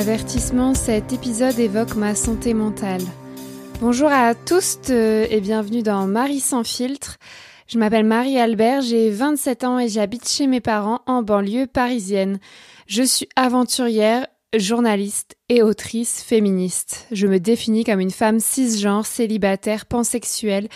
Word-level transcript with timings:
Avertissement, 0.00 0.72
cet 0.72 1.12
épisode 1.12 1.58
évoque 1.58 1.94
ma 1.94 2.14
santé 2.14 2.54
mentale. 2.54 3.02
Bonjour 3.82 4.08
à 4.10 4.34
tous 4.34 4.78
et 4.88 5.40
bienvenue 5.42 5.82
dans 5.82 6.06
Marie 6.06 6.40
sans 6.40 6.64
filtre. 6.64 7.18
Je 7.66 7.78
m'appelle 7.78 8.06
Marie 8.06 8.38
Albert, 8.38 8.80
j'ai 8.80 9.10
27 9.10 9.64
ans 9.64 9.78
et 9.78 9.88
j'habite 9.88 10.26
chez 10.26 10.46
mes 10.46 10.62
parents 10.62 11.02
en 11.04 11.22
banlieue 11.22 11.66
parisienne. 11.66 12.38
Je 12.86 13.02
suis 13.02 13.28
aventurière, 13.36 14.26
journaliste 14.56 15.36
et 15.50 15.60
autrice 15.60 16.22
féministe. 16.22 17.06
Je 17.12 17.26
me 17.26 17.38
définis 17.38 17.84
comme 17.84 18.00
une 18.00 18.10
femme 18.10 18.40
cisgenre, 18.40 19.04
célibataire, 19.04 19.84
pansexuelle, 19.84 20.68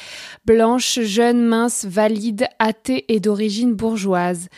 blanche, 0.45 1.01
jeune, 1.01 1.43
mince, 1.43 1.87
valide, 1.87 2.47
athée 2.59 3.07
et 3.09 3.21
d'origine 3.21 3.73
bourgeoise. 3.73 4.49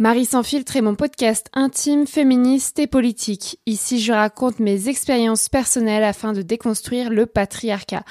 Marie 0.00 0.24
sans 0.24 0.42
filtre 0.42 0.76
est 0.76 0.80
mon 0.80 0.94
podcast 0.94 1.48
intime, 1.52 2.06
féministe 2.06 2.78
et 2.78 2.86
politique. 2.86 3.60
Ici, 3.66 4.00
je 4.00 4.14
raconte 4.14 4.58
mes 4.58 4.88
expériences 4.88 5.50
personnelles 5.50 6.04
afin 6.04 6.32
de 6.32 6.40
déconstruire 6.40 7.10
le 7.10 7.26
patriarcat. 7.26 8.02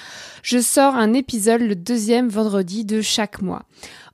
Je 0.44 0.60
sors 0.60 0.94
un 0.94 1.14
épisode 1.14 1.62
le 1.62 1.76
deuxième 1.76 2.30
vendredi 2.30 2.86
de 2.86 3.02
chaque 3.02 3.42
mois. 3.42 3.64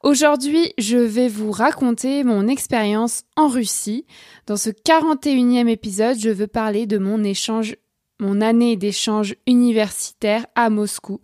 Aujourd'hui, 0.03 0.71
je 0.77 0.95
vais 0.95 1.27
vous 1.27 1.51
raconter 1.51 2.23
mon 2.23 2.47
expérience 2.47 3.23
en 3.35 3.49
Russie. 3.49 4.05
Dans 4.47 4.55
ce 4.55 4.69
41e 4.69 5.67
épisode, 5.67 6.17
je 6.17 6.29
veux 6.29 6.47
parler 6.47 6.85
de 6.85 6.97
mon 6.97 7.25
échange 7.25 7.75
mon 8.21 8.39
année 8.39 8.77
d'échange 8.77 9.35
universitaire 9.47 10.45
à 10.55 10.69
Moscou, 10.69 11.19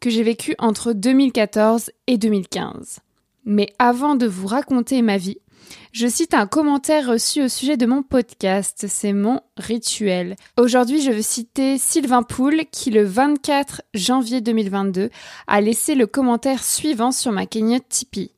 que 0.00 0.10
j'ai 0.10 0.22
vécu 0.22 0.54
entre 0.58 0.92
2014 0.92 1.90
et 2.08 2.18
2015. 2.18 3.00
Mais 3.46 3.68
avant 3.78 4.16
de 4.16 4.26
vous 4.26 4.46
raconter 4.46 5.02
ma 5.02 5.18
vie, 5.18 5.38
je 5.92 6.06
cite 6.06 6.34
un 6.34 6.46
commentaire 6.46 7.08
reçu 7.08 7.42
au 7.42 7.48
sujet 7.48 7.76
de 7.76 7.86
mon 7.86 8.02
podcast, 8.02 8.86
c'est 8.88 9.12
mon 9.12 9.40
rituel. 9.56 10.36
Aujourd'hui, 10.58 11.00
je 11.02 11.10
veux 11.10 11.22
citer 11.22 11.78
Sylvain 11.78 12.22
Poul 12.22 12.64
qui 12.70 12.90
le 12.90 13.04
24 13.04 13.82
janvier 13.94 14.40
2022 14.40 15.10
a 15.46 15.60
laissé 15.60 15.94
le 15.94 16.06
commentaire 16.06 16.64
suivant 16.64 17.12
sur 17.12 17.32
ma 17.32 17.46
cagnotte 17.46 17.88
Tipeee. 17.88 18.32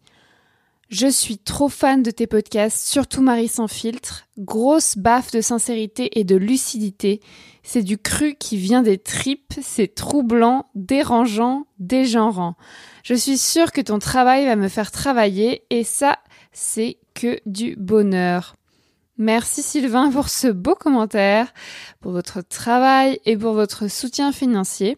Je 0.88 1.08
suis 1.08 1.38
trop 1.38 1.68
fan 1.68 2.04
de 2.04 2.12
tes 2.12 2.28
podcasts, 2.28 2.86
surtout 2.86 3.20
Marie 3.20 3.48
sans 3.48 3.66
filtre. 3.66 4.26
Grosse 4.38 4.96
baffe 4.96 5.32
de 5.32 5.40
sincérité 5.40 6.20
et 6.20 6.22
de 6.22 6.36
lucidité. 6.36 7.20
C'est 7.64 7.82
du 7.82 7.98
cru 7.98 8.36
qui 8.38 8.56
vient 8.56 8.82
des 8.82 8.96
tripes, 8.96 9.54
c'est 9.62 9.92
troublant, 9.92 10.66
dérangeant, 10.76 11.66
dégenrant. 11.80 12.54
Je 13.02 13.14
suis 13.14 13.36
sûre 13.36 13.72
que 13.72 13.80
ton 13.80 13.98
travail 13.98 14.46
va 14.46 14.54
me 14.54 14.68
faire 14.68 14.92
travailler 14.92 15.64
et 15.70 15.82
ça, 15.82 16.20
c'est 16.56 16.96
que 17.12 17.38
du 17.44 17.76
bonheur. 17.76 18.56
Merci 19.18 19.62
Sylvain 19.62 20.10
pour 20.10 20.30
ce 20.30 20.48
beau 20.48 20.74
commentaire, 20.74 21.52
pour 22.00 22.12
votre 22.12 22.40
travail 22.40 23.20
et 23.26 23.36
pour 23.36 23.52
votre 23.52 23.88
soutien 23.88 24.32
financier. 24.32 24.96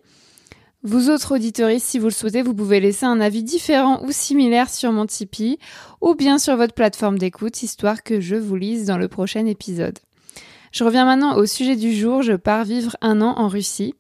Vous 0.85 1.11
autres 1.11 1.35
auditeurs, 1.35 1.73
si 1.81 1.99
vous 1.99 2.07
le 2.07 2.13
souhaitez, 2.13 2.43
vous 2.43 2.55
pouvez 2.55 2.79
laisser 2.79 3.07
un 3.07 3.21
avis 3.21 3.43
différent 3.43 4.01
ou 4.05 4.13
similaire 4.13 4.71
sur 4.71 4.93
mon 4.93 5.05
Tipeee 5.05 5.59
ou 6.01 6.15
bien 6.15 6.39
sur 6.39 6.57
votre 6.57 6.75
plateforme 6.75 7.19
d'écoute, 7.19 7.65
histoire 7.65 8.05
que 8.05 8.21
je 8.21 8.37
vous 8.37 8.55
lise 8.55 8.87
dans 8.87 8.97
le 8.97 9.09
prochain 9.09 9.45
épisode. 9.45 9.99
Je 10.71 10.85
reviens 10.85 11.07
maintenant 11.07 11.35
au 11.35 11.45
sujet 11.45 11.75
du 11.75 11.93
jour, 11.93 12.23
je 12.23 12.35
pars 12.35 12.65
vivre 12.65 12.97
un 13.01 13.21
an 13.21 13.35
en 13.37 13.49
Russie. 13.49 13.97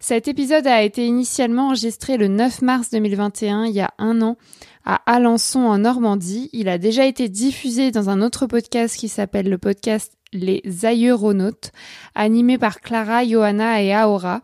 Cet 0.00 0.28
épisode 0.28 0.66
a 0.66 0.82
été 0.82 1.06
initialement 1.06 1.68
enregistré 1.68 2.16
le 2.16 2.28
9 2.28 2.62
mars 2.62 2.90
2021, 2.90 3.66
il 3.66 3.74
y 3.74 3.80
a 3.80 3.94
un 3.98 4.20
an, 4.22 4.36
à 4.86 5.02
Alençon 5.06 5.60
en 5.60 5.78
Normandie. 5.78 6.48
Il 6.52 6.68
a 6.68 6.78
déjà 6.78 7.04
été 7.04 7.28
diffusé 7.28 7.90
dans 7.90 8.08
un 8.08 8.22
autre 8.22 8.46
podcast 8.46 8.96
qui 8.96 9.08
s'appelle 9.08 9.50
le 9.50 9.58
podcast 9.58 10.12
Les 10.32 10.62
Aéronautes, 10.84 11.72
animé 12.14 12.56
par 12.56 12.80
Clara, 12.80 13.26
Johanna 13.26 13.82
et 13.82 13.92
Aora 13.92 14.42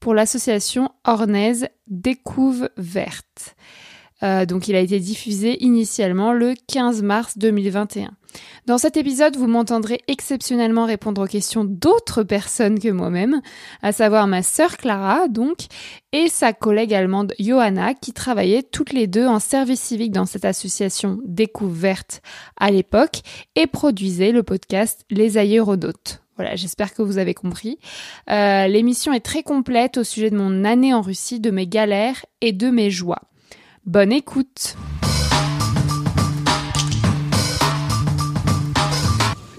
pour 0.00 0.12
l'association 0.12 0.90
Ornaise 1.04 1.68
Découve 1.86 2.68
Verte. 2.76 3.56
Euh, 4.22 4.44
donc 4.44 4.68
il 4.68 4.74
a 4.74 4.80
été 4.80 4.98
diffusé 5.00 5.62
initialement 5.64 6.32
le 6.32 6.54
15 6.66 7.02
mars 7.02 7.38
2021. 7.38 8.10
Dans 8.66 8.78
cet 8.78 8.96
épisode, 8.96 9.36
vous 9.36 9.46
m'entendrez 9.46 10.00
exceptionnellement 10.08 10.86
répondre 10.86 11.24
aux 11.24 11.26
questions 11.26 11.64
d'autres 11.64 12.22
personnes 12.22 12.78
que 12.78 12.88
moi-même, 12.88 13.40
à 13.82 13.92
savoir 13.92 14.26
ma 14.26 14.42
sœur 14.42 14.76
Clara, 14.76 15.28
donc, 15.28 15.66
et 16.12 16.28
sa 16.28 16.52
collègue 16.52 16.94
allemande 16.94 17.34
Johanna, 17.38 17.94
qui 17.94 18.12
travaillaient 18.12 18.62
toutes 18.62 18.92
les 18.92 19.06
deux 19.06 19.26
en 19.26 19.38
service 19.38 19.80
civique 19.80 20.12
dans 20.12 20.26
cette 20.26 20.44
association 20.44 21.18
découverte 21.24 22.22
à 22.58 22.70
l'époque 22.70 23.20
et 23.56 23.66
produisaient 23.66 24.32
le 24.32 24.42
podcast 24.42 25.04
Les 25.10 25.38
Aéronautes. 25.38 26.20
Voilà, 26.36 26.56
j'espère 26.56 26.94
que 26.94 27.02
vous 27.02 27.18
avez 27.18 27.34
compris. 27.34 27.78
Euh, 28.30 28.66
l'émission 28.66 29.12
est 29.12 29.20
très 29.20 29.42
complète 29.42 29.98
au 29.98 30.04
sujet 30.04 30.30
de 30.30 30.36
mon 30.36 30.64
année 30.64 30.92
en 30.92 31.00
Russie, 31.00 31.38
de 31.38 31.50
mes 31.50 31.66
galères 31.66 32.24
et 32.40 32.52
de 32.52 32.70
mes 32.70 32.90
joies. 32.90 33.22
Bonne 33.86 34.12
écoute 34.12 34.76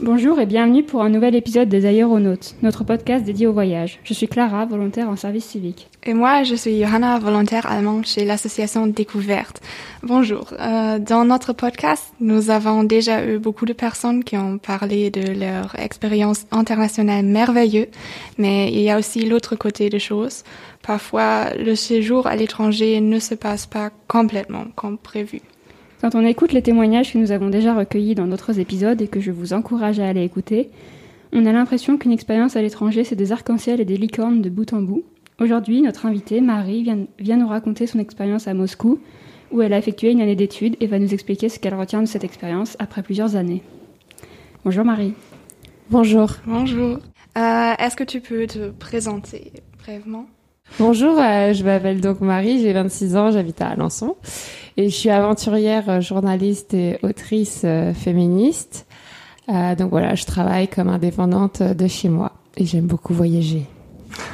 Bonjour 0.06 0.40
et 0.40 0.46
bienvenue 0.46 0.84
pour 0.84 1.02
un 1.02 1.10
nouvel 1.10 1.34
épisode 1.34 1.68
des 1.68 1.88
Aéronautes, 1.88 2.54
notre 2.62 2.84
podcast 2.84 3.26
dédié 3.26 3.48
au 3.48 3.54
voyage. 3.54 4.00
Je 4.04 4.14
suis 4.14 4.28
Clara, 4.28 4.64
volontaire 4.68 5.10
en 5.10 5.16
service 5.16 5.46
civique. 5.46 5.90
Et 6.04 6.14
moi, 6.14 6.44
je 6.44 6.54
suis 6.54 6.80
Johanna, 6.80 7.18
volontaire 7.18 7.66
allemande 7.66 8.06
chez 8.06 8.24
l'association 8.24 8.86
Découverte. 8.86 9.64
Bonjour. 10.04 10.54
Euh, 10.60 11.00
dans 11.00 11.26
notre 11.26 11.54
podcast, 11.54 12.14
nous 12.20 12.52
avons 12.52 12.84
déjà 12.84 13.26
eu 13.26 13.40
beaucoup 13.40 13.66
de 13.66 13.74
personnes 13.74 14.24
qui 14.24 14.38
ont 14.38 14.60
parlé 14.60 15.10
de 15.10 15.40
leur 15.40 15.74
expérience 15.80 16.46
internationale 16.52 17.26
merveilleuse, 17.26 17.88
mais 18.38 18.72
il 18.72 18.82
y 18.82 18.92
a 18.92 19.00
aussi 19.00 19.26
l'autre 19.26 19.56
côté 19.56 19.90
des 19.90 19.98
choses. 19.98 20.44
Parfois, 20.84 21.56
le 21.56 21.74
séjour 21.74 22.28
à 22.28 22.36
l'étranger 22.36 23.02
ne 23.02 23.18
se 23.18 23.34
passe 23.34 23.66
pas 23.66 23.90
complètement 24.08 24.66
comme 24.76 25.00
prévu. 25.00 25.42
Quand 26.06 26.14
on 26.14 26.24
écoute 26.24 26.54
les 26.54 26.62
témoignages 26.62 27.12
que 27.12 27.18
nous 27.18 27.32
avons 27.32 27.50
déjà 27.50 27.74
recueillis 27.74 28.14
dans 28.14 28.28
d'autres 28.28 28.60
épisodes 28.60 29.02
et 29.02 29.08
que 29.08 29.20
je 29.20 29.32
vous 29.32 29.54
encourage 29.54 30.00
à 30.00 30.08
aller 30.08 30.22
écouter, 30.22 30.70
on 31.34 31.48
a 31.48 31.52
l'impression 31.52 31.98
qu'une 31.98 32.12
expérience 32.12 32.56
à 32.56 32.62
l'étranger, 32.62 33.04
c'est 33.04 33.16
des 33.16 33.32
arcs-en-ciel 33.32 33.82
et 33.82 33.86
des 33.86 33.98
licornes 33.98 34.44
de 34.44 34.52
bout 34.52 34.72
en 34.74 34.84
bout. 34.84 35.04
Aujourd'hui, 35.40 35.82
notre 35.82 36.06
invitée, 36.06 36.42
Marie, 36.42 36.84
vient, 36.84 37.08
vient 37.18 37.38
nous 37.38 37.48
raconter 37.48 37.88
son 37.88 37.98
expérience 37.98 38.48
à 38.48 38.54
Moscou, 38.54 39.00
où 39.50 39.64
elle 39.64 39.74
a 39.74 39.80
effectué 39.80 40.12
une 40.12 40.22
année 40.22 40.36
d'études 40.36 40.76
et 40.80 40.86
va 40.86 41.00
nous 41.00 41.12
expliquer 41.12 41.50
ce 41.50 41.58
qu'elle 41.58 41.74
retient 41.74 42.04
de 42.04 42.08
cette 42.08 42.24
expérience 42.24 42.78
après 42.78 43.02
plusieurs 43.02 43.36
années. 43.36 43.64
Bonjour 44.64 44.86
Marie. 44.86 45.16
Bonjour. 45.90 46.34
Bonjour. 46.46 47.00
Euh, 47.36 47.74
Est-ce 47.80 47.96
que 47.96 48.04
tu 48.04 48.22
peux 48.22 48.46
te 48.46 48.70
présenter 48.70 49.54
brièvement? 49.80 50.28
Bonjour, 50.78 51.18
euh, 51.20 51.54
je 51.54 51.64
m'appelle 51.64 52.02
donc 52.02 52.20
Marie, 52.20 52.60
j'ai 52.60 52.74
26 52.74 53.16
ans, 53.16 53.32
j'habite 53.32 53.62
à 53.62 53.70
Alençon 53.70 54.18
et 54.76 54.90
je 54.90 54.94
suis 54.94 55.10
aventurière, 55.10 55.90
euh, 55.90 56.02
journaliste 56.02 56.74
et 56.74 57.00
autrice 57.02 57.62
euh, 57.64 57.94
féministe. 57.94 58.86
donc 59.48 59.90
voilà, 59.90 60.16
je 60.16 60.26
travaille 60.26 60.68
comme 60.68 60.90
indépendante 60.90 61.64
de 61.64 61.88
chez 61.88 62.10
moi 62.10 62.34
et 62.58 62.66
j'aime 62.66 62.88
beaucoup 62.88 63.14
voyager. 63.14 63.62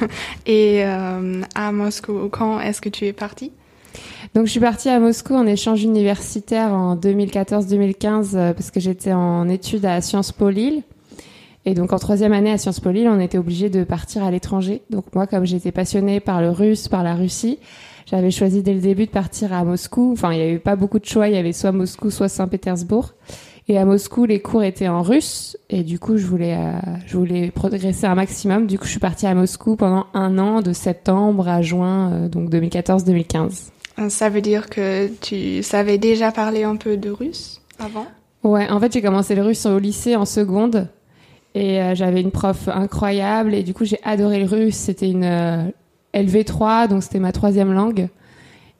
et 0.46 0.82
à 0.82 1.72
Moscou, 1.72 2.28
quand 2.30 2.60
est-ce 2.60 2.80
que 2.80 2.88
tu 2.88 3.06
es 3.06 3.12
partie? 3.12 3.52
Donc 4.34 4.46
je 4.46 4.50
suis 4.50 4.60
partie 4.60 4.88
à 4.88 4.98
Moscou 4.98 5.34
en 5.34 5.46
échange 5.46 5.84
universitaire 5.84 6.72
en 6.72 6.96
2014-2015 6.96 8.54
parce 8.54 8.70
que 8.72 8.80
j'étais 8.80 9.12
en 9.12 9.48
études 9.48 9.84
à 9.84 10.00
Sciences 10.00 10.32
Po 10.32 10.50
Lille. 10.50 10.82
Et 11.64 11.74
donc 11.74 11.92
en 11.92 11.98
troisième 11.98 12.32
année 12.32 12.50
à 12.50 12.58
Sciences 12.58 12.80
Po 12.80 12.90
Lille, 12.90 13.08
on 13.08 13.20
était 13.20 13.38
obligé 13.38 13.70
de 13.70 13.84
partir 13.84 14.24
à 14.24 14.30
l'étranger. 14.30 14.82
Donc 14.90 15.04
moi, 15.14 15.26
comme 15.26 15.44
j'étais 15.44 15.72
passionnée 15.72 16.20
par 16.20 16.40
le 16.40 16.50
russe, 16.50 16.88
par 16.88 17.04
la 17.04 17.14
Russie, 17.14 17.58
j'avais 18.06 18.30
choisi 18.30 18.62
dès 18.62 18.74
le 18.74 18.80
début 18.80 19.06
de 19.06 19.10
partir 19.10 19.52
à 19.52 19.64
Moscou. 19.64 20.10
Enfin, 20.12 20.32
il 20.32 20.38
n'y 20.38 20.42
avait 20.42 20.58
pas 20.58 20.76
beaucoup 20.76 20.98
de 20.98 21.04
choix. 21.04 21.28
Il 21.28 21.34
y 21.34 21.38
avait 21.38 21.52
soit 21.52 21.72
Moscou, 21.72 22.10
soit 22.10 22.28
Saint-Pétersbourg. 22.28 23.14
Et 23.68 23.78
à 23.78 23.84
Moscou, 23.84 24.24
les 24.24 24.40
cours 24.40 24.64
étaient 24.64 24.88
en 24.88 25.02
russe. 25.02 25.56
Et 25.70 25.84
du 25.84 25.98
coup, 25.98 26.16
je 26.16 26.26
voulais, 26.26 26.56
euh, 26.56 26.72
je 27.06 27.16
voulais 27.16 27.50
progresser 27.50 28.06
un 28.06 28.16
maximum. 28.16 28.66
Du 28.66 28.78
coup, 28.78 28.86
je 28.86 28.90
suis 28.90 29.00
partie 29.00 29.26
à 29.26 29.34
Moscou 29.34 29.76
pendant 29.76 30.06
un 30.14 30.38
an, 30.38 30.62
de 30.62 30.72
septembre 30.72 31.48
à 31.48 31.62
juin, 31.62 32.12
euh, 32.12 32.28
donc 32.28 32.50
2014-2015. 32.50 33.70
Ça 34.08 34.28
veut 34.30 34.40
dire 34.40 34.68
que 34.68 35.08
tu 35.20 35.62
savais 35.62 35.98
déjà 35.98 36.32
parler 36.32 36.64
un 36.64 36.76
peu 36.76 36.96
de 36.96 37.10
russe 37.10 37.60
avant? 37.78 38.06
Ouais, 38.42 38.68
en 38.68 38.80
fait, 38.80 38.92
j'ai 38.92 39.02
commencé 39.02 39.36
le 39.36 39.42
russe 39.42 39.64
au 39.66 39.78
lycée 39.78 40.16
en 40.16 40.24
seconde. 40.24 40.88
Et 41.54 41.80
euh, 41.80 41.94
j'avais 41.94 42.20
une 42.20 42.30
prof 42.30 42.68
incroyable 42.68 43.54
et 43.54 43.62
du 43.62 43.74
coup 43.74 43.84
j'ai 43.84 43.98
adoré 44.04 44.38
le 44.40 44.46
russe. 44.46 44.76
C'était 44.76 45.10
une 45.10 45.24
euh, 45.24 45.64
LV3, 46.14 46.88
donc 46.88 47.02
c'était 47.02 47.18
ma 47.18 47.32
troisième 47.32 47.72
langue. 47.72 48.08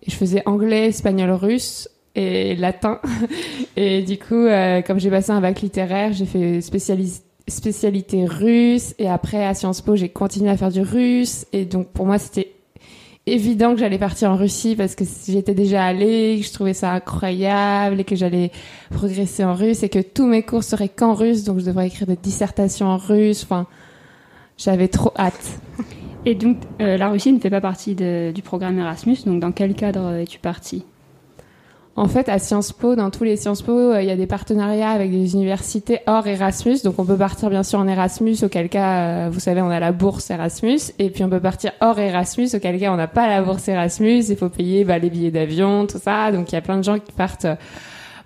Et 0.02 0.10
je 0.10 0.16
faisais 0.16 0.42
anglais, 0.46 0.88
espagnol, 0.88 1.30
russe 1.30 1.88
et 2.14 2.56
latin. 2.56 3.00
et 3.76 4.02
du 4.02 4.18
coup, 4.18 4.34
euh, 4.34 4.82
comme 4.82 4.98
j'ai 4.98 5.10
passé 5.10 5.30
un 5.30 5.40
bac 5.40 5.60
littéraire, 5.60 6.12
j'ai 6.12 6.26
fait 6.26 6.60
spécialité 6.60 8.24
russe. 8.24 8.94
Et 8.98 9.08
après 9.08 9.44
à 9.44 9.54
Sciences 9.54 9.82
Po, 9.82 9.94
j'ai 9.94 10.08
continué 10.08 10.50
à 10.50 10.56
faire 10.56 10.70
du 10.70 10.80
russe. 10.80 11.46
Et 11.52 11.66
donc 11.66 11.88
pour 11.88 12.06
moi, 12.06 12.18
c'était 12.18 12.52
évident 13.26 13.74
que 13.74 13.80
j'allais 13.80 13.98
partir 13.98 14.30
en 14.30 14.36
Russie 14.36 14.74
parce 14.76 14.94
que 14.94 15.04
j'étais 15.28 15.54
déjà 15.54 15.84
allée, 15.84 16.38
que 16.40 16.46
je 16.46 16.52
trouvais 16.52 16.74
ça 16.74 16.92
incroyable 16.92 18.00
et 18.00 18.04
que 18.04 18.16
j'allais 18.16 18.50
progresser 18.90 19.44
en 19.44 19.54
russe 19.54 19.82
et 19.82 19.88
que 19.88 20.00
tous 20.00 20.26
mes 20.26 20.42
cours 20.42 20.64
seraient 20.64 20.88
qu'en 20.88 21.14
russe, 21.14 21.44
donc 21.44 21.60
je 21.60 21.64
devrais 21.64 21.86
écrire 21.86 22.06
des 22.06 22.16
dissertations 22.16 22.86
en 22.86 22.96
russe. 22.98 23.44
Enfin, 23.44 23.66
J'avais 24.58 24.88
trop 24.88 25.12
hâte. 25.18 25.60
Et 26.24 26.36
donc, 26.36 26.58
la 26.78 27.08
Russie 27.08 27.32
ne 27.32 27.40
fait 27.40 27.50
pas 27.50 27.60
partie 27.60 27.96
du 27.96 28.42
programme 28.42 28.78
Erasmus, 28.78 29.18
donc 29.26 29.40
dans 29.40 29.50
quel 29.50 29.74
cadre 29.74 30.14
es-tu 30.14 30.38
partie? 30.38 30.84
En 31.94 32.08
fait, 32.08 32.30
à 32.30 32.38
Sciences 32.38 32.72
Po, 32.72 32.96
dans 32.96 33.10
tous 33.10 33.24
les 33.24 33.36
Sciences 33.36 33.60
Po, 33.60 33.94
il 33.96 34.06
y 34.06 34.10
a 34.10 34.16
des 34.16 34.26
partenariats 34.26 34.90
avec 34.90 35.10
des 35.10 35.34
universités 35.34 36.00
hors 36.06 36.26
Erasmus. 36.26 36.78
Donc, 36.84 36.98
on 36.98 37.04
peut 37.04 37.18
partir 37.18 37.50
bien 37.50 37.62
sûr 37.62 37.78
en 37.78 37.86
Erasmus, 37.86 38.36
auquel 38.42 38.70
cas, 38.70 39.28
vous 39.28 39.40
savez, 39.40 39.60
on 39.60 39.68
a 39.68 39.78
la 39.78 39.92
bourse 39.92 40.30
Erasmus. 40.30 40.78
Et 40.98 41.10
puis, 41.10 41.22
on 41.22 41.28
peut 41.28 41.40
partir 41.40 41.72
hors 41.82 41.98
Erasmus, 41.98 42.48
auquel 42.54 42.80
cas, 42.80 42.92
on 42.92 42.96
n'a 42.96 43.08
pas 43.08 43.28
la 43.28 43.42
bourse 43.42 43.68
Erasmus. 43.68 44.24
Il 44.30 44.36
faut 44.36 44.48
payer 44.48 44.84
bah, 44.84 44.98
les 44.98 45.10
billets 45.10 45.30
d'avion, 45.30 45.86
tout 45.86 45.98
ça. 46.02 46.32
Donc, 46.32 46.50
il 46.50 46.54
y 46.54 46.58
a 46.58 46.62
plein 46.62 46.78
de 46.78 46.82
gens 46.82 46.98
qui 46.98 47.12
partent 47.12 47.46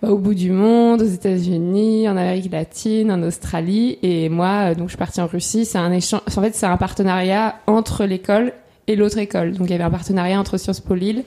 bah, 0.00 0.10
au 0.10 0.18
bout 0.18 0.34
du 0.34 0.52
monde, 0.52 1.02
aux 1.02 1.06
États-Unis, 1.06 2.08
en 2.08 2.16
Amérique 2.16 2.52
latine, 2.52 3.10
en 3.10 3.20
Australie. 3.24 3.98
Et 4.00 4.28
moi, 4.28 4.76
donc, 4.76 4.86
je 4.86 4.90
suis 4.90 4.98
partie 4.98 5.20
en 5.20 5.26
Russie. 5.26 5.64
C'est 5.64 5.78
un 5.78 5.90
échange. 5.90 6.20
En 6.28 6.40
fait, 6.40 6.54
c'est 6.54 6.66
un 6.66 6.76
partenariat 6.76 7.56
entre 7.66 8.04
l'école 8.04 8.52
et 8.86 8.94
l'autre 8.94 9.18
école. 9.18 9.54
Donc, 9.54 9.66
il 9.66 9.72
y 9.72 9.74
avait 9.74 9.82
un 9.82 9.90
partenariat 9.90 10.38
entre 10.38 10.56
Sciences 10.56 10.78
Po 10.78 10.94
Lille 10.94 11.24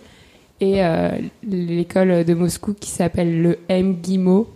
et 0.62 0.84
euh, 0.84 1.10
l'école 1.44 2.24
de 2.24 2.34
Moscou 2.34 2.74
qui 2.74 2.90
s'appelle 2.90 3.42
le 3.42 3.60
MGIMO. 3.70 4.48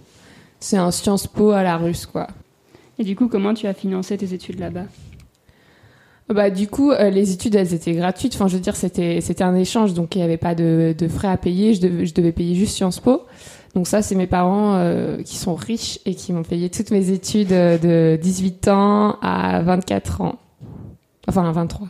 C'est 0.60 0.78
un 0.78 0.92
Sciences 0.92 1.28
Po 1.28 1.52
à 1.52 1.64
la 1.64 1.78
russe, 1.78 2.06
quoi. 2.06 2.28
Et 3.00 3.04
du 3.04 3.16
coup, 3.16 3.28
comment 3.28 3.54
tu 3.54 3.68
as 3.68 3.74
financé 3.74 4.18
tes 4.18 4.34
études 4.34 4.60
là-bas? 4.60 4.86
Bah 6.30 6.50
du 6.50 6.68
coup 6.68 6.92
euh, 6.92 7.10
les 7.10 7.34
études 7.34 7.54
elles 7.56 7.74
étaient 7.74 7.92
gratuites. 7.92 8.34
Enfin 8.36 8.48
je 8.48 8.56
veux 8.56 8.62
dire 8.62 8.76
c'était 8.78 9.20
c'était 9.20 9.44
un 9.44 9.56
échange 9.56 9.94
donc 9.94 10.16
il 10.16 10.20
n'y 10.20 10.24
avait 10.24 10.38
pas 10.38 10.56
de, 10.56 10.96
de, 10.98 11.08
frais 11.08 11.28
à 11.28 11.38
payer. 11.38 11.74
Je 11.74 11.82
devais, 11.82 12.06
je 12.06 12.14
devais 12.14 12.32
payer 12.32 12.56
juste 12.56 12.76
Sciences 12.76 13.00
Po. 13.00 13.24
Donc 13.76 13.88
ça 13.88 14.02
c'est 14.02 14.16
mes 14.16 14.26
parents 14.26 14.76
euh, 14.76 15.22
qui 15.22 15.36
sont 15.36 15.54
riches 15.54 16.00
et 16.06 16.16
qui 16.16 16.32
m'ont 16.32 16.44
payé 16.44 16.70
toutes 16.70 16.92
mes 16.92 17.10
études 17.12 17.50
de 17.50 18.18
18 18.22 18.68
ans 18.70 19.18
à 19.22 19.62
24 19.64 20.22
ans. 20.22 20.40
Enfin 21.28 21.48
à 21.48 21.52
23 21.52 21.88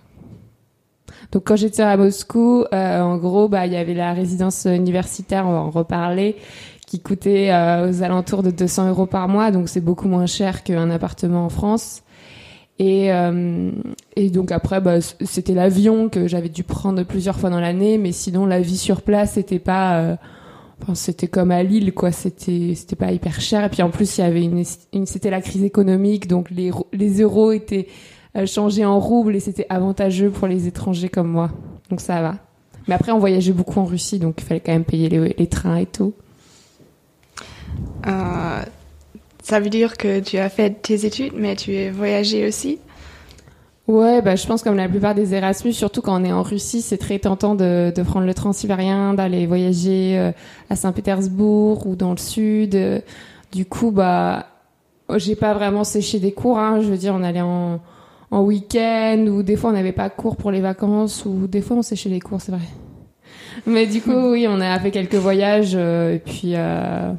donc 1.33 1.45
quand 1.45 1.55
j'étais 1.55 1.81
à 1.81 1.97
Moscou, 1.97 2.63
euh, 2.71 3.01
en 3.01 3.17
gros, 3.17 3.49
bah 3.49 3.65
il 3.65 3.73
y 3.73 3.75
avait 3.75 3.95
la 3.95 4.13
résidence 4.13 4.65
universitaire, 4.65 5.47
on 5.47 5.51
va 5.51 5.57
en 5.57 5.71
reparler, 5.71 6.35
qui 6.85 6.99
coûtait 6.99 7.51
euh, 7.51 7.89
aux 7.89 8.03
alentours 8.03 8.43
de 8.43 8.51
200 8.51 8.89
euros 8.89 9.07
par 9.07 9.27
mois, 9.27 9.49
donc 9.49 9.67
c'est 9.67 9.81
beaucoup 9.81 10.07
moins 10.07 10.27
cher 10.27 10.61
qu'un 10.63 10.91
appartement 10.91 11.45
en 11.45 11.49
France. 11.49 12.03
Et, 12.77 13.11
euh, 13.11 13.71
et 14.15 14.29
donc 14.29 14.51
après, 14.51 14.79
bah, 14.79 15.01
c'était 15.01 15.55
l'avion 15.55 16.07
que 16.07 16.27
j'avais 16.27 16.49
dû 16.49 16.63
prendre 16.63 17.01
plusieurs 17.01 17.39
fois 17.39 17.49
dans 17.49 17.59
l'année, 17.59 17.97
mais 17.97 18.11
sinon 18.11 18.45
la 18.45 18.61
vie 18.61 18.77
sur 18.77 19.01
place, 19.01 19.33
c'était 19.33 19.57
pas, 19.57 20.17
enfin, 20.83 20.93
c'était 20.93 21.27
comme 21.27 21.49
à 21.49 21.63
Lille, 21.63 21.93
quoi. 21.93 22.11
C'était, 22.11 22.73
c'était 22.75 22.95
pas 22.95 23.11
hyper 23.11 23.41
cher. 23.41 23.63
Et 23.63 23.69
puis 23.69 23.81
en 23.81 23.89
plus, 23.89 24.19
il 24.19 24.21
y 24.21 24.23
avait 24.23 24.43
une, 24.43 24.63
une 24.93 25.05
c'était 25.07 25.31
la 25.31 25.41
crise 25.41 25.63
économique, 25.63 26.27
donc 26.27 26.51
les, 26.51 26.69
les 26.93 27.21
euros 27.21 27.51
étaient 27.51 27.87
changer 28.45 28.85
en 28.85 28.99
rouble 28.99 29.35
et 29.35 29.39
c'était 29.39 29.65
avantageux 29.69 30.29
pour 30.29 30.47
les 30.47 30.67
étrangers 30.67 31.09
comme 31.09 31.27
moi. 31.27 31.51
Donc 31.89 32.01
ça 32.01 32.21
va. 32.21 32.35
Mais 32.87 32.95
après, 32.95 33.11
on 33.11 33.19
voyageait 33.19 33.53
beaucoup 33.53 33.79
en 33.79 33.85
Russie, 33.85 34.19
donc 34.19 34.35
il 34.39 34.43
fallait 34.43 34.59
quand 34.59 34.73
même 34.73 34.83
payer 34.83 35.07
les, 35.09 35.47
trains 35.47 35.77
et 35.77 35.85
tout. 35.85 36.13
Euh, 38.07 38.61
ça 39.41 39.59
veut 39.59 39.69
dire 39.69 39.95
que 39.95 40.19
tu 40.19 40.37
as 40.37 40.49
fait 40.49 40.81
tes 40.81 41.05
études, 41.05 41.33
mais 41.35 41.55
tu 41.55 41.73
es 41.75 41.89
voyagé 41.89 42.45
aussi? 42.47 42.79
Ouais, 43.87 44.21
bah, 44.21 44.35
je 44.35 44.45
pense 44.47 44.63
comme 44.63 44.75
la 44.75 44.87
plupart 44.87 45.13
des 45.13 45.33
Erasmus, 45.33 45.73
surtout 45.73 46.01
quand 46.01 46.19
on 46.21 46.23
est 46.23 46.31
en 46.31 46.41
Russie, 46.41 46.81
c'est 46.81 46.97
très 46.97 47.19
tentant 47.19 47.55
de, 47.55 47.91
de 47.95 48.03
prendre 48.03 48.25
le 48.25 48.33
transsibérien, 48.33 49.13
d'aller 49.13 49.45
voyager 49.45 50.17
euh, 50.17 50.31
à 50.69 50.75
Saint-Pétersbourg 50.75 51.85
ou 51.87 51.95
dans 51.95 52.11
le 52.11 52.17
sud. 52.17 53.03
Du 53.51 53.65
coup, 53.65 53.91
bah, 53.91 54.47
j'ai 55.15 55.35
pas 55.35 55.53
vraiment 55.53 55.83
séché 55.83 56.19
des 56.19 56.31
cours. 56.31 56.59
Hein. 56.59 56.81
Je 56.81 56.87
veux 56.87 56.97
dire, 56.97 57.13
on 57.13 57.23
allait 57.23 57.41
en, 57.41 57.79
en 58.33 58.41
week-end 58.41 59.27
ou 59.29 59.43
des 59.43 59.55
fois 59.55 59.69
on 59.69 59.73
n'avait 59.73 59.91
pas 59.91 60.09
cours 60.09 60.37
pour 60.37 60.49
les 60.49 60.59
vacances 60.59 61.23
ou 61.25 61.45
des 61.45 61.61
fois 61.61 61.77
on 61.77 61.81
séchait 61.83 62.09
les 62.09 62.19
cours, 62.19 62.41
c'est 62.41 62.51
vrai. 62.51 62.65
Mais 63.67 63.85
du 63.85 64.01
coup, 64.01 64.31
oui, 64.31 64.47
on 64.49 64.59
a 64.59 64.79
fait 64.79 64.89
quelques 64.89 65.15
voyages 65.15 65.73
euh, 65.75 66.15
et 66.15 66.19
puis 66.19 66.55
euh, 66.55 67.13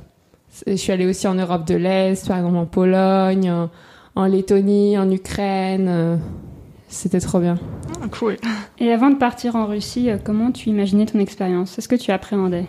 je 0.67 0.75
suis 0.75 0.91
allée 0.91 1.07
aussi 1.07 1.29
en 1.29 1.35
Europe 1.35 1.67
de 1.69 1.77
l'Est, 1.77 2.27
par 2.27 2.39
exemple 2.39 2.57
en 2.57 2.67
Pologne, 2.67 3.69
en, 4.17 4.27
Lettonie, 4.27 4.99
en 4.99 5.09
Ukraine. 5.09 5.87
Euh, 5.89 6.17
c'était 6.89 7.21
trop 7.21 7.39
bien. 7.39 7.59
Ah, 8.03 8.09
cool. 8.11 8.37
Et 8.81 8.91
avant 8.93 9.11
de 9.11 9.17
partir 9.17 9.55
en 9.55 9.67
Russie, 9.67 10.09
comment 10.25 10.51
tu 10.51 10.69
imaginais 10.69 11.07
ton 11.07 11.21
expérience? 11.21 11.79
Est-ce 11.79 11.89
que 11.89 11.97
tu 11.97 12.11
appréhendais? 12.11 12.67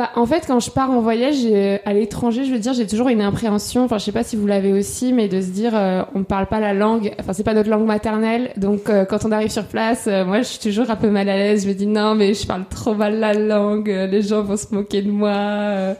Bah, 0.00 0.08
en 0.14 0.24
fait, 0.24 0.44
quand 0.46 0.60
je 0.60 0.70
pars 0.70 0.90
en 0.90 1.02
voyage 1.02 1.44
à 1.84 1.92
l'étranger, 1.92 2.46
je 2.46 2.52
veux 2.52 2.58
dire, 2.58 2.72
j'ai 2.72 2.86
toujours 2.86 3.10
une 3.10 3.20
appréhension. 3.20 3.84
Enfin, 3.84 3.98
je 3.98 4.04
sais 4.06 4.12
pas 4.12 4.24
si 4.24 4.34
vous 4.34 4.46
l'avez 4.46 4.72
aussi, 4.72 5.12
mais 5.12 5.28
de 5.28 5.42
se 5.42 5.48
dire, 5.48 5.72
euh, 5.74 6.04
on 6.14 6.24
parle 6.24 6.46
pas 6.46 6.58
la 6.58 6.72
langue. 6.72 7.12
Enfin, 7.20 7.34
c'est 7.34 7.44
pas 7.44 7.52
notre 7.52 7.68
langue 7.68 7.84
maternelle. 7.84 8.50
Donc, 8.56 8.88
euh, 8.88 9.04
quand 9.04 9.26
on 9.26 9.30
arrive 9.30 9.50
sur 9.50 9.66
place, 9.66 10.06
euh, 10.06 10.24
moi, 10.24 10.38
je 10.38 10.44
suis 10.44 10.58
toujours 10.58 10.90
un 10.90 10.96
peu 10.96 11.10
mal 11.10 11.28
à 11.28 11.36
l'aise. 11.36 11.64
Je 11.64 11.68
me 11.68 11.74
dis 11.74 11.86
non, 11.86 12.14
mais 12.14 12.32
je 12.32 12.46
parle 12.46 12.64
trop 12.70 12.94
mal 12.94 13.20
la 13.20 13.34
langue. 13.34 13.88
les 13.88 14.22
gens 14.22 14.40
vont 14.40 14.56
se 14.56 14.74
moquer 14.74 15.02
de 15.02 15.10
moi. 15.10 15.94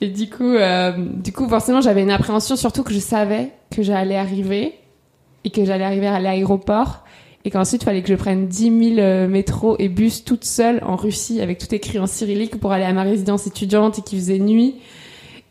Et 0.00 0.08
du 0.08 0.28
coup, 0.28 0.56
du 0.98 1.32
coup, 1.32 1.48
forcément, 1.48 1.80
j'avais 1.80 2.02
une 2.02 2.10
appréhension, 2.10 2.56
surtout 2.56 2.82
que 2.82 2.92
je 2.92 2.98
savais 2.98 3.50
que 3.70 3.84
j'allais 3.84 4.16
arriver 4.16 4.74
et 5.44 5.50
que 5.50 5.64
j'allais 5.64 5.84
arriver 5.84 6.08
à 6.08 6.18
l'aéroport 6.18 7.01
et 7.44 7.50
qu'ensuite 7.50 7.82
il 7.82 7.84
fallait 7.84 8.02
que 8.02 8.08
je 8.08 8.14
prenne 8.14 8.46
10 8.46 8.94
000 8.94 9.00
euh, 9.00 9.28
métros 9.28 9.76
et 9.78 9.88
bus 9.88 10.24
toute 10.24 10.44
seule 10.44 10.80
en 10.84 10.96
Russie 10.96 11.40
avec 11.40 11.58
tout 11.58 11.74
écrit 11.74 11.98
en 11.98 12.06
cyrillique 12.06 12.58
pour 12.60 12.72
aller 12.72 12.84
à 12.84 12.92
ma 12.92 13.02
résidence 13.02 13.46
étudiante 13.46 13.98
et 13.98 14.02
qui 14.02 14.16
faisait 14.16 14.38
nuit 14.38 14.76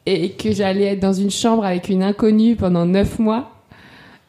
et 0.05 0.31
que 0.31 0.51
j'allais 0.51 0.85
être 0.85 0.99
dans 0.99 1.13
une 1.13 1.31
chambre 1.31 1.65
avec 1.65 1.89
une 1.89 2.01
inconnue 2.01 2.55
pendant 2.55 2.85
9 2.85 3.19
mois. 3.19 3.51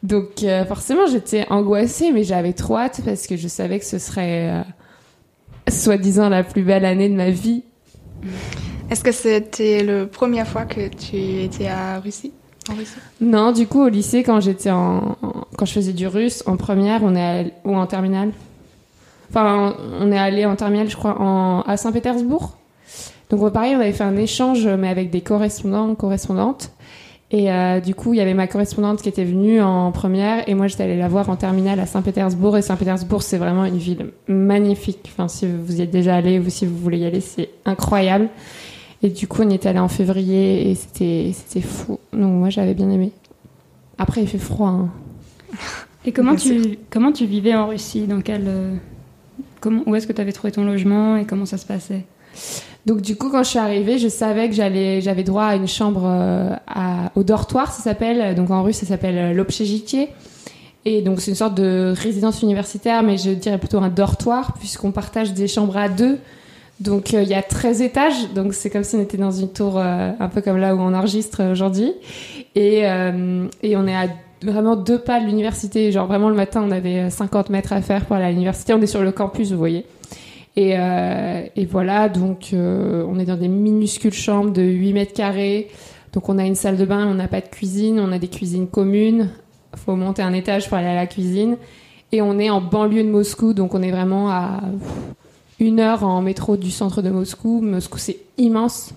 Donc 0.03 0.43
euh, 0.43 0.65
forcément 0.65 1.07
j'étais 1.07 1.45
angoissée 1.49 2.11
mais 2.11 2.23
j'avais 2.23 2.53
trop 2.53 2.77
hâte 2.77 3.01
parce 3.05 3.27
que 3.27 3.37
je 3.37 3.47
savais 3.47 3.79
que 3.79 3.85
ce 3.85 3.99
serait 3.99 4.49
euh, 4.49 4.61
soi-disant 5.69 6.29
la 6.29 6.43
plus 6.43 6.63
belle 6.63 6.85
année 6.85 7.07
de 7.07 7.15
ma 7.15 7.29
vie. 7.29 7.63
Est-ce 8.89 9.03
que 9.03 9.13
c'était 9.13 9.83
la 9.83 10.05
première 10.05 10.47
fois 10.47 10.65
que 10.65 10.87
tu 10.89 11.15
étais 11.15 11.67
à 11.67 11.99
Russie? 11.99 12.33
Non, 13.21 13.51
du 13.51 13.67
coup, 13.67 13.81
au 13.81 13.89
lycée, 13.89 14.23
quand 14.23 14.39
j'étais 14.39 14.71
en, 14.71 15.17
quand 15.57 15.65
je 15.65 15.73
faisais 15.73 15.93
du 15.93 16.07
russe, 16.07 16.43
en 16.45 16.57
première, 16.57 17.03
on 17.03 17.15
est 17.15 17.53
ou 17.65 17.75
en 17.75 17.85
terminale. 17.87 18.31
Enfin, 19.29 19.75
on 19.99 20.11
est 20.11 20.17
allé 20.17 20.45
en 20.45 20.55
terminale, 20.55 20.89
je 20.89 20.95
crois, 20.95 21.19
en, 21.19 21.61
à 21.61 21.77
Saint-Pétersbourg. 21.77 22.57
Donc, 23.29 23.51
pareil, 23.51 23.75
on 23.75 23.79
avait 23.79 23.93
fait 23.93 24.03
un 24.03 24.15
échange, 24.15 24.67
mais 24.67 24.89
avec 24.89 25.09
des 25.09 25.21
correspondants, 25.21 25.95
correspondantes. 25.95 26.71
Et 27.31 27.51
euh, 27.51 27.79
du 27.79 27.95
coup, 27.95 28.13
il 28.13 28.17
y 28.17 28.21
avait 28.21 28.35
ma 28.35 28.45
correspondante 28.45 29.01
qui 29.01 29.09
était 29.09 29.23
venue 29.23 29.59
en 29.59 29.91
première, 29.91 30.47
et 30.47 30.53
moi, 30.53 30.67
j'étais 30.67 30.83
allée 30.83 30.99
la 30.99 31.07
voir 31.07 31.29
en 31.29 31.35
terminale 31.35 31.79
à 31.79 31.87
Saint-Pétersbourg. 31.87 32.57
Et 32.57 32.61
Saint-Pétersbourg, 32.61 33.23
c'est 33.23 33.39
vraiment 33.39 33.65
une 33.65 33.79
ville 33.79 34.11
magnifique. 34.27 35.09
Enfin, 35.11 35.27
si 35.27 35.47
vous 35.47 35.77
y 35.77 35.81
êtes 35.81 35.89
déjà 35.89 36.15
allé 36.15 36.37
ou 36.39 36.47
si 36.49 36.67
vous 36.67 36.77
voulez 36.77 36.99
y 36.99 37.05
aller, 37.05 37.21
c'est 37.21 37.49
incroyable. 37.65 38.29
Et 39.03 39.09
du 39.09 39.27
coup, 39.27 39.41
on 39.43 39.49
y 39.49 39.53
est 39.53 39.65
allé 39.65 39.79
en 39.79 39.89
février 39.89 40.71
et 40.71 40.75
c'était, 40.75 41.31
c'était 41.33 41.65
fou. 41.65 41.99
Donc, 42.13 42.31
moi, 42.31 42.49
j'avais 42.49 42.73
bien 42.73 42.89
aimé. 42.89 43.11
Après, 43.97 44.21
il 44.21 44.27
fait 44.27 44.37
froid. 44.37 44.69
Hein. 44.69 44.89
Et 46.05 46.11
comment 46.11 46.35
tu, 46.35 46.77
comment 46.89 47.11
tu 47.11 47.25
vivais 47.25 47.53
en 47.53 47.67
Russie? 47.67 48.07
Dans 48.07 48.21
quel, 48.21 48.43
euh, 48.47 48.75
comment, 49.59 49.83
Où 49.85 49.95
est-ce 49.95 50.07
que 50.07 50.13
tu 50.13 50.21
avais 50.21 50.31
trouvé 50.31 50.51
ton 50.51 50.63
logement 50.63 51.17
et 51.17 51.25
comment 51.25 51.45
ça 51.45 51.57
se 51.57 51.65
passait? 51.65 52.05
Donc 52.85 53.01
du 53.01 53.15
coup, 53.15 53.29
quand 53.29 53.43
je 53.43 53.49
suis 53.49 53.59
arrivée, 53.59 53.97
je 53.97 54.09
savais 54.09 54.49
que 54.49 54.55
j'allais, 54.55 54.99
j'avais 54.99 55.23
droit 55.23 55.45
à 55.45 55.55
une 55.55 55.67
chambre 55.67 56.03
euh, 56.05 56.55
au 57.15 57.23
dortoir, 57.23 57.71
ça 57.71 57.81
s'appelle. 57.81 58.35
Donc 58.35 58.51
en 58.51 58.63
russe, 58.63 58.77
ça 58.77 58.85
s'appelle 58.85 59.17
euh, 59.17 59.33
l'obchejitier. 59.33 60.09
Et 60.85 61.01
donc 61.01 61.21
c'est 61.21 61.31
une 61.31 61.37
sorte 61.37 61.55
de 61.55 61.93
résidence 61.95 62.41
universitaire, 62.41 63.03
mais 63.03 63.17
je 63.17 63.31
dirais 63.31 63.57
plutôt 63.57 63.77
un 63.77 63.87
dortoir, 63.87 64.53
puisqu'on 64.59 64.91
partage 64.91 65.33
des 65.33 65.47
chambres 65.47 65.77
à 65.77 65.87
deux. 65.87 66.19
Donc 66.83 67.13
euh, 67.13 67.23
il 67.23 67.29
y 67.29 67.33
a 67.33 67.41
13 67.41 67.81
étages, 67.81 68.33
donc 68.33 68.53
c'est 68.53 68.69
comme 68.69 68.83
si 68.83 68.97
on 68.97 69.01
était 69.01 69.15
dans 69.15 69.31
une 69.31 69.47
tour 69.47 69.77
euh, 69.77 70.11
un 70.19 70.27
peu 70.27 70.41
comme 70.41 70.57
là 70.57 70.75
où 70.75 70.79
on 70.79 70.93
enregistre 70.93 71.41
aujourd'hui. 71.49 71.93
Et, 72.55 72.81
euh, 72.83 73.47
et 73.61 73.77
on 73.77 73.87
est 73.87 73.95
à 73.95 74.07
vraiment 74.43 74.75
deux 74.75 74.99
pas 74.99 75.21
de 75.21 75.25
l'université. 75.25 75.93
Genre 75.93 76.07
vraiment 76.07 76.27
le 76.27 76.35
matin, 76.35 76.61
on 76.61 76.71
avait 76.71 77.09
50 77.09 77.49
mètres 77.51 77.71
à 77.71 77.81
faire 77.81 78.05
pour 78.05 78.17
aller 78.17 78.25
à 78.25 78.31
l'université. 78.31 78.73
On 78.73 78.81
est 78.81 78.87
sur 78.87 79.01
le 79.01 79.13
campus, 79.13 79.51
vous 79.51 79.57
voyez. 79.57 79.85
Et, 80.57 80.75
et 81.55 81.65
voilà, 81.65 82.09
donc 82.09 82.49
on 82.53 83.17
est 83.17 83.25
dans 83.25 83.37
des 83.37 83.47
minuscules 83.47 84.13
chambres 84.13 84.51
de 84.51 84.61
8 84.61 84.93
mètres 84.93 85.13
carrés. 85.13 85.69
Donc 86.11 86.29
on 86.29 86.37
a 86.37 86.45
une 86.45 86.53
salle 86.53 86.77
de 86.77 86.85
bain, 86.85 87.07
on 87.07 87.15
n'a 87.15 87.27
pas 87.27 87.41
de 87.41 87.47
cuisine, 87.47 87.99
on 87.99 88.11
a 88.11 88.19
des 88.19 88.27
cuisines 88.27 88.67
communes. 88.67 89.29
Faut 89.77 89.95
monter 89.95 90.21
un 90.21 90.33
étage 90.33 90.67
pour 90.67 90.77
aller 90.77 90.89
à 90.89 90.95
la 90.95 91.07
cuisine. 91.07 91.57
Et 92.11 92.21
on 92.21 92.37
est 92.37 92.51
en 92.51 92.61
banlieue 92.61 93.03
de 93.03 93.09
Moscou, 93.09 93.53
donc 93.53 93.73
on 93.73 93.81
est 93.81 93.89
vraiment 93.89 94.29
à 94.29 94.59
une 95.63 95.79
heure 95.79 96.03
en 96.03 96.21
métro 96.21 96.57
du 96.57 96.71
centre 96.71 97.01
de 97.01 97.09
Moscou. 97.09 97.61
Moscou, 97.61 97.97
c'est 97.97 98.19
immense. 98.37 98.93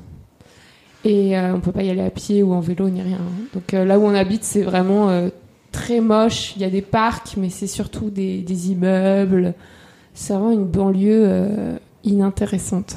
Et 1.04 1.38
euh, 1.38 1.54
on 1.54 1.60
peut 1.60 1.70
pas 1.70 1.84
y 1.84 1.90
aller 1.90 2.02
à 2.02 2.10
pied 2.10 2.42
ou 2.42 2.52
en 2.52 2.60
vélo 2.60 2.88
ni 2.88 3.00
rien. 3.00 3.20
Donc 3.54 3.72
euh, 3.72 3.84
là 3.84 3.98
où 3.98 4.02
on 4.02 4.14
habite, 4.14 4.42
c'est 4.42 4.62
vraiment 4.62 5.08
euh, 5.08 5.28
très 5.70 6.00
moche. 6.00 6.54
Il 6.56 6.62
y 6.62 6.64
a 6.64 6.70
des 6.70 6.82
parcs, 6.82 7.36
mais 7.36 7.48
c'est 7.48 7.68
surtout 7.68 8.10
des, 8.10 8.38
des 8.38 8.72
immeubles. 8.72 9.54
C'est 10.14 10.32
vraiment 10.32 10.50
une 10.50 10.64
banlieue 10.64 11.78
inintéressante. 12.02 12.96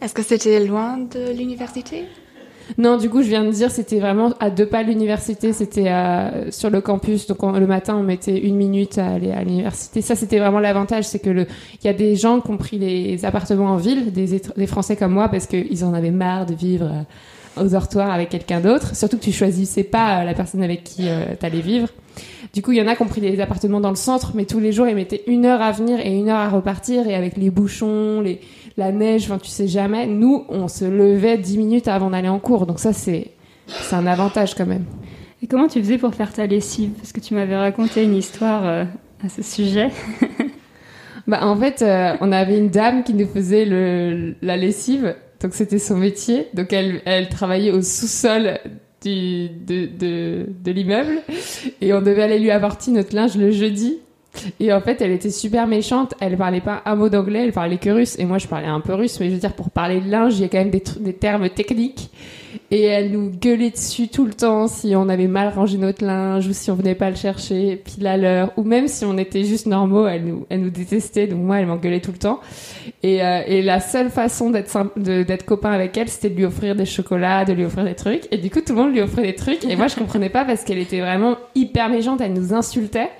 Est-ce 0.00 0.14
que 0.14 0.22
c'était 0.22 0.64
loin 0.64 0.98
de 0.98 1.32
l'université? 1.36 2.04
Non, 2.78 2.96
du 2.96 3.10
coup, 3.10 3.22
je 3.22 3.28
viens 3.28 3.44
de 3.44 3.50
dire, 3.50 3.70
c'était 3.70 3.98
vraiment 3.98 4.32
à 4.40 4.50
deux 4.50 4.66
pas 4.66 4.84
de 4.84 4.88
l'université, 4.88 5.52
c'était 5.52 5.90
sur 6.50 6.70
le 6.70 6.80
campus. 6.80 7.26
Donc 7.26 7.42
le 7.42 7.66
matin, 7.66 7.96
on 7.96 8.02
mettait 8.02 8.38
une 8.38 8.56
minute 8.56 8.98
à 8.98 9.06
aller 9.06 9.32
à 9.32 9.42
l'université. 9.42 10.00
Ça, 10.02 10.14
c'était 10.14 10.38
vraiment 10.38 10.60
l'avantage, 10.60 11.04
c'est 11.04 11.18
que 11.18 11.30
le, 11.30 11.46
il 11.82 11.86
y 11.86 11.90
a 11.90 11.92
des 11.92 12.16
gens 12.16 12.40
qui 12.40 12.50
ont 12.50 12.56
pris 12.56 12.78
les 12.78 13.24
appartements 13.24 13.70
en 13.70 13.76
ville, 13.76 14.12
des, 14.12 14.40
des 14.56 14.66
Français 14.66 14.96
comme 14.96 15.12
moi, 15.12 15.28
parce 15.28 15.46
qu'ils 15.46 15.84
en 15.84 15.94
avaient 15.94 16.10
marre 16.10 16.46
de 16.46 16.54
vivre 16.54 16.86
euh, 16.86 17.62
aux 17.62 17.68
dortoirs 17.68 18.10
avec 18.10 18.28
quelqu'un 18.28 18.60
d'autre. 18.60 18.94
Surtout 18.94 19.18
que 19.18 19.24
tu 19.24 19.32
choisissais 19.32 19.84
pas 19.84 20.20
euh, 20.20 20.24
la 20.24 20.34
personne 20.34 20.62
avec 20.62 20.84
qui 20.84 21.08
euh, 21.08 21.34
tu 21.38 21.46
allais 21.46 21.60
vivre. 21.60 21.88
Du 22.52 22.62
coup, 22.62 22.72
il 22.72 22.78
y 22.78 22.82
en 22.82 22.88
a 22.88 22.96
qui 22.96 23.02
ont 23.02 23.06
pris 23.06 23.20
des 23.20 23.40
appartements 23.40 23.80
dans 23.80 23.90
le 23.90 23.96
centre, 23.96 24.32
mais 24.34 24.44
tous 24.44 24.58
les 24.58 24.72
jours, 24.72 24.88
ils 24.88 24.96
mettaient 24.96 25.22
une 25.26 25.46
heure 25.46 25.62
à 25.62 25.70
venir 25.70 26.00
et 26.00 26.12
une 26.12 26.28
heure 26.28 26.38
à 26.38 26.48
repartir. 26.48 27.06
Et 27.06 27.14
avec 27.14 27.36
les 27.36 27.50
bouchons, 27.50 28.20
les, 28.20 28.40
la 28.76 28.92
neige, 28.92 29.24
enfin, 29.24 29.38
tu 29.38 29.48
sais 29.48 29.68
jamais. 29.68 30.06
Nous, 30.06 30.44
on 30.48 30.68
se 30.68 30.84
levait 30.84 31.38
dix 31.38 31.58
minutes 31.58 31.88
avant 31.88 32.10
d'aller 32.10 32.28
en 32.28 32.38
cours. 32.38 32.66
Donc 32.66 32.78
ça, 32.78 32.92
c'est, 32.92 33.28
c'est 33.66 33.96
un 33.96 34.06
avantage 34.06 34.54
quand 34.54 34.66
même. 34.66 34.84
Et 35.42 35.46
comment 35.46 35.68
tu 35.68 35.80
faisais 35.80 35.98
pour 35.98 36.14
faire 36.14 36.32
ta 36.32 36.46
lessive? 36.46 36.90
Parce 36.90 37.12
que 37.12 37.20
tu 37.20 37.34
m'avais 37.34 37.56
raconté 37.56 38.04
une 38.04 38.16
histoire 38.16 38.64
à 38.64 39.28
ce 39.28 39.42
sujet. 39.42 39.88
bah, 41.26 41.46
en 41.46 41.56
fait, 41.56 41.82
on 42.20 42.32
avait 42.32 42.58
une 42.58 42.68
dame 42.68 43.04
qui 43.04 43.14
nous 43.14 43.26
faisait 43.26 43.64
le, 43.64 44.34
la 44.42 44.56
lessive. 44.56 45.14
Donc 45.40 45.54
c'était 45.54 45.78
son 45.78 45.96
métier. 45.96 46.48
Donc 46.54 46.72
elle, 46.72 47.00
elle 47.06 47.28
travaillait 47.28 47.70
au 47.70 47.82
sous-sol 47.82 48.58
du, 49.02 49.48
de, 49.48 49.86
de, 49.86 50.46
de 50.62 50.72
l'immeuble 50.72 51.22
et 51.80 51.94
on 51.94 52.02
devait 52.02 52.22
aller 52.22 52.38
lui 52.38 52.50
apporter 52.50 52.90
notre 52.90 53.14
linge 53.14 53.36
le 53.36 53.50
jeudi. 53.50 53.98
Et 54.58 54.72
en 54.72 54.80
fait, 54.80 55.00
elle 55.00 55.10
était 55.10 55.30
super 55.30 55.66
méchante. 55.66 56.14
Elle 56.20 56.36
parlait 56.36 56.60
pas 56.60 56.82
un 56.84 56.96
mot 56.96 57.08
d'anglais, 57.08 57.44
elle 57.44 57.52
parlait 57.52 57.78
que 57.78 57.90
russe. 57.90 58.16
Et 58.18 58.24
moi, 58.24 58.38
je 58.38 58.46
parlais 58.46 58.68
un 58.68 58.80
peu 58.80 58.94
russe, 58.94 59.18
mais 59.20 59.28
je 59.28 59.34
veux 59.34 59.40
dire, 59.40 59.54
pour 59.54 59.70
parler 59.70 60.00
de 60.00 60.10
linge, 60.10 60.38
il 60.38 60.42
y 60.42 60.44
a 60.44 60.48
quand 60.48 60.58
même 60.58 60.70
des, 60.70 60.82
des 61.00 61.12
termes 61.12 61.48
techniques. 61.50 62.10
Et 62.70 62.82
elle 62.82 63.10
nous 63.10 63.30
gueulait 63.30 63.70
dessus 63.70 64.08
tout 64.08 64.24
le 64.24 64.32
temps 64.32 64.68
si 64.68 64.94
on 64.94 65.08
avait 65.08 65.26
mal 65.26 65.52
rangé 65.52 65.76
notre 65.76 66.04
linge 66.04 66.46
ou 66.46 66.52
si 66.52 66.70
on 66.70 66.74
venait 66.74 66.94
pas 66.94 67.10
le 67.10 67.16
chercher 67.16 67.76
pile 67.76 68.06
à 68.06 68.16
l'heure. 68.16 68.52
Ou 68.56 68.62
même 68.62 68.88
si 68.88 69.04
on 69.04 69.18
était 69.18 69.44
juste 69.44 69.66
normaux 69.66 70.06
elle 70.06 70.24
nous 70.24 70.46
elle 70.48 70.60
nous 70.60 70.70
détestait. 70.70 71.26
Donc 71.26 71.40
moi 71.40 71.60
elle 71.60 71.66
m'engueulait 71.66 72.00
tout 72.00 72.12
le 72.12 72.18
temps. 72.18 72.40
Et, 73.02 73.24
euh, 73.24 73.42
et 73.46 73.62
la 73.62 73.80
seule 73.80 74.10
façon 74.10 74.50
d'être 74.50 75.44
copain 75.44 75.70
avec 75.70 75.96
elle 75.96 76.08
c'était 76.08 76.30
de 76.30 76.36
lui 76.36 76.44
offrir 76.44 76.74
des 76.74 76.86
chocolats 76.86 77.44
de 77.44 77.52
lui 77.52 77.64
offrir 77.64 77.84
des 77.84 77.94
trucs. 77.94 78.28
Et 78.30 78.38
du 78.38 78.50
coup 78.50 78.60
tout 78.60 78.74
le 78.74 78.82
monde 78.82 78.92
lui 78.92 79.00
offrait 79.00 79.22
des 79.22 79.34
trucs. 79.34 79.64
Et 79.64 79.76
moi 79.76 79.88
je 79.88 79.96
comprenais 79.96 80.30
pas 80.30 80.44
parce 80.44 80.64
qu'elle 80.64 80.78
était 80.78 81.00
vraiment 81.00 81.36
hyper 81.54 81.88
méchante. 81.88 82.20
Elle 82.20 82.34
nous 82.34 82.54
insultait 82.54 83.10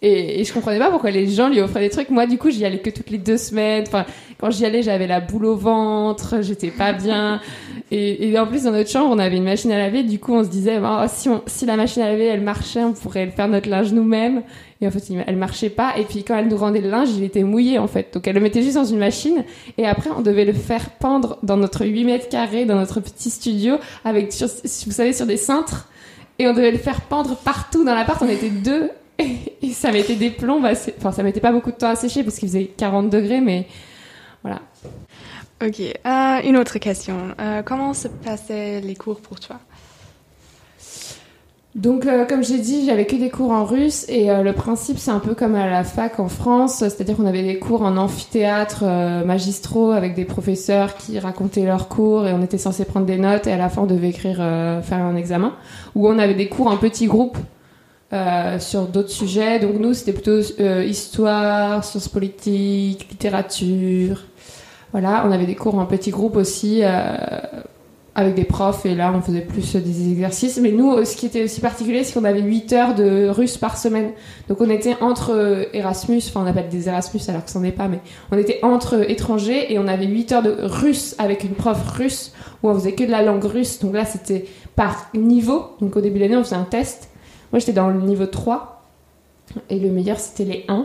et, 0.00 0.40
et, 0.40 0.44
je 0.44 0.52
comprenais 0.52 0.78
pas 0.78 0.90
pourquoi 0.90 1.10
les 1.10 1.28
gens 1.28 1.48
lui 1.48 1.60
offraient 1.60 1.80
des 1.80 1.90
trucs. 1.90 2.10
Moi, 2.10 2.26
du 2.26 2.38
coup, 2.38 2.50
j'y 2.50 2.64
allais 2.64 2.78
que 2.78 2.90
toutes 2.90 3.10
les 3.10 3.18
deux 3.18 3.36
semaines. 3.36 3.84
Enfin, 3.86 4.04
quand 4.38 4.50
j'y 4.50 4.64
allais, 4.64 4.82
j'avais 4.82 5.08
la 5.08 5.20
boule 5.20 5.46
au 5.46 5.56
ventre, 5.56 6.36
j'étais 6.40 6.70
pas 6.70 6.92
bien. 6.92 7.40
Et, 7.90 8.28
et, 8.28 8.38
en 8.38 8.46
plus, 8.46 8.64
dans 8.64 8.72
notre 8.72 8.90
chambre, 8.90 9.08
on 9.10 9.18
avait 9.18 9.38
une 9.38 9.44
machine 9.44 9.72
à 9.72 9.78
laver. 9.78 10.02
Du 10.02 10.18
coup, 10.18 10.34
on 10.34 10.44
se 10.44 10.50
disait, 10.50 10.78
oh, 10.78 11.06
si, 11.08 11.30
on, 11.30 11.42
si 11.46 11.64
la 11.64 11.74
machine 11.74 12.02
à 12.02 12.10
laver, 12.10 12.26
elle 12.26 12.42
marchait, 12.42 12.84
on 12.84 12.92
pourrait 12.92 13.28
faire 13.28 13.48
notre 13.48 13.70
linge 13.70 13.94
nous-mêmes. 13.94 14.42
Et 14.82 14.86
en 14.86 14.90
fait, 14.90 15.02
elle 15.26 15.36
marchait 15.36 15.70
pas. 15.70 15.94
Et 15.96 16.04
puis, 16.04 16.22
quand 16.22 16.36
elle 16.36 16.48
nous 16.48 16.58
rendait 16.58 16.82
le 16.82 16.90
linge, 16.90 17.08
il 17.16 17.24
était 17.24 17.44
mouillé, 17.44 17.78
en 17.78 17.86
fait. 17.86 18.12
Donc, 18.12 18.28
elle 18.28 18.34
le 18.34 18.42
mettait 18.42 18.62
juste 18.62 18.74
dans 18.74 18.84
une 18.84 18.98
machine. 18.98 19.42
Et 19.78 19.86
après, 19.86 20.10
on 20.10 20.20
devait 20.20 20.44
le 20.44 20.52
faire 20.52 20.90
pendre 20.90 21.38
dans 21.42 21.56
notre 21.56 21.86
8 21.86 22.04
mètres 22.04 22.28
carrés, 22.28 22.66
dans 22.66 22.76
notre 22.76 23.00
petit 23.00 23.30
studio, 23.30 23.76
avec, 24.04 24.34
vous 24.34 24.92
savez, 24.92 25.14
sur 25.14 25.24
des 25.24 25.38
cintres. 25.38 25.88
Et 26.38 26.46
on 26.46 26.52
devait 26.52 26.72
le 26.72 26.78
faire 26.78 27.00
pendre 27.00 27.36
partout 27.36 27.84
dans 27.84 27.94
l'appart. 27.94 28.20
On 28.22 28.28
était 28.28 28.50
deux 28.50 28.90
et 29.62 29.70
ça 29.70 29.92
mettait 29.92 30.16
des 30.16 30.30
plombs. 30.30 30.60
Bah, 30.60 30.72
enfin, 30.98 31.12
ça 31.12 31.22
mettait 31.22 31.40
pas 31.40 31.52
beaucoup 31.52 31.70
de 31.70 31.76
temps 31.76 31.90
à 31.90 31.96
sécher 31.96 32.22
parce 32.22 32.38
qu'il 32.38 32.48
faisait 32.48 32.64
40 32.64 33.10
degrés, 33.10 33.40
mais 33.40 33.66
voilà. 34.42 34.60
Ok. 35.64 35.80
Euh, 35.80 36.40
une 36.44 36.56
autre 36.56 36.78
question. 36.78 37.16
Euh, 37.40 37.62
comment 37.64 37.92
se 37.92 38.06
passaient 38.08 38.80
les 38.80 38.94
cours 38.94 39.20
pour 39.20 39.40
toi? 39.40 39.56
Donc, 41.74 42.06
euh, 42.06 42.24
comme 42.26 42.42
j'ai 42.42 42.58
dit, 42.58 42.86
j'avais 42.86 43.06
que 43.06 43.16
des 43.16 43.28
cours 43.28 43.50
en 43.50 43.64
russe 43.64 44.04
et 44.08 44.26
le 44.42 44.52
principe, 44.52 44.98
c'est 44.98 45.10
un 45.10 45.18
peu 45.18 45.34
comme 45.34 45.54
à 45.54 45.68
la 45.68 45.84
fac 45.84 46.18
en 46.18 46.28
France, 46.28 46.78
c'est-à-dire 46.78 47.16
qu'on 47.16 47.26
avait 47.26 47.42
des 47.42 47.58
cours 47.58 47.82
en 47.82 47.96
amphithéâtre 47.96 48.84
magistraux 49.24 49.90
avec 49.90 50.14
des 50.14 50.24
professeurs 50.24 50.96
qui 50.96 51.18
racontaient 51.20 51.64
leurs 51.64 51.88
cours 51.88 52.26
et 52.26 52.32
on 52.32 52.42
était 52.42 52.58
censé 52.58 52.84
prendre 52.84 53.06
des 53.06 53.18
notes 53.18 53.46
et 53.46 53.52
à 53.52 53.56
la 53.56 53.68
fin 53.68 53.82
on 53.82 53.86
devait 53.86 54.08
écrire, 54.08 54.36
faire 54.36 54.98
un 54.98 55.14
examen. 55.14 55.54
Ou 55.94 56.08
on 56.08 56.18
avait 56.18 56.34
des 56.34 56.48
cours 56.48 56.66
en 56.66 56.78
petits 56.78 57.06
groupes 57.06 57.38
euh, 58.10 58.58
sur 58.58 58.86
d'autres 58.86 59.10
sujets. 59.10 59.58
Donc 59.58 59.74
nous, 59.78 59.92
c'était 59.92 60.14
plutôt 60.14 60.40
euh, 60.60 60.82
histoire, 60.82 61.84
sciences 61.84 62.08
politiques, 62.08 63.06
littérature. 63.10 64.24
Voilà, 64.92 65.24
on 65.26 65.30
avait 65.30 65.44
des 65.44 65.54
cours 65.54 65.74
en 65.74 65.84
petits 65.84 66.10
groupes 66.10 66.36
aussi 66.36 66.80
euh, 66.82 67.16
avec 68.14 68.34
des 68.34 68.44
profs 68.44 68.86
et 68.86 68.94
là, 68.94 69.12
on 69.14 69.20
faisait 69.20 69.42
plus 69.42 69.76
des 69.76 70.10
exercices. 70.10 70.58
Mais 70.58 70.72
nous, 70.72 71.04
ce 71.04 71.16
qui 71.16 71.26
était 71.26 71.44
aussi 71.44 71.60
particulier, 71.60 72.02
c'est 72.02 72.18
qu'on 72.18 72.24
avait 72.24 72.40
8 72.40 72.72
heures 72.72 72.94
de 72.94 73.28
russe 73.28 73.58
par 73.58 73.76
semaine. 73.76 74.12
Donc 74.48 74.62
on 74.62 74.70
était 74.70 74.96
entre 75.02 75.68
Erasmus, 75.74 76.22
enfin 76.28 76.40
on 76.44 76.46
appelle 76.46 76.70
des 76.70 76.88
Erasmus 76.88 77.20
alors 77.28 77.44
que 77.44 77.50
c'en 77.50 77.62
est 77.62 77.72
pas, 77.72 77.88
mais 77.88 78.00
on 78.32 78.38
était 78.38 78.60
entre 78.62 79.10
étrangers 79.10 79.70
et 79.70 79.78
on 79.78 79.86
avait 79.86 80.06
8 80.06 80.32
heures 80.32 80.42
de 80.42 80.56
russe 80.62 81.14
avec 81.18 81.44
une 81.44 81.50
prof 81.50 81.78
russe 81.90 82.32
où 82.62 82.70
on 82.70 82.74
faisait 82.74 82.92
que 82.92 83.04
de 83.04 83.10
la 83.10 83.22
langue 83.22 83.44
russe. 83.44 83.80
Donc 83.80 83.92
là, 83.92 84.06
c'était 84.06 84.46
par 84.76 85.10
niveau. 85.12 85.76
Donc 85.82 85.94
au 85.94 86.00
début 86.00 86.20
de 86.20 86.24
l'année, 86.24 86.36
on 86.38 86.44
faisait 86.44 86.56
un 86.56 86.64
test 86.64 87.07
moi, 87.52 87.58
j'étais 87.58 87.72
dans 87.72 87.88
le 87.88 88.00
niveau 88.00 88.26
3. 88.26 88.74
Et 89.70 89.78
le 89.78 89.90
meilleur, 89.90 90.18
c'était 90.18 90.44
les 90.44 90.64
1. 90.68 90.84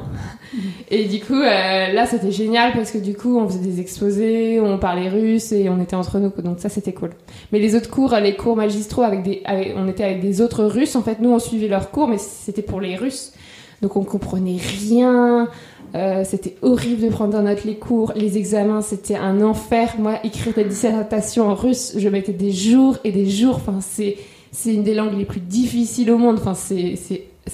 Et 0.89 1.05
du 1.05 1.19
coup, 1.19 1.33
euh, 1.33 1.91
là, 1.91 2.05
c'était 2.05 2.31
génial 2.31 2.71
parce 2.73 2.91
que 2.91 2.97
du 2.97 3.13
coup, 3.13 3.37
on 3.37 3.47
faisait 3.47 3.59
des 3.59 3.81
exposés, 3.81 4.61
on 4.61 4.77
parlait 4.77 5.09
russe 5.09 5.51
et 5.51 5.67
on 5.67 5.81
était 5.81 5.97
entre 5.97 6.19
nous. 6.19 6.31
Donc 6.41 6.59
ça, 6.59 6.69
c'était 6.69 6.93
cool. 6.93 7.09
Mais 7.51 7.59
les 7.59 7.75
autres 7.75 7.89
cours, 7.89 8.15
les 8.15 8.35
cours 8.35 8.55
magistraux, 8.55 9.01
avec 9.01 9.23
des, 9.23 9.43
on 9.75 9.87
était 9.89 10.05
avec 10.05 10.21
des 10.21 10.41
autres 10.41 10.63
Russes. 10.63 10.95
En 10.95 11.03
fait, 11.03 11.19
nous, 11.19 11.31
on 11.31 11.39
suivait 11.39 11.67
leurs 11.67 11.91
cours, 11.91 12.07
mais 12.07 12.17
c'était 12.17 12.61
pour 12.61 12.79
les 12.79 12.95
Russes. 12.95 13.33
Donc 13.81 13.97
on 13.97 14.03
comprenait 14.05 14.57
rien. 14.57 15.49
Euh, 15.95 16.23
c'était 16.25 16.55
horrible 16.61 17.01
de 17.03 17.09
prendre 17.09 17.37
en 17.37 17.43
note 17.43 17.65
les 17.65 17.75
cours. 17.75 18.13
Les 18.15 18.37
examens, 18.37 18.81
c'était 18.81 19.15
un 19.15 19.41
enfer. 19.41 19.95
Moi, 19.99 20.19
écrire 20.23 20.53
des 20.53 20.63
dissertations 20.63 21.49
en 21.49 21.53
russe, 21.53 21.93
je 21.97 22.09
mettais 22.09 22.31
des 22.31 22.51
jours 22.51 22.97
et 23.03 23.11
des 23.11 23.29
jours. 23.29 23.57
Enfin, 23.57 23.79
c'est 23.81 24.15
c'est 24.53 24.73
une 24.73 24.83
des 24.83 24.93
langues 24.93 25.17
les 25.17 25.25
plus 25.25 25.41
difficiles 25.41 26.09
au 26.11 26.17
monde. 26.17 26.37
Enfin, 26.39 26.53
c'est 26.53 26.97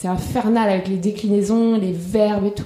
infernal 0.04 0.70
avec 0.70 0.88
les 0.88 0.98
déclinaisons, 0.98 1.80
les 1.80 1.94
verbes 1.94 2.46
et 2.46 2.52
tout. 2.52 2.66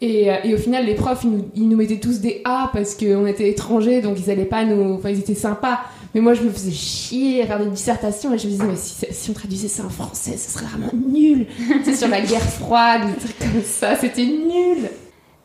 Et, 0.00 0.30
euh, 0.30 0.36
et 0.44 0.54
au 0.54 0.56
final, 0.58 0.86
les 0.86 0.94
profs, 0.94 1.24
ils 1.24 1.30
nous, 1.30 1.48
ils 1.54 1.68
nous, 1.68 1.76
mettaient 1.76 2.00
tous 2.00 2.20
des 2.20 2.40
A 2.44 2.70
parce 2.72 2.94
qu'on 2.94 3.26
était 3.26 3.48
étrangers, 3.48 4.00
donc 4.00 4.18
ils 4.18 4.30
allaient 4.30 4.44
pas 4.44 4.64
nous. 4.64 4.94
Enfin, 4.94 5.10
ils 5.10 5.18
étaient 5.18 5.34
sympas. 5.34 5.80
Mais 6.14 6.20
moi, 6.20 6.34
je 6.34 6.42
me 6.42 6.50
faisais 6.50 6.72
chier 6.72 7.42
à 7.42 7.46
faire 7.46 7.58
des 7.58 7.70
dissertations 7.70 8.32
et 8.32 8.38
je 8.38 8.46
me 8.46 8.50
disais, 8.50 8.64
mais 8.64 8.76
si, 8.76 9.30
on 9.30 9.32
traduisait 9.32 9.68
ça 9.68 9.84
en 9.84 9.88
français, 9.88 10.36
ce 10.36 10.50
serait 10.50 10.66
vraiment 10.66 10.92
nul. 11.08 11.46
c'est 11.84 11.94
sur 11.94 12.08
la 12.08 12.20
guerre 12.20 12.42
froide, 12.42 13.02
des 13.06 13.18
trucs 13.18 13.38
comme 13.38 13.62
ça, 13.64 13.96
c'était 13.96 14.26
nul. 14.26 14.88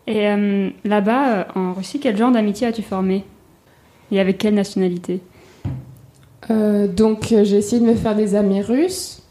Et 0.07 0.27
euh, 0.27 0.69
là-bas, 0.83 1.29
euh, 1.29 1.43
en 1.55 1.73
Russie, 1.73 1.99
quel 1.99 2.17
genre 2.17 2.31
d'amitié 2.31 2.67
as-tu 2.67 2.81
formé? 2.81 3.23
Et 4.11 4.19
avec 4.19 4.37
quelle 4.37 4.55
nationalité? 4.55 5.21
Donc 6.49 7.31
euh, 7.31 7.43
j'ai 7.43 7.57
essayé 7.57 7.81
de 7.81 7.87
me 7.87 7.95
faire 7.95 8.15
des 8.15 8.35
amis 8.35 8.61
russes. 8.61 9.21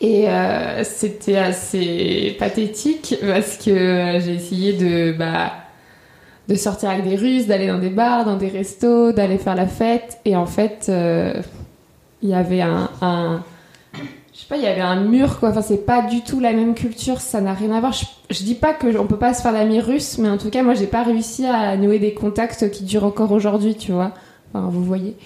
Et 0.00 0.28
euh, 0.28 0.84
c'était 0.84 1.36
assez 1.36 2.36
pathétique 2.38 3.16
parce 3.20 3.56
que 3.56 4.20
j'ai 4.24 4.34
essayé 4.34 4.72
de, 4.72 5.12
bah, 5.12 5.52
de 6.48 6.54
sortir 6.54 6.90
avec 6.90 7.04
des 7.04 7.16
Russes, 7.16 7.48
d'aller 7.48 7.66
dans 7.66 7.80
des 7.80 7.90
bars, 7.90 8.24
dans 8.24 8.36
des 8.36 8.46
restos, 8.46 9.10
d'aller 9.10 9.38
faire 9.38 9.56
la 9.56 9.66
fête. 9.66 10.20
Et 10.24 10.36
en 10.36 10.46
fait, 10.46 10.88
il 12.22 12.28
y 12.28 12.34
avait 12.34 12.60
un, 12.60 12.90
un, 13.00 13.42
je 14.38 14.42
sais 14.42 14.46
pas, 14.48 14.56
il 14.56 14.62
y 14.62 14.68
avait 14.68 14.80
un 14.80 15.00
mur 15.00 15.40
quoi. 15.40 15.48
Enfin, 15.48 15.62
c'est 15.62 15.84
pas 15.84 16.02
du 16.02 16.20
tout 16.22 16.38
la 16.38 16.52
même 16.52 16.74
culture, 16.74 17.20
ça 17.20 17.40
n'a 17.40 17.54
rien 17.54 17.72
à 17.72 17.80
voir. 17.80 17.92
Je, 17.92 18.04
je 18.30 18.44
dis 18.44 18.54
pas 18.54 18.72
que 18.72 18.96
on 18.96 19.06
peut 19.06 19.16
pas 19.16 19.34
se 19.34 19.42
faire 19.42 19.52
d'amis 19.52 19.80
russes, 19.80 20.16
mais 20.18 20.28
en 20.28 20.38
tout 20.38 20.48
cas, 20.48 20.62
moi, 20.62 20.74
j'ai 20.74 20.86
pas 20.86 21.02
réussi 21.02 21.44
à 21.44 21.76
nouer 21.76 21.98
des 21.98 22.14
contacts 22.14 22.70
qui 22.70 22.84
durent 22.84 23.04
encore 23.04 23.32
aujourd'hui, 23.32 23.74
tu 23.74 23.90
vois. 23.90 24.12
Enfin, 24.52 24.68
vous 24.70 24.84
voyez. 24.84 25.16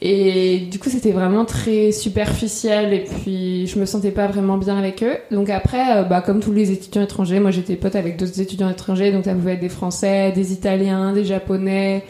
Et 0.00 0.58
du 0.70 0.78
coup, 0.78 0.90
c'était 0.90 1.10
vraiment 1.10 1.44
très 1.44 1.90
superficiel 1.90 2.92
et 2.92 3.00
puis 3.00 3.66
je 3.66 3.80
me 3.80 3.84
sentais 3.84 4.12
pas 4.12 4.28
vraiment 4.28 4.56
bien 4.56 4.78
avec 4.78 5.02
eux. 5.02 5.16
Donc 5.32 5.50
après, 5.50 5.98
euh, 5.98 6.02
bah, 6.04 6.20
comme 6.20 6.38
tous 6.38 6.52
les 6.52 6.70
étudiants 6.70 7.02
étrangers, 7.02 7.40
moi 7.40 7.50
j'étais 7.50 7.74
pote 7.74 7.96
avec 7.96 8.16
d'autres 8.16 8.40
étudiants 8.40 8.70
étrangers, 8.70 9.10
donc 9.10 9.24
ça 9.24 9.34
pouvait 9.34 9.54
être 9.54 9.60
des 9.60 9.68
Français, 9.68 10.30
des 10.32 10.52
Italiens, 10.52 11.12
des 11.12 11.24
Japonais, 11.24 12.04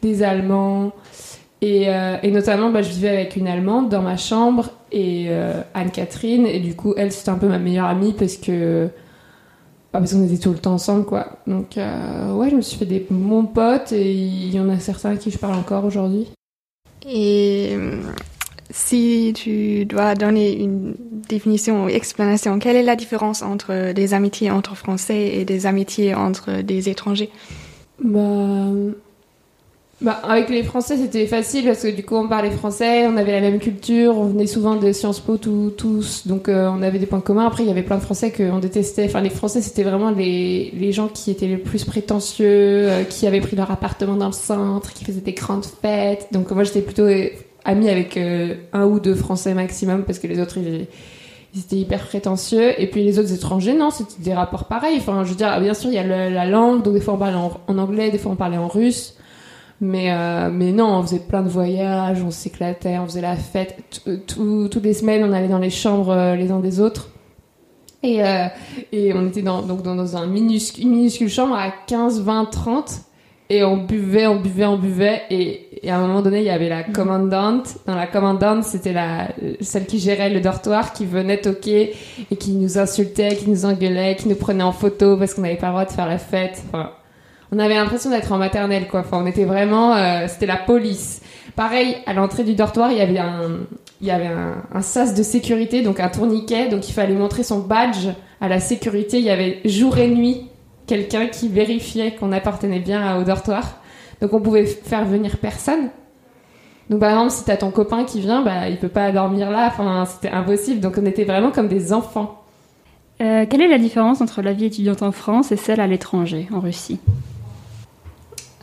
des 0.00 0.22
Allemands. 0.22 0.92
Et, 1.60 1.88
euh, 1.88 2.16
et 2.22 2.30
notamment, 2.30 2.70
bah, 2.70 2.80
je 2.82 2.88
vivais 2.90 3.08
avec 3.10 3.36
une 3.36 3.48
Allemande 3.48 3.90
dans 3.90 4.02
ma 4.02 4.16
chambre 4.16 4.70
et 4.90 5.26
euh, 5.28 5.60
Anne-Catherine. 5.74 6.46
Et 6.46 6.60
du 6.60 6.74
coup, 6.74 6.94
elle, 6.96 7.12
c'était 7.12 7.30
un 7.30 7.38
peu 7.38 7.48
ma 7.48 7.58
meilleure 7.58 7.86
amie 7.86 8.14
parce 8.14 8.36
que 8.38 8.88
bah, 9.92 10.00
parce 10.00 10.14
qu'on 10.14 10.24
était 10.24 10.38
tout 10.38 10.52
le 10.52 10.58
temps 10.58 10.74
ensemble, 10.74 11.04
quoi. 11.04 11.38
Donc, 11.46 11.76
ouais, 11.76 12.50
je 12.50 12.56
me 12.56 12.62
suis 12.62 12.78
fait 12.78 12.86
des 12.86 13.06
bons 13.10 13.44
potes 13.44 13.92
et 13.92 14.12
il 14.12 14.54
y 14.54 14.60
en 14.60 14.70
a 14.70 14.78
certains 14.78 15.10
à 15.10 15.16
qui 15.16 15.30
je 15.30 15.38
parle 15.38 15.54
encore 15.54 15.84
aujourd'hui. 15.84 16.28
Et 17.08 17.70
euh, 17.72 18.00
si 18.70 19.32
tu 19.34 19.84
dois 19.84 20.14
donner 20.14 20.58
une 20.58 20.94
définition 21.28 21.84
ou 21.84 21.88
explanation, 21.88 22.58
quelle 22.58 22.76
est 22.76 22.82
la 22.82 22.96
différence 22.96 23.42
entre 23.42 23.92
des 23.92 24.14
amitiés 24.14 24.50
entre 24.50 24.76
Français 24.76 25.28
et 25.34 25.44
des 25.44 25.66
amitiés 25.66 26.14
entre 26.14 26.62
des 26.62 26.88
étrangers? 26.88 27.30
Bah, 28.02 28.66
bah, 30.02 30.20
avec 30.24 30.50
les 30.50 30.62
Français, 30.62 30.98
c'était 30.98 31.26
facile 31.26 31.64
parce 31.64 31.82
que 31.82 31.88
du 31.88 32.04
coup, 32.04 32.16
on 32.16 32.28
parlait 32.28 32.50
français, 32.50 33.06
on 33.06 33.16
avait 33.16 33.32
la 33.32 33.40
même 33.40 33.58
culture, 33.58 34.18
on 34.18 34.24
venait 34.26 34.46
souvent 34.46 34.76
de 34.76 34.92
Sciences 34.92 35.20
Po 35.20 35.38
tous, 35.38 36.26
donc 36.26 36.50
euh, 36.50 36.68
on 36.70 36.82
avait 36.82 36.98
des 36.98 37.06
points 37.06 37.20
communs. 37.20 37.46
Après, 37.46 37.62
il 37.62 37.66
y 37.66 37.70
avait 37.70 37.82
plein 37.82 37.96
de 37.96 38.02
Français 38.02 38.30
qu'on 38.30 38.58
détestait. 38.58 39.06
Enfin, 39.06 39.22
les 39.22 39.30
Français, 39.30 39.62
c'était 39.62 39.84
vraiment 39.84 40.10
les, 40.10 40.70
les 40.78 40.92
gens 40.92 41.08
qui 41.08 41.30
étaient 41.30 41.46
les 41.46 41.56
plus 41.56 41.84
prétentieux, 41.84 42.46
euh, 42.46 43.04
qui 43.04 43.26
avaient 43.26 43.40
pris 43.40 43.56
leur 43.56 43.70
appartement 43.70 44.16
dans 44.16 44.26
le 44.26 44.32
centre, 44.32 44.92
qui 44.92 45.06
faisaient 45.06 45.22
des 45.22 45.32
grandes 45.32 45.64
fêtes. 45.64 46.28
Donc 46.30 46.50
moi, 46.50 46.64
j'étais 46.64 46.82
plutôt 46.82 47.04
euh, 47.04 47.30
amie 47.64 47.88
avec 47.88 48.18
un 48.18 48.84
ou 48.84 49.00
deux 49.00 49.14
Français 49.14 49.54
maximum 49.54 50.04
parce 50.04 50.18
que 50.18 50.26
les 50.26 50.40
autres, 50.40 50.58
ils, 50.58 50.86
étaient 51.58 51.76
hyper 51.76 52.06
prétentieux. 52.06 52.78
Et 52.78 52.86
puis 52.86 53.02
les 53.02 53.18
autres 53.18 53.32
étrangers, 53.32 53.72
non, 53.72 53.88
c'était 53.88 54.22
des 54.22 54.34
rapports 54.34 54.66
pareils. 54.66 54.98
Enfin, 54.98 55.24
je 55.24 55.30
veux 55.30 55.36
dire, 55.36 55.58
bien 55.58 55.72
sûr, 55.72 55.88
il 55.88 55.94
y 55.94 55.98
a 55.98 56.04
la 56.04 56.44
langue, 56.44 56.82
donc 56.82 56.92
des 56.92 57.00
fois 57.00 57.14
on 57.14 57.18
parlait 57.18 57.38
en 57.66 57.78
anglais, 57.78 58.10
des 58.10 58.18
fois 58.18 58.32
on 58.32 58.36
parlait 58.36 58.58
en 58.58 58.68
russe. 58.68 59.16
Mais, 59.80 60.10
euh, 60.10 60.48
mais 60.50 60.72
non, 60.72 60.86
on 60.86 61.02
faisait 61.02 61.18
plein 61.18 61.42
de 61.42 61.48
voyages, 61.48 62.22
on 62.22 62.30
s'éclatait, 62.30 62.98
on 62.98 63.06
faisait 63.06 63.20
la 63.20 63.36
fête. 63.36 63.76
toutes 64.26 64.82
les 64.82 64.94
semaines, 64.94 65.22
on 65.24 65.32
allait 65.32 65.48
dans 65.48 65.58
les 65.58 65.70
chambres 65.70 66.10
euh, 66.10 66.34
les 66.34 66.50
uns 66.50 66.60
des 66.60 66.80
autres. 66.80 67.10
Et, 68.02 68.24
euh, 68.24 68.46
et 68.92 69.12
on 69.12 69.26
était 69.26 69.42
dans, 69.42 69.62
donc 69.62 69.82
dans, 69.82 70.16
un 70.16 70.26
minuscule, 70.26 70.84
une 70.84 70.90
minuscule 70.90 71.28
chambre 71.28 71.56
à 71.56 71.70
15, 71.86 72.22
20, 72.22 72.46
30. 72.46 72.92
Et 73.48 73.62
on 73.62 73.76
buvait, 73.76 74.26
on 74.26 74.40
buvait, 74.40 74.64
on 74.64 74.78
buvait. 74.78 75.22
Et, 75.30 75.86
et 75.86 75.90
à 75.90 75.98
un 75.98 76.06
moment 76.06 76.22
donné, 76.22 76.38
il 76.38 76.46
y 76.46 76.50
avait 76.50 76.68
la 76.68 76.82
commandante. 76.82 77.76
Dans 77.86 77.94
la 77.94 78.06
commandante, 78.06 78.64
c'était 78.64 78.92
la, 78.92 79.28
celle 79.60 79.86
qui 79.86 79.98
gérait 79.98 80.30
le 80.30 80.40
dortoir, 80.40 80.92
qui 80.92 81.04
venait 81.04 81.40
toquer 81.40 81.94
et 82.30 82.36
qui 82.36 82.52
nous 82.52 82.78
insultait, 82.78 83.36
qui 83.36 83.48
nous 83.48 83.64
engueulait, 83.66 84.16
qui 84.16 84.28
nous 84.28 84.34
prenait 84.36 84.64
en 84.64 84.72
photo 84.72 85.16
parce 85.16 85.34
qu'on 85.34 85.42
n'avait 85.42 85.56
pas 85.56 85.66
le 85.66 85.72
droit 85.72 85.84
de 85.84 85.92
faire 85.92 86.08
la 86.08 86.18
fête. 86.18 86.62
Enfin, 86.68 86.90
on 87.52 87.58
avait 87.58 87.74
l'impression 87.74 88.10
d'être 88.10 88.32
en 88.32 88.38
maternelle, 88.38 88.88
quoi. 88.88 89.00
Enfin, 89.00 89.18
on 89.22 89.26
était 89.26 89.44
vraiment, 89.44 89.94
euh, 89.94 90.26
c'était 90.28 90.46
la 90.46 90.56
police. 90.56 91.22
Pareil, 91.54 91.96
à 92.06 92.12
l'entrée 92.12 92.44
du 92.44 92.54
dortoir, 92.54 92.90
il 92.90 92.98
y 92.98 93.00
avait 93.00 93.18
un, 93.18 93.60
il 94.00 94.06
y 94.06 94.10
avait 94.10 94.28
un, 94.72 94.82
sas 94.82 95.14
de 95.14 95.22
sécurité, 95.22 95.82
donc 95.82 96.00
un 96.00 96.08
tourniquet, 96.08 96.68
donc 96.68 96.88
il 96.88 96.92
fallait 96.92 97.14
montrer 97.14 97.42
son 97.42 97.60
badge 97.60 98.08
à 98.40 98.48
la 98.48 98.60
sécurité. 98.60 99.18
Il 99.18 99.24
y 99.24 99.30
avait 99.30 99.60
jour 99.64 99.96
et 99.98 100.08
nuit 100.08 100.48
quelqu'un 100.86 101.26
qui 101.26 101.48
vérifiait 101.48 102.14
qu'on 102.14 102.32
appartenait 102.32 102.80
bien 102.80 103.16
au 103.18 103.24
dortoir. 103.24 103.80
Donc 104.20 104.32
on 104.32 104.40
pouvait 104.40 104.66
faire 104.66 105.04
venir 105.04 105.38
personne. 105.38 105.90
Donc 106.90 107.00
par 107.00 107.10
exemple, 107.10 107.30
si 107.30 107.44
t'as 107.44 107.56
ton 107.56 107.70
copain 107.70 108.04
qui 108.04 108.20
vient, 108.20 108.42
bah 108.42 108.68
il 108.68 108.76
peut 108.76 108.88
pas 108.88 109.10
dormir 109.10 109.50
là. 109.50 109.68
Enfin, 109.68 110.04
c'était 110.06 110.34
impossible. 110.34 110.80
Donc 110.80 110.94
on 110.98 111.06
était 111.06 111.24
vraiment 111.24 111.50
comme 111.50 111.68
des 111.68 111.92
enfants. 111.92 112.42
Euh, 113.22 113.46
quelle 113.48 113.62
est 113.62 113.68
la 113.68 113.78
différence 113.78 114.20
entre 114.20 114.42
la 114.42 114.52
vie 114.52 114.66
étudiante 114.66 115.02
en 115.02 115.10
France 115.10 115.50
et 115.52 115.56
celle 115.56 115.80
à 115.80 115.86
l'étranger, 115.86 116.48
en 116.52 116.60
Russie? 116.60 117.00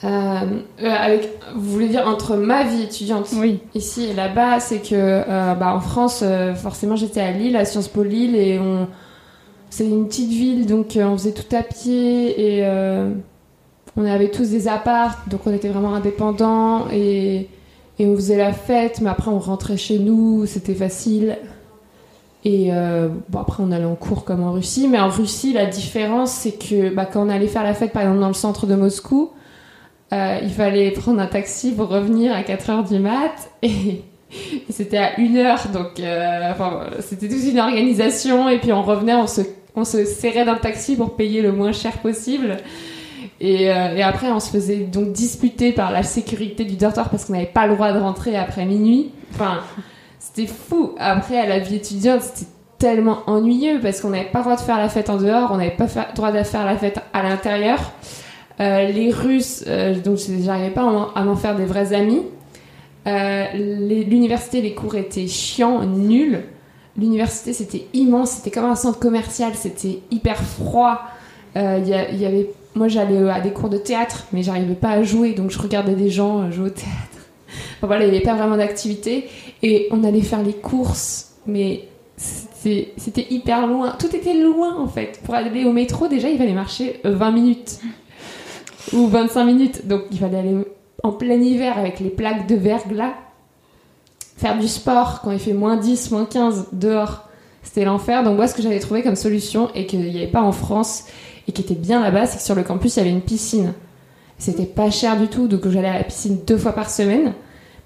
Euh, 0.03 0.07
euh, 0.81 0.89
avec, 0.89 1.29
vous 1.55 1.72
voulez 1.72 1.88
dire 1.88 2.05
entre 2.07 2.36
ma 2.36 2.63
vie 2.65 2.83
étudiante 2.83 3.29
oui. 3.38 3.60
ici 3.74 4.05
et 4.05 4.13
là-bas, 4.13 4.60
c'est 4.60 4.79
que 4.79 4.89
euh, 4.93 5.53
bah, 5.53 5.74
en 5.74 5.79
France, 5.79 6.24
forcément, 6.55 6.95
j'étais 6.95 7.22
à 7.22 7.31
Lille, 7.31 7.55
à 7.55 7.63
Sciences 7.63 7.88
Po 7.88 8.03
Lille, 8.03 8.36
et 8.36 8.60
on, 8.60 8.88
c'est 9.69 9.88
une 9.88 10.07
petite 10.07 10.29
ville, 10.29 10.65
donc 10.65 10.98
on 10.98 11.18
faisait 11.18 11.31
tout 11.31 11.55
à 11.55 11.63
pied 11.63 12.59
et 12.59 12.68
on 13.96 14.05
avait 14.05 14.29
tous 14.29 14.50
des 14.50 14.68
apparts, 14.68 15.20
donc 15.27 15.42
on 15.46 15.53
était 15.53 15.70
vraiment 15.70 15.94
indépendants 15.94 16.87
et, 16.92 17.48
et 18.00 18.05
on 18.05 18.16
faisait 18.16 18.37
la 18.37 18.51
fête, 18.51 19.00
mais 19.01 19.09
après 19.09 19.31
on 19.31 19.39
rentrait 19.39 19.77
chez 19.77 20.00
nous, 20.00 20.46
c'était 20.48 20.75
facile. 20.75 21.37
Et 22.46 22.72
bon, 23.29 23.39
après, 23.39 23.63
on 23.63 23.72
allait 23.72 23.85
en 23.85 23.96
cours 23.96 24.25
comme 24.25 24.44
en 24.44 24.51
Russie. 24.51 24.89
Mais 24.89 25.00
en 25.00 25.07
Russie, 25.07 25.53
la 25.53 25.66
différence, 25.66 26.29
c'est 26.31 26.51
que 26.51 26.94
bah, 26.94 27.05
quand 27.05 27.25
on 27.25 27.29
allait 27.29 27.48
faire 27.48 27.63
la 27.63 27.74
fête, 27.74 27.94
par 27.94 28.01
exemple, 28.01 28.20
dans 28.20 28.27
le 28.27 28.33
centre 28.33 28.68
de 28.68 28.75
Moscou, 28.75 29.31
euh, 30.14 30.40
il 30.44 30.52
fallait 30.52 30.92
prendre 30.92 31.20
un 31.20 31.28
taxi 31.28 31.72
pour 31.72 31.88
revenir 31.88 32.36
à 32.36 32.42
4h 32.42 32.88
du 32.88 33.00
mat 33.00 33.32
et, 33.64 34.02
c'était 34.70 34.98
à 34.98 35.12
1h 35.14 35.72
donc 35.72 36.00
euh, 36.00 36.54
c'était 37.00 37.28
toute 37.28 37.44
une 37.44 37.60
organisation 37.60 38.50
et 38.50 38.60
puis 38.60 38.72
on 38.74 38.84
revenait 38.84 39.16
on 39.16 39.28
se, 39.28 39.42
on 39.76 39.84
se 39.84 40.06
serrait 40.06 40.46
d'un 40.46 40.56
taxi 40.56 40.96
pour 40.96 41.16
payer 41.16 41.42
le 41.42 41.52
moins 41.52 41.72
cher 41.72 41.94
possible. 42.00 42.58
Et, 43.40 43.72
euh, 43.72 43.96
et, 43.96 44.04
après 44.04 44.32
on 44.32 44.40
se 44.40 44.50
faisait 44.50 44.78
donc 44.78 45.14
disputer 45.14 45.72
par 45.72 45.92
la 45.92 46.04
sécurité 46.04 46.64
du 46.64 46.76
dortoir 46.76 47.10
parce 47.10 47.26
qu'on 47.26 47.34
n'avait 47.34 47.46
pas 47.46 47.66
le 47.66 47.74
droit 47.74 47.92
de 47.94 48.00
rentrer 48.00 48.36
après 48.36 48.66
minuit. 48.66 49.12
Enfin 49.34 49.62
c'était 50.20 50.48
fou. 50.48 50.94
Après 51.00 51.40
à 51.40 51.48
la 51.48 51.60
vie 51.60 51.76
étudiante 51.76 52.22
c'était 52.22 52.50
tellement 52.78 53.20
ennuyeux 53.28 53.80
parce 53.82 54.02
qu'on 54.02 54.10
n'avait 54.10 54.26
pas 54.26 54.40
le 54.40 54.44
droit 54.44 54.56
de 54.58 54.62
faire 54.62 54.78
la 54.78 54.90
fête 54.90 55.10
en 55.10 55.18
dehors 55.18 55.52
on 55.54 55.58
n'avait 55.58 55.72
pas 55.72 55.86
le 55.86 56.16
droit 56.16 56.32
de 56.32 56.44
faire 56.44 56.66
la 56.66 56.76
fête 56.76 57.00
à 57.14 57.24
l'intérieur 57.24 57.80
les 58.59 59.11
Russes, 59.11 59.63
euh, 59.68 60.00
donc 60.00 60.20
j'arrivais 60.44 60.72
pas 60.72 61.11
à 61.16 61.24
m'en 61.24 61.35
faire 61.35 61.55
des 61.55 61.66
vrais 61.66 61.94
amis. 61.94 62.22
Euh, 63.07 63.46
l'université, 63.53 64.61
les 64.61 64.74
cours 64.74 64.96
étaient 64.96 65.27
chiants, 65.27 65.83
nuls. 65.85 66.44
L'université, 66.98 67.53
c'était 67.53 67.87
immense, 67.94 68.31
c'était 68.31 68.51
comme 68.51 68.70
un 68.70 68.75
centre 68.75 69.00
commercial, 69.00 69.53
c'était 69.55 70.00
hyper 70.11 70.37
froid. 70.37 71.01
Il 71.55 71.87
y, 71.87 72.25
avait, 72.25 72.50
moi, 72.75 72.87
j'allais 72.87 73.29
à 73.29 73.39
des 73.39 73.51
cours 73.51 73.70
de 73.70 73.77
théâtre, 73.77 74.25
mais 74.31 74.44
j'arrivais 74.44 74.75
pas 74.75 74.89
à 74.89 75.03
jouer, 75.03 75.33
donc 75.33 75.51
je 75.51 75.59
regardais 75.59 75.96
des 75.96 76.09
gens 76.09 76.50
jouer 76.51 76.68
au 76.68 76.70
théâtre. 76.70 76.89
Enfin, 77.77 77.87
voilà, 77.87 78.05
il 78.05 78.11
n'y 78.11 78.16
avait 78.16 78.25
pas 78.25 78.33
vraiment 78.33 78.57
d'activité. 78.57 79.27
Et 79.61 79.87
on 79.92 80.03
allait 80.03 80.22
faire 80.22 80.42
les 80.42 80.53
courses, 80.53 81.33
mais 81.46 81.87
c'était 82.18 83.27
hyper 83.29 83.68
loin. 83.68 83.96
Tout 84.00 84.16
était 84.16 84.33
loin, 84.33 84.77
en 84.77 84.87
fait. 84.87 85.20
Pour 85.24 85.35
aller 85.35 85.66
au 85.66 85.74
métro, 85.74 86.07
déjà, 86.07 86.29
il 86.29 86.37
fallait 86.37 86.53
marcher 86.53 87.00
20 87.03 87.31
minutes 87.31 87.79
ou 88.91 89.07
25 89.07 89.46
minutes. 89.46 89.87
Donc 89.87 90.01
il 90.11 90.19
fallait 90.19 90.39
aller 90.39 90.55
en 91.03 91.11
plein 91.11 91.39
hiver 91.39 91.77
avec 91.77 92.00
les 92.00 92.09
plaques 92.09 92.48
de 92.48 92.55
verglas, 92.55 93.13
faire 94.37 94.57
du 94.57 94.67
sport 94.67 95.22
quand 95.22 95.31
il 95.31 95.39
fait 95.39 95.53
moins 95.53 95.77
10, 95.77 96.11
moins 96.11 96.25
15 96.25 96.67
dehors. 96.74 97.27
C'était 97.63 97.85
l'enfer. 97.85 98.24
Donc 98.24 98.35
moi, 98.35 98.48
ce 98.48 98.53
que 98.53 98.61
j'avais 98.61 98.79
trouvé 98.79 99.03
comme 99.03 99.15
solution 99.15 99.69
et 99.74 99.85
qu'il 99.85 100.01
n'y 100.01 100.17
avait 100.17 100.27
pas 100.27 100.41
en 100.41 100.51
France 100.51 101.05
et 101.48 101.51
qui 101.51 101.61
était 101.61 101.75
bien 101.75 102.01
là-bas, 102.01 102.25
c'est 102.25 102.37
que 102.37 102.43
sur 102.43 102.55
le 102.55 102.63
campus, 102.63 102.96
il 102.96 103.00
y 103.00 103.01
avait 103.01 103.11
une 103.11 103.22
piscine. 103.22 103.74
C'était 104.37 104.65
pas 104.65 104.91
cher 104.91 105.17
du 105.17 105.27
tout, 105.27 105.48
donc 105.48 105.67
j'allais 105.69 105.87
à 105.87 105.98
la 105.98 106.03
piscine 106.03 106.39
deux 106.46 106.57
fois 106.57 106.74
par 106.74 106.89
semaine. 106.89 107.33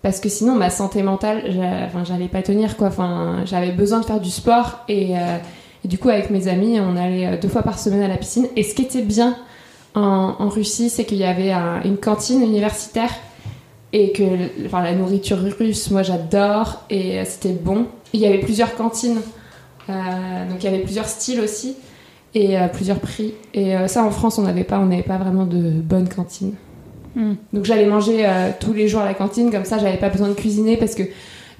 Parce 0.01 0.19
que 0.19 0.29
sinon, 0.29 0.55
ma 0.55 0.69
santé 0.69 1.03
mentale, 1.03 1.43
j'allais 2.05 2.27
pas 2.27 2.41
tenir 2.41 2.77
quoi. 2.77 2.88
Enfin, 2.88 3.43
j'avais 3.45 3.71
besoin 3.71 3.99
de 3.99 4.05
faire 4.05 4.19
du 4.19 4.29
sport 4.29 4.79
et, 4.88 5.17
euh, 5.17 5.38
et, 5.83 5.88
du 5.88 5.97
coup, 5.97 6.10
avec 6.10 6.29
mes 6.29 6.47
amis, 6.47 6.79
on 6.79 6.95
allait 6.95 7.27
euh, 7.27 7.38
deux 7.38 7.49
fois 7.49 7.63
par 7.63 7.79
semaine 7.79 8.03
à 8.03 8.07
la 8.07 8.17
piscine. 8.17 8.47
Et 8.55 8.63
ce 8.63 8.73
qui 8.73 8.83
était 8.83 9.01
bien, 9.01 9.36
en, 9.95 10.50
Russie, 10.50 10.89
c'est 10.89 11.06
qu'il 11.06 11.17
y 11.17 11.23
avait 11.23 11.52
une 11.86 11.97
cantine 11.97 12.41
universitaire 12.41 13.12
et 13.93 14.12
que 14.12 14.23
enfin, 14.65 14.84
la 14.84 14.93
nourriture 14.93 15.39
russe, 15.39 15.89
moi 15.91 16.04
j'adore 16.04 16.84
et 16.89 17.23
c'était 17.26 17.54
bon. 17.54 17.88
Il 18.13 18.19
y 18.19 18.26
avait 18.26 18.39
plusieurs 18.39 18.76
cantines, 18.76 19.19
euh, 19.89 19.93
donc 20.50 20.63
il 20.63 20.65
y 20.65 20.67
avait 20.67 20.84
plusieurs 20.84 21.08
styles 21.08 21.39
aussi 21.39 21.76
et 22.36 22.58
euh, 22.58 22.67
plusieurs 22.67 23.00
prix. 23.00 23.34
Et 23.54 23.76
euh, 23.76 23.88
ça 23.88 24.04
en 24.04 24.12
France 24.12 24.38
on 24.38 24.43
n'avait 24.43 24.63
pas, 24.63 24.80
on 24.80 24.86
n'avait 24.86 25.04
pas 25.04 25.17
vraiment 25.17 25.45
de 25.45 25.71
bonnes 25.71 26.10
cantines. 26.10 26.54
Hmm. 27.15 27.34
Donc 27.54 27.65
j'allais 27.65 27.86
manger 27.86 28.30
tous 28.60 28.73
les 28.73 28.88
jours 28.88 29.02
à 29.02 29.06
la 29.06 29.13
cantine, 29.13 29.52
comme 29.52 29.65
ça 29.65 29.78
j'avais 29.80 29.97
pas 29.97 30.10
besoin 30.10 30.28
de 30.28 30.34
cuisiner 30.34 30.78
parce 30.78 30.93
que 30.93 31.04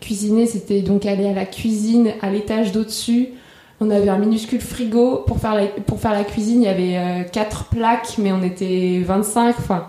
cuisiner 0.02 0.46
c'était 0.46 0.82
donc 0.82 1.06
aller 1.06 1.28
à 1.28 1.34
la 1.34 1.46
cuisine 1.46 2.12
à 2.22 2.30
l'étage 2.30 2.72
d'au-dessus 2.72 3.30
on 3.80 3.90
avait 3.90 4.10
un 4.10 4.18
minuscule 4.18 4.62
frigo 4.62 5.24
pour 5.28 5.40
faire 5.40 5.54
la, 5.54 5.68
pour 5.68 6.00
faire 6.00 6.13
la 6.13 6.24
cuisine. 6.24 6.63
Il 6.63 6.66
y 6.66 6.70
avait 6.70 6.98
euh, 6.98 7.24
quatre 7.24 7.66
plaques, 7.66 8.16
mais 8.18 8.32
on 8.32 8.42
était 8.42 9.02
25. 9.06 9.56
Enfin, 9.60 9.88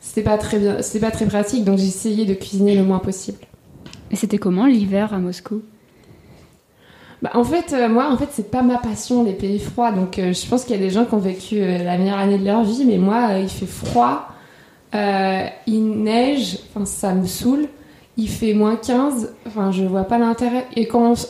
c'était 0.00 0.22
pas 0.22 0.38
très 0.38 0.58
bien, 0.58 0.80
c'était 0.80 1.06
pas 1.06 1.10
très 1.10 1.26
pratique. 1.26 1.64
Donc 1.64 1.78
essayé 1.78 2.24
de 2.24 2.34
cuisiner 2.34 2.74
le 2.74 2.82
moins 2.82 2.98
possible. 2.98 3.38
Et 4.10 4.16
c'était 4.16 4.38
comment 4.38 4.66
l'hiver 4.66 5.12
à 5.12 5.18
Moscou? 5.18 5.62
Bah, 7.22 7.30
en 7.34 7.44
fait, 7.44 7.74
euh, 7.74 7.88
moi, 7.90 8.10
en 8.10 8.16
fait, 8.16 8.28
c'est 8.30 8.50
pas 8.50 8.62
ma 8.62 8.78
passion 8.78 9.22
les 9.22 9.34
pays 9.34 9.58
froids. 9.58 9.92
Donc, 9.92 10.18
euh, 10.18 10.32
je 10.32 10.46
pense 10.48 10.64
qu'il 10.64 10.74
y 10.74 10.78
a 10.78 10.82
des 10.82 10.90
gens 10.90 11.04
qui 11.04 11.14
ont 11.14 11.18
vécu 11.18 11.60
la 11.60 11.98
meilleure 11.98 12.18
année 12.18 12.38
de 12.38 12.44
leur 12.44 12.64
vie, 12.64 12.86
mais 12.86 12.96
moi, 12.96 13.34
il 13.38 13.50
fait 13.50 13.66
froid, 13.66 14.28
il 14.94 16.02
neige, 16.02 16.58
enfin, 16.74 16.86
ça 16.86 17.12
me 17.12 17.26
saoule 17.26 17.68
il 18.16 18.28
fait 18.28 18.54
moins 18.54 18.76
15, 18.76 19.32
enfin 19.46 19.70
je 19.70 19.84
vois 19.84 20.04
pas 20.04 20.18
l'intérêt. 20.18 20.66
Et 20.76 20.88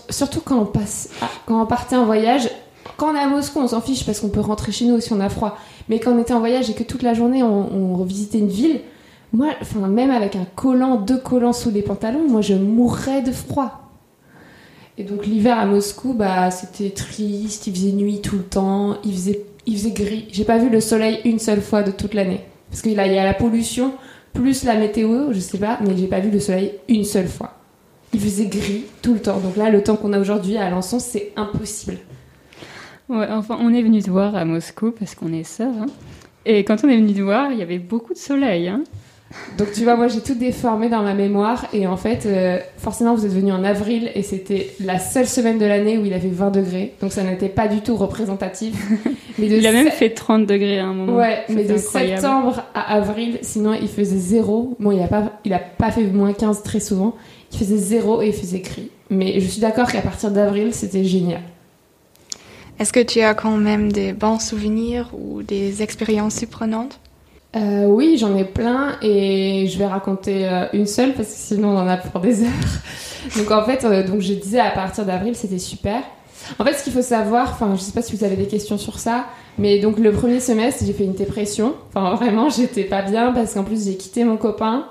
surtout 0.09 0.41
quand 0.41 0.59
on 0.59 0.67
passe, 0.67 1.11
quand 1.47 1.63
on 1.63 1.67
partait 1.67 1.97
en 1.97 2.05
voyage, 2.05 2.49
quand 2.97 3.13
on 3.13 3.15
est 3.15 3.21
à 3.21 3.29
Moscou, 3.29 3.61
on 3.61 3.69
s'en 3.69 3.81
fiche 3.81 4.05
parce 4.05 4.21
qu'on 4.21 4.29
peut 4.29 4.41
rentrer 4.41 4.73
chez 4.73 4.87
nous 4.87 5.01
si 5.01 5.13
on 5.13 5.21
a 5.21 5.29
froid. 5.29 5.57
Mais 5.89 6.01
quand 6.01 6.13
on 6.13 6.19
était 6.19 6.35
en 6.35 6.41
voyage 6.41 6.71
et 6.71 6.75
que 6.75 6.83
toute 6.83 7.03
la 7.03 7.15
journée 7.15 7.43
on, 7.43 7.95
revisitait 7.97 8.39
une 8.39 8.49
ville, 8.49 8.81
moi, 9.33 9.49
enfin 9.61 9.87
même 9.87 10.11
avec 10.11 10.37
un 10.37 10.47
collant, 10.57 10.97
deux 10.97 11.19
collants 11.19 11.53
sous 11.53 11.71
les 11.71 11.83
pantalons, 11.83 12.29
moi 12.29 12.41
je 12.41 12.55
mourrais 12.55 13.23
de 13.23 13.33
froid. 13.33 13.91
Et 14.99 15.05
donc 15.05 15.25
l'hiver 15.25 15.59
à 15.59 15.67
Moscou, 15.67 16.13
bah 16.13 16.51
c'était 16.51 16.91
triste, 16.91 17.67
il 17.67 17.75
faisait 17.75 17.93
nuit 17.93 18.21
tout 18.21 18.37
le 18.37 18.43
temps, 18.43 18.97
il 19.05 19.13
faisait, 19.13 19.45
il 19.67 19.77
faisait 19.79 19.93
gris. 19.93 20.29
J'ai 20.33 20.45
pas 20.45 20.59
vu 20.59 20.69
le 20.69 20.81
soleil 20.81 21.21
une 21.25 21.39
seule 21.39 21.63
fois 21.63 21.83
de 21.83 21.91
toute 21.91 22.15
l'année. 22.15 22.41
Parce 22.71 22.83
qu'il 22.83 22.93
y 22.93 22.99
a 22.99 23.25
la 23.25 23.35
pollution, 23.35 23.93
plus 24.33 24.65
la 24.65 24.77
météo, 24.77 25.33
je 25.33 25.41
sais 25.41 25.59
pas, 25.59 25.79
mais 25.83 25.97
j'ai 25.97 26.07
pas 26.07 26.21
vu 26.21 26.31
le 26.31 26.41
soleil 26.41 26.73
une 26.89 27.05
seule 27.05 27.29
fois. 27.29 27.57
Il 28.13 28.21
faisait 28.21 28.47
gris 28.47 28.85
tout 29.03 29.15
le 29.15 29.21
temps. 29.21 29.39
Donc 29.39 29.57
là, 29.57 29.71
le 29.71 29.83
temps 29.83 29.97
qu'on 29.97 30.13
a 30.13 30.19
aujourd'hui 30.19 30.57
à 30.57 30.67
Alençon, 30.67 30.99
c'est 30.99 31.33
impossible. 31.37 31.99
Ouais, 33.09 33.27
enfin, 33.31 33.59
on 33.61 33.73
est 33.75 33.83
venu 33.83 34.03
te 34.03 34.11
voir 34.11 34.35
à 34.37 34.45
Moscou 34.45 34.93
parce 34.93 35.15
qu'on 35.15 35.33
est 35.33 35.45
sœurs. 35.45 35.75
Hein. 35.81 35.87
Et 36.47 36.65
quand 36.65 36.85
on 36.85 36.89
est 36.89 36.97
venu 36.97 37.13
te 37.13 37.21
voir, 37.21 37.53
il 37.53 37.59
y 37.59 37.63
avait 37.63 37.79
beaucoup 37.79 38.13
de 38.13 38.19
soleil. 38.19 38.69
Hein. 38.69 38.83
Donc 39.59 39.71
tu 39.73 39.85
vois, 39.85 39.95
moi 39.95 40.09
j'ai 40.09 40.21
tout 40.21 40.35
déformé 40.35 40.89
dans 40.89 41.03
ma 41.03 41.15
mémoire 41.15 41.67
et 41.73 41.87
en 41.87 41.97
fait, 41.97 42.27
euh, 42.27 42.59
forcément 42.79 43.15
vous 43.15 43.25
êtes 43.25 43.33
venu 43.33 43.53
en 43.53 43.63
avril 43.63 44.11
et 44.15 44.23
c'était 44.23 44.71
la 44.81 44.99
seule 44.99 45.27
semaine 45.27 45.59
de 45.59 45.67
l'année 45.67 45.99
où 45.99 46.05
il 46.05 46.13
avait 46.13 46.29
20 46.29 46.51
degrés, 46.51 46.95
donc 47.01 47.13
ça 47.13 47.23
n'était 47.23 47.49
pas 47.49 47.69
du 47.69 47.81
tout 47.81 47.97
représentatif. 47.97 48.75
Mais 49.39 49.47
il 49.47 49.67
a 49.67 49.73
même 49.73 49.91
fait 49.91 50.11
30 50.11 50.47
degrés 50.47 50.81
à 50.81 50.87
un 50.87 50.93
moment. 50.93 51.17
Ouais, 51.17 51.45
mais 51.49 51.65
de 51.65 51.79
septembre 51.79 52.65
à 52.75 52.97
avril, 52.97 53.39
sinon 53.43 53.73
il 53.73 53.89
faisait 53.89 54.19
zéro. 54.19 54.77
Bon, 54.79 54.91
il 54.93 55.01
a 55.01 55.07
pas, 55.07 55.41
il 55.45 55.55
a 55.55 55.59
pas 55.59 55.91
fait 55.91 56.05
moins 56.05 56.33
15 56.33 56.63
très 56.63 56.81
souvent. 56.81 57.15
Il 57.53 57.59
faisait 57.59 57.79
zéro 57.79 58.21
et 58.21 58.29
il 58.29 58.33
faisait 58.35 58.59
gris. 58.59 58.91
Mais 59.09 59.41
je 59.41 59.47
suis 59.47 59.61
d'accord 59.61 59.91
qu'à 59.91 60.03
partir 60.03 60.31
d'avril, 60.31 60.75
c'était 60.75 61.05
génial. 61.05 61.41
Est-ce 62.79 62.93
que 62.93 63.01
tu 63.01 63.21
as 63.21 63.35
quand 63.35 63.57
même 63.57 63.93
des 63.93 64.13
bons 64.13 64.39
souvenirs 64.39 65.11
ou 65.15 65.43
des 65.43 65.83
expériences 65.83 66.37
surprenantes? 66.37 67.01
Euh, 67.57 67.85
Oui, 67.87 68.17
j'en 68.19 68.37
ai 68.37 68.45
plein 68.45 68.97
et 69.03 69.67
je 69.69 69.79
vais 69.79 69.87
raconter 69.87 70.49
euh, 70.49 70.67
une 70.73 70.87
seule 70.87 71.15
parce 71.15 71.29
que 71.29 71.35
sinon 71.35 71.71
on 71.71 71.79
en 71.79 71.89
a 71.89 71.97
pour 71.97 72.21
des 72.21 72.43
heures. 72.45 72.51
donc 73.37 73.51
en 73.51 73.65
fait, 73.65 73.85
euh, 73.85 74.07
donc 74.07 74.21
je 74.21 74.35
disais 74.35 74.61
à 74.61 74.71
partir 74.71 75.05
d'avril, 75.05 75.35
c'était 75.35 75.59
super. 75.59 76.03
En 76.59 76.65
fait, 76.65 76.75
ce 76.75 76.85
qu'il 76.85 76.93
faut 76.93 77.03
savoir, 77.03 77.51
enfin, 77.51 77.75
je 77.77 77.81
sais 77.81 77.93
pas 77.93 78.03
si 78.03 78.17
vous 78.17 78.25
avez 78.25 78.37
des 78.37 78.47
questions 78.47 78.79
sur 78.79 78.99
ça, 78.99 79.27
mais 79.59 79.79
donc 79.79 79.99
le 79.99 80.11
premier 80.13 80.41
semestre, 80.41 80.85
j'ai 80.85 80.93
fait 80.93 81.05
une 81.05 81.15
dépression. 81.15 81.75
Enfin, 81.89 82.15
vraiment, 82.21 82.49
j'étais 82.49 82.85
pas 82.85 83.03
bien 83.03 83.33
parce 83.33 83.55
qu'en 83.55 83.65
plus 83.65 83.87
j'ai 83.87 83.97
quitté 83.97 84.25
mon 84.25 84.37
copain. 84.37 84.87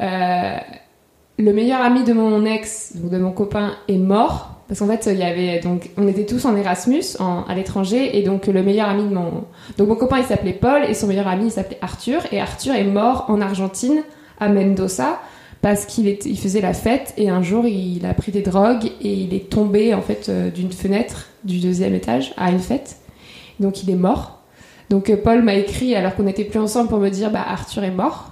le 0.00 1.52
meilleur 1.52 1.80
ami 1.80 2.04
de 2.04 2.12
mon 2.12 2.44
ex, 2.44 2.96
donc 2.96 3.10
de 3.10 3.18
mon 3.18 3.32
copain, 3.32 3.72
est 3.88 3.98
mort 3.98 4.49
parce 4.70 4.78
qu'en 4.78 4.86
fait, 4.86 5.10
il 5.12 5.18
y 5.18 5.24
avait 5.24 5.58
donc 5.58 5.90
on 5.96 6.06
était 6.06 6.24
tous 6.24 6.44
en 6.44 6.54
Erasmus 6.54 7.02
à 7.18 7.52
l'étranger 7.56 8.16
et 8.16 8.22
donc 8.22 8.46
le 8.46 8.62
meilleur 8.62 8.88
ami 8.88 9.02
de 9.02 9.12
mon 9.12 9.42
donc 9.76 9.88
mon 9.88 9.96
copain 9.96 10.18
il 10.18 10.24
s'appelait 10.24 10.52
Paul 10.52 10.84
et 10.84 10.94
son 10.94 11.08
meilleur 11.08 11.26
ami 11.26 11.46
il 11.46 11.50
s'appelait 11.50 11.78
Arthur 11.82 12.22
et 12.30 12.40
Arthur 12.40 12.76
est 12.76 12.84
mort 12.84 13.24
en 13.26 13.40
Argentine 13.40 14.04
à 14.38 14.48
Mendoza 14.48 15.18
parce 15.60 15.86
qu'il 15.86 16.06
il 16.06 16.38
faisait 16.38 16.60
la 16.60 16.72
fête 16.72 17.14
et 17.16 17.30
un 17.30 17.42
jour 17.42 17.66
il 17.66 18.06
a 18.06 18.14
pris 18.14 18.30
des 18.30 18.42
drogues 18.42 18.92
et 19.00 19.12
il 19.12 19.34
est 19.34 19.50
tombé 19.50 19.92
en 19.92 20.02
fait 20.02 20.28
euh, 20.28 20.50
d'une 20.50 20.70
fenêtre 20.70 21.26
du 21.42 21.58
deuxième 21.58 21.96
étage 21.96 22.32
à 22.36 22.52
une 22.52 22.60
fête. 22.60 22.98
Donc 23.58 23.82
il 23.82 23.90
est 23.90 23.96
mort. 23.96 24.38
Donc 24.88 25.10
euh, 25.10 25.16
Paul 25.16 25.42
m'a 25.42 25.54
écrit 25.54 25.96
alors 25.96 26.14
qu'on 26.14 26.22
n'était 26.22 26.44
plus 26.44 26.60
ensemble 26.60 26.90
pour 26.90 27.00
me 27.00 27.08
dire 27.08 27.32
bah 27.32 27.44
Arthur 27.44 27.82
est 27.82 27.90
mort 27.90 28.30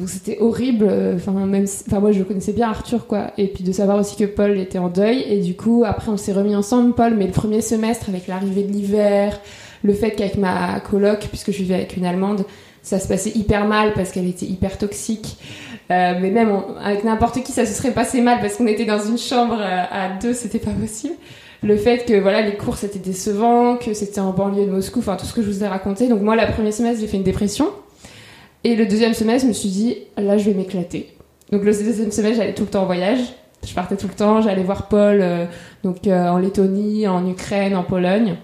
donc 0.00 0.08
c'était 0.08 0.38
horrible. 0.40 0.86
Euh, 0.88 1.16
enfin, 1.16 1.32
même, 1.32 1.66
moi 1.92 2.12
je 2.12 2.22
connaissais 2.22 2.52
bien 2.52 2.70
Arthur 2.70 3.06
quoi. 3.06 3.32
Et 3.36 3.48
puis 3.48 3.62
de 3.62 3.70
savoir 3.70 3.98
aussi 3.98 4.16
que 4.16 4.24
Paul 4.24 4.58
était 4.58 4.78
en 4.78 4.88
deuil. 4.88 5.22
Et 5.28 5.40
du 5.40 5.54
coup 5.54 5.84
après 5.86 6.10
on 6.10 6.16
s'est 6.16 6.32
remis 6.32 6.56
ensemble 6.56 6.94
Paul. 6.94 7.14
Mais 7.16 7.26
le 7.26 7.32
premier 7.32 7.60
semestre 7.60 8.08
avec 8.08 8.26
l'arrivée 8.26 8.62
de 8.62 8.72
l'hiver, 8.72 9.38
le 9.84 9.92
fait 9.92 10.12
qu'avec 10.12 10.38
ma 10.38 10.80
coloc, 10.80 11.26
puisque 11.28 11.52
je 11.52 11.58
vivais 11.58 11.74
avec 11.74 11.96
une 11.98 12.06
Allemande, 12.06 12.44
ça 12.82 12.98
se 12.98 13.06
passait 13.06 13.30
hyper 13.30 13.66
mal 13.66 13.92
parce 13.92 14.10
qu'elle 14.10 14.26
était 14.26 14.46
hyper 14.46 14.78
toxique. 14.78 15.36
Euh, 15.90 16.14
mais 16.20 16.30
même 16.30 16.50
avec 16.82 17.04
n'importe 17.04 17.42
qui 17.42 17.52
ça 17.52 17.66
se 17.66 17.74
serait 17.74 17.92
passé 17.92 18.22
mal 18.22 18.40
parce 18.40 18.54
qu'on 18.54 18.66
était 18.66 18.86
dans 18.86 19.04
une 19.04 19.18
chambre 19.18 19.58
euh, 19.60 19.82
à 19.90 20.08
deux, 20.20 20.32
c'était 20.32 20.60
pas 20.60 20.70
possible. 20.70 21.14
Le 21.62 21.76
fait 21.76 22.06
que 22.06 22.18
voilà 22.18 22.40
les 22.40 22.56
cours 22.56 22.78
c'était 22.78 22.98
décevant, 22.98 23.76
que 23.76 23.92
c'était 23.92 24.20
en 24.20 24.32
banlieue 24.32 24.64
de 24.64 24.70
Moscou, 24.70 25.00
enfin 25.00 25.16
tout 25.16 25.26
ce 25.26 25.34
que 25.34 25.42
je 25.42 25.50
vous 25.50 25.62
ai 25.62 25.68
raconté. 25.68 26.08
Donc 26.08 26.22
moi 26.22 26.36
la 26.36 26.46
première 26.46 26.72
semestre 26.72 27.02
j'ai 27.02 27.06
fait 27.06 27.18
une 27.18 27.22
dépression. 27.22 27.70
Et 28.64 28.76
le 28.76 28.86
deuxième 28.86 29.14
semestre, 29.14 29.44
je 29.44 29.48
me 29.48 29.54
suis 29.54 29.68
dit, 29.68 29.96
là, 30.16 30.36
je 30.36 30.44
vais 30.44 30.54
m'éclater. 30.54 31.14
Donc 31.50 31.64
le 31.64 31.72
deuxième 31.72 32.12
semestre, 32.12 32.36
j'allais 32.36 32.54
tout 32.54 32.64
le 32.64 32.68
temps 32.68 32.82
en 32.82 32.86
voyage. 32.86 33.20
Je 33.66 33.74
partais 33.74 33.96
tout 33.96 34.08
le 34.08 34.14
temps, 34.14 34.40
j'allais 34.40 34.62
voir 34.62 34.88
Paul 34.88 35.20
euh, 35.20 35.44
donc 35.84 36.06
euh, 36.06 36.28
en 36.28 36.38
Lettonie, 36.38 37.06
en 37.06 37.26
Ukraine, 37.28 37.76
en 37.76 37.82
Pologne. 37.82 38.36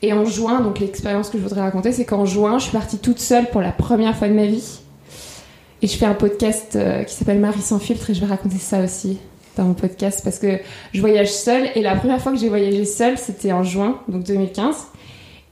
Et 0.00 0.12
en 0.12 0.24
juin, 0.24 0.60
donc 0.60 0.78
l'expérience 0.78 1.28
que 1.28 1.38
je 1.38 1.42
voudrais 1.42 1.62
raconter, 1.62 1.90
c'est 1.90 2.04
qu'en 2.04 2.24
juin, 2.24 2.58
je 2.58 2.64
suis 2.64 2.72
partie 2.72 2.98
toute 2.98 3.18
seule 3.18 3.46
pour 3.46 3.60
la 3.60 3.72
première 3.72 4.16
fois 4.16 4.28
de 4.28 4.34
ma 4.34 4.46
vie. 4.46 4.78
Et 5.82 5.88
je 5.88 5.96
fais 5.96 6.06
un 6.06 6.14
podcast 6.14 6.76
euh, 6.76 7.02
qui 7.02 7.14
s'appelle 7.14 7.40
Marie 7.40 7.60
sans 7.60 7.78
filtre 7.78 8.10
et 8.10 8.14
je 8.14 8.20
vais 8.20 8.26
raconter 8.26 8.58
ça 8.58 8.80
aussi 8.80 9.18
dans 9.56 9.64
mon 9.64 9.74
podcast 9.74 10.20
parce 10.22 10.38
que 10.38 10.58
je 10.92 11.00
voyage 11.00 11.32
seule 11.32 11.68
et 11.74 11.82
la 11.82 11.96
première 11.96 12.20
fois 12.20 12.30
que 12.32 12.38
j'ai 12.38 12.48
voyagé 12.48 12.84
seule, 12.84 13.18
c'était 13.18 13.52
en 13.52 13.64
juin, 13.64 14.00
donc 14.08 14.22
2015. 14.22 14.86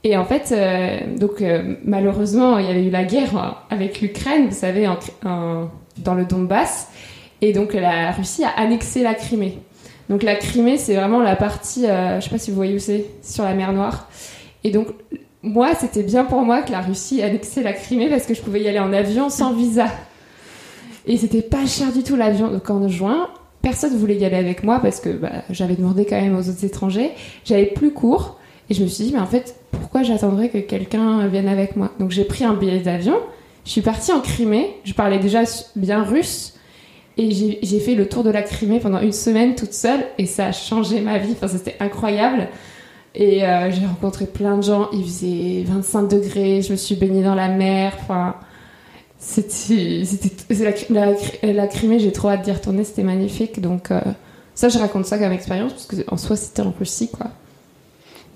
Et 0.03 0.15
en 0.15 0.25
fait, 0.25 0.51
euh, 0.51 1.17
donc 1.17 1.41
euh, 1.41 1.75
malheureusement, 1.83 2.59
il 2.59 2.67
y 2.67 2.69
avait 2.69 2.85
eu 2.85 2.89
la 2.89 3.03
guerre 3.03 3.65
avec 3.69 4.01
l'Ukraine, 4.01 4.47
vous 4.49 4.55
savez, 4.55 4.87
dans 5.23 6.13
le 6.13 6.25
Donbass, 6.25 6.89
et 7.41 7.53
donc 7.53 7.73
la 7.73 8.11
Russie 8.11 8.43
a 8.43 8.49
annexé 8.49 9.03
la 9.03 9.13
Crimée. 9.13 9.59
Donc 10.09 10.23
la 10.23 10.35
Crimée, 10.35 10.77
c'est 10.77 10.95
vraiment 10.95 11.19
la 11.19 11.35
partie, 11.35 11.85
euh, 11.85 12.11
je 12.11 12.15
ne 12.15 12.21
sais 12.21 12.29
pas 12.29 12.37
si 12.37 12.51
vous 12.51 12.55
voyez 12.55 12.75
où 12.75 12.79
c'est, 12.79 13.05
sur 13.21 13.43
la 13.43 13.53
mer 13.53 13.73
Noire. 13.73 14.07
Et 14.63 14.71
donc 14.71 14.87
moi, 15.43 15.75
c'était 15.75 16.03
bien 16.03 16.23
pour 16.23 16.41
moi 16.41 16.61
que 16.61 16.71
la 16.71 16.81
Russie 16.81 17.21
annexait 17.21 17.61
la 17.61 17.73
Crimée 17.73 18.09
parce 18.09 18.25
que 18.25 18.33
je 18.33 18.41
pouvais 18.41 18.61
y 18.61 18.67
aller 18.67 18.79
en 18.79 18.93
avion 18.93 19.29
sans 19.29 19.53
visa. 19.53 19.87
Et 21.05 21.17
c'était 21.17 21.41
pas 21.41 21.65
cher 21.65 21.91
du 21.91 22.03
tout 22.03 22.15
l'avion. 22.15 22.49
Donc 22.49 22.69
en 22.69 22.87
juin, 22.87 23.29
personne 23.61 23.93
ne 23.93 23.97
voulait 23.97 24.17
y 24.17 24.25
aller 24.25 24.37
avec 24.37 24.63
moi 24.63 24.79
parce 24.79 24.99
que 24.99 25.09
bah, 25.09 25.43
j'avais 25.49 25.75
demandé 25.75 26.05
quand 26.05 26.19
même 26.19 26.35
aux 26.37 26.49
autres 26.49 26.63
étrangers. 26.63 27.11
J'avais 27.43 27.65
plus 27.65 27.91
court. 27.91 28.39
Et 28.69 28.73
je 28.73 28.83
me 28.83 28.87
suis 28.87 29.05
dit, 29.05 29.13
mais 29.13 29.19
en 29.19 29.27
fait, 29.27 29.55
pourquoi 29.71 30.03
j'attendrais 30.03 30.49
que 30.49 30.57
quelqu'un 30.57 31.27
vienne 31.27 31.47
avec 31.47 31.75
moi? 31.75 31.91
Donc 31.99 32.11
j'ai 32.11 32.25
pris 32.25 32.43
un 32.43 32.53
billet 32.53 32.79
d'avion, 32.79 33.17
je 33.65 33.71
suis 33.71 33.81
partie 33.81 34.11
en 34.11 34.19
Crimée, 34.19 34.75
je 34.83 34.93
parlais 34.93 35.19
déjà 35.19 35.43
bien 35.75 36.03
russe, 36.03 36.55
et 37.17 37.31
j'ai 37.31 37.79
fait 37.79 37.95
le 37.95 38.07
tour 38.07 38.23
de 38.23 38.29
la 38.29 38.41
Crimée 38.41 38.79
pendant 38.79 38.99
une 38.99 39.13
semaine 39.13 39.55
toute 39.55 39.73
seule, 39.73 40.05
et 40.17 40.25
ça 40.25 40.47
a 40.47 40.51
changé 40.51 41.01
ma 41.01 41.17
vie, 41.17 41.31
enfin, 41.31 41.47
c'était 41.47 41.75
incroyable. 41.79 42.47
Et 43.15 43.43
euh, 43.43 43.71
j'ai 43.71 43.85
rencontré 43.85 44.27
plein 44.27 44.57
de 44.57 44.63
gens, 44.63 44.89
il 44.93 45.03
faisait 45.03 45.63
25 45.65 46.03
degrés, 46.03 46.61
je 46.61 46.71
me 46.71 46.77
suis 46.77 46.95
baignée 46.95 47.23
dans 47.23 47.35
la 47.35 47.47
mer, 47.47 47.93
enfin... 48.01 48.35
C'était, 49.19 50.03
la, 50.91 51.51
la, 51.53 51.67
Crimée, 51.67 51.97
j'ai 51.97 52.11
trop 52.11 52.29
hâte 52.29 52.43
d'y 52.43 52.51
retourner, 52.51 52.83
c'était 52.83 53.01
magnifique. 53.01 53.59
Donc, 53.59 53.89
euh, 53.89 53.99
ça, 54.53 54.69
je 54.69 54.77
raconte 54.77 55.07
ça 55.07 55.17
comme 55.17 55.31
expérience, 55.31 55.73
parce 55.73 55.87
qu'en 55.87 56.17
soi, 56.17 56.35
c'était 56.35 56.61
en 56.61 56.71
Russie, 56.77 57.09
quoi. 57.09 57.31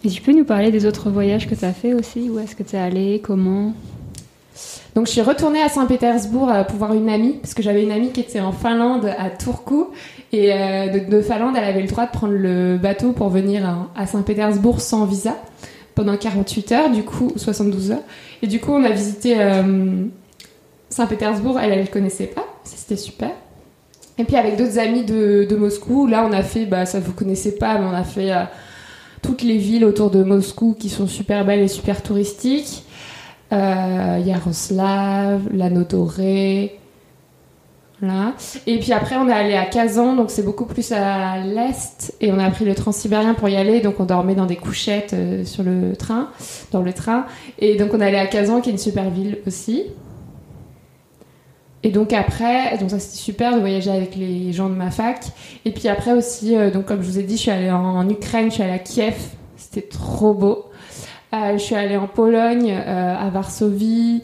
Et 0.04 0.10
tu 0.10 0.22
peux 0.22 0.34
nous 0.34 0.46
parler 0.46 0.72
des 0.72 0.86
autres 0.86 1.10
voyages 1.10 1.48
que 1.48 1.56
tu 1.56 1.64
as 1.64 1.74
fait 1.74 1.94
aussi? 1.94 2.30
Où 2.30 2.40
est-ce 2.40 2.56
que 2.56 2.64
tu 2.64 2.76
es 2.76 2.80
allé? 2.80 3.22
Comment? 3.24 3.74
Donc 4.96 5.08
je 5.08 5.12
suis 5.12 5.22
retournée 5.22 5.62
à 5.62 5.70
Saint-Pétersbourg 5.70 6.52
euh, 6.52 6.64
pour 6.64 6.78
voir 6.78 6.94
une 6.94 7.10
amie, 7.10 7.34
parce 7.42 7.54
que 7.54 7.64
j'avais 7.64 7.84
une 7.84 7.92
amie 7.92 8.12
qui 8.12 8.20
était 8.20 8.42
en 8.42 8.52
Finlande, 8.52 9.06
à 9.18 9.30
Turku, 9.30 9.86
et 10.34 10.52
euh, 10.54 11.00
de, 11.00 11.22
Finlande, 11.22 11.56
elle 11.58 11.64
avait 11.64 11.82
le 11.82 11.88
droit 11.88 12.06
de 12.06 12.12
prendre 12.12 12.34
le 12.34 12.78
bateau 12.78 13.14
pour 13.14 13.30
venir 13.30 13.88
à, 13.96 14.06
Saint-Pétersbourg 14.06 14.82
sans 14.82 15.06
visa 15.06 15.36
pendant 15.96 16.18
48 16.18 16.72
heures, 16.72 16.90
du 16.90 17.04
coup 17.04 17.32
72 17.36 17.92
heures. 17.92 18.04
Et 18.42 18.48
du 18.48 18.60
coup 18.60 18.72
on 18.72 18.84
a 18.84 18.90
visité 18.90 19.36
euh, 19.38 20.06
Saint-Pétersbourg, 20.90 21.60
elle 21.60 21.72
elle 21.72 21.82
ne 21.82 21.88
connaissait 21.88 22.28
pas, 22.28 22.46
c'était 22.64 22.98
super. 22.98 23.32
Et 24.18 24.24
puis 24.26 24.36
avec 24.36 24.58
d'autres 24.58 24.78
amis 24.78 25.04
de, 25.04 25.56
Moscou, 25.56 26.08
là 26.08 26.28
on 26.28 26.34
a 26.34 26.44
fait, 26.44 26.66
bah 26.66 26.86
ça 26.86 27.00
vous 27.00 27.14
connaissez 27.14 27.56
pas, 27.56 27.78
mais 27.78 27.86
on 27.86 27.94
a 27.94 28.04
fait 28.04 28.32
toutes 29.22 29.44
les 29.44 29.58
villes 29.58 29.86
autour 29.86 30.12
de 30.12 30.24
Moscou 30.24 30.76
qui 30.78 30.90
sont 30.90 31.08
super 31.08 31.46
belles 31.46 31.62
et 31.62 31.68
super 31.68 32.02
touristiques. 32.02 32.84
Euh, 33.52 34.22
Yaroslav, 34.26 35.42
l'anneau 35.52 35.84
doré. 35.84 36.80
Et 38.66 38.80
puis 38.80 38.94
après, 38.94 39.16
on 39.16 39.30
est 39.30 39.34
allé 39.34 39.54
à 39.54 39.66
Kazan, 39.66 40.16
donc 40.16 40.32
c'est 40.32 40.44
beaucoup 40.44 40.66
plus 40.66 40.92
à 40.92 41.38
l'est, 41.38 42.16
et 42.20 42.32
on 42.32 42.40
a 42.40 42.50
pris 42.50 42.66
le 42.66 42.74
transsibérien 42.74 43.36
pour 43.36 43.48
y 43.48 43.56
aller, 43.56 43.80
donc 43.80 44.00
on 44.00 44.06
dormait 44.06 44.34
dans 44.34 44.48
des 44.48 44.56
couchettes 44.56 45.14
euh, 45.14 45.46
sur 45.46 45.62
le 45.62 45.96
train, 45.96 46.30
dans 46.72 46.82
le 46.82 46.94
train. 46.94 47.26
Et 47.60 47.78
donc 47.78 47.94
on 47.94 48.02
est 48.02 48.06
allé 48.06 48.18
à 48.18 48.26
Kazan, 48.26 48.62
qui 48.62 48.70
est 48.70 48.74
une 48.74 48.80
super 48.80 49.10
ville 49.12 49.38
aussi. 49.46 49.84
Et 51.84 51.90
donc 51.90 52.14
après, 52.14 52.78
donc 52.78 52.92
ça 52.92 53.00
c'était 53.00 53.18
super 53.18 53.56
de 53.56 53.60
voyager 53.60 53.90
avec 53.90 54.16
les 54.16 54.54
gens 54.54 54.70
de 54.70 54.76
ma 54.76 54.92
fac. 54.92 55.26
Et 55.66 55.72
puis 55.72 55.88
après 55.88 56.14
aussi, 56.14 56.56
euh, 56.56 56.70
donc 56.70 56.86
comme 56.86 57.02
je 57.02 57.08
vous 57.08 57.20
ai 57.20 57.24
dit, 57.24 57.38
je 57.38 57.42
suis 57.42 57.52
allée 57.52 57.72
en, 57.72 58.08
Ukraine, 58.08 58.50
je 58.50 58.56
suis 58.56 58.64
allée 58.64 58.74
à 58.74 58.80
Kiev, 58.80 59.16
c'était 59.58 59.88
trop 59.88 60.34
beau. 60.34 60.66
Euh, 61.34 61.54
je 61.54 61.58
suis 61.58 61.76
allée 61.76 61.98
en 61.98 62.08
Pologne, 62.08 62.72
euh, 62.72 63.16
à 63.18 63.30
Varsovie, 63.30 64.22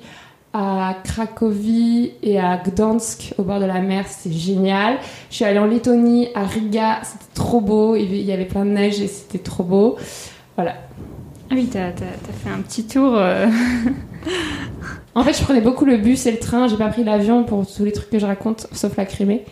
à 0.53 0.97
Cracovie 1.03 2.11
et 2.21 2.39
à 2.39 2.57
Gdansk 2.57 3.33
au 3.37 3.43
bord 3.43 3.59
de 3.59 3.65
la 3.65 3.79
mer, 3.79 4.05
c'était 4.07 4.35
génial. 4.35 4.97
Je 5.31 5.37
suis 5.37 5.45
allée 5.45 5.59
en 5.59 5.65
Lettonie, 5.65 6.27
à 6.35 6.43
Riga, 6.43 6.99
c'était 7.03 7.33
trop 7.33 7.61
beau, 7.61 7.95
il 7.95 8.15
y 8.17 8.31
avait 8.31 8.45
plein 8.45 8.65
de 8.65 8.71
neige 8.71 9.01
et 9.01 9.07
c'était 9.07 9.39
trop 9.39 9.63
beau. 9.63 9.97
Voilà. 10.55 10.75
Ah 11.49 11.53
oui, 11.53 11.69
t'as 11.71 11.87
as, 11.87 11.91
fait 11.91 12.49
un 12.49 12.61
petit 12.61 12.85
tour. 12.85 13.19
En 15.15 15.23
fait, 15.23 15.33
je 15.33 15.43
prenais 15.43 15.61
beaucoup 15.61 15.85
le 15.85 15.97
bus 15.97 16.25
et 16.25 16.31
le 16.31 16.37
train. 16.37 16.67
J'ai 16.67 16.77
pas 16.77 16.89
pris 16.89 17.03
l'avion 17.03 17.43
pour 17.43 17.65
tous 17.65 17.83
les 17.83 17.91
trucs 17.91 18.09
que 18.09 18.19
je 18.19 18.25
raconte, 18.25 18.67
sauf 18.71 18.95
la 18.97 19.05
Crimée. 19.05 19.45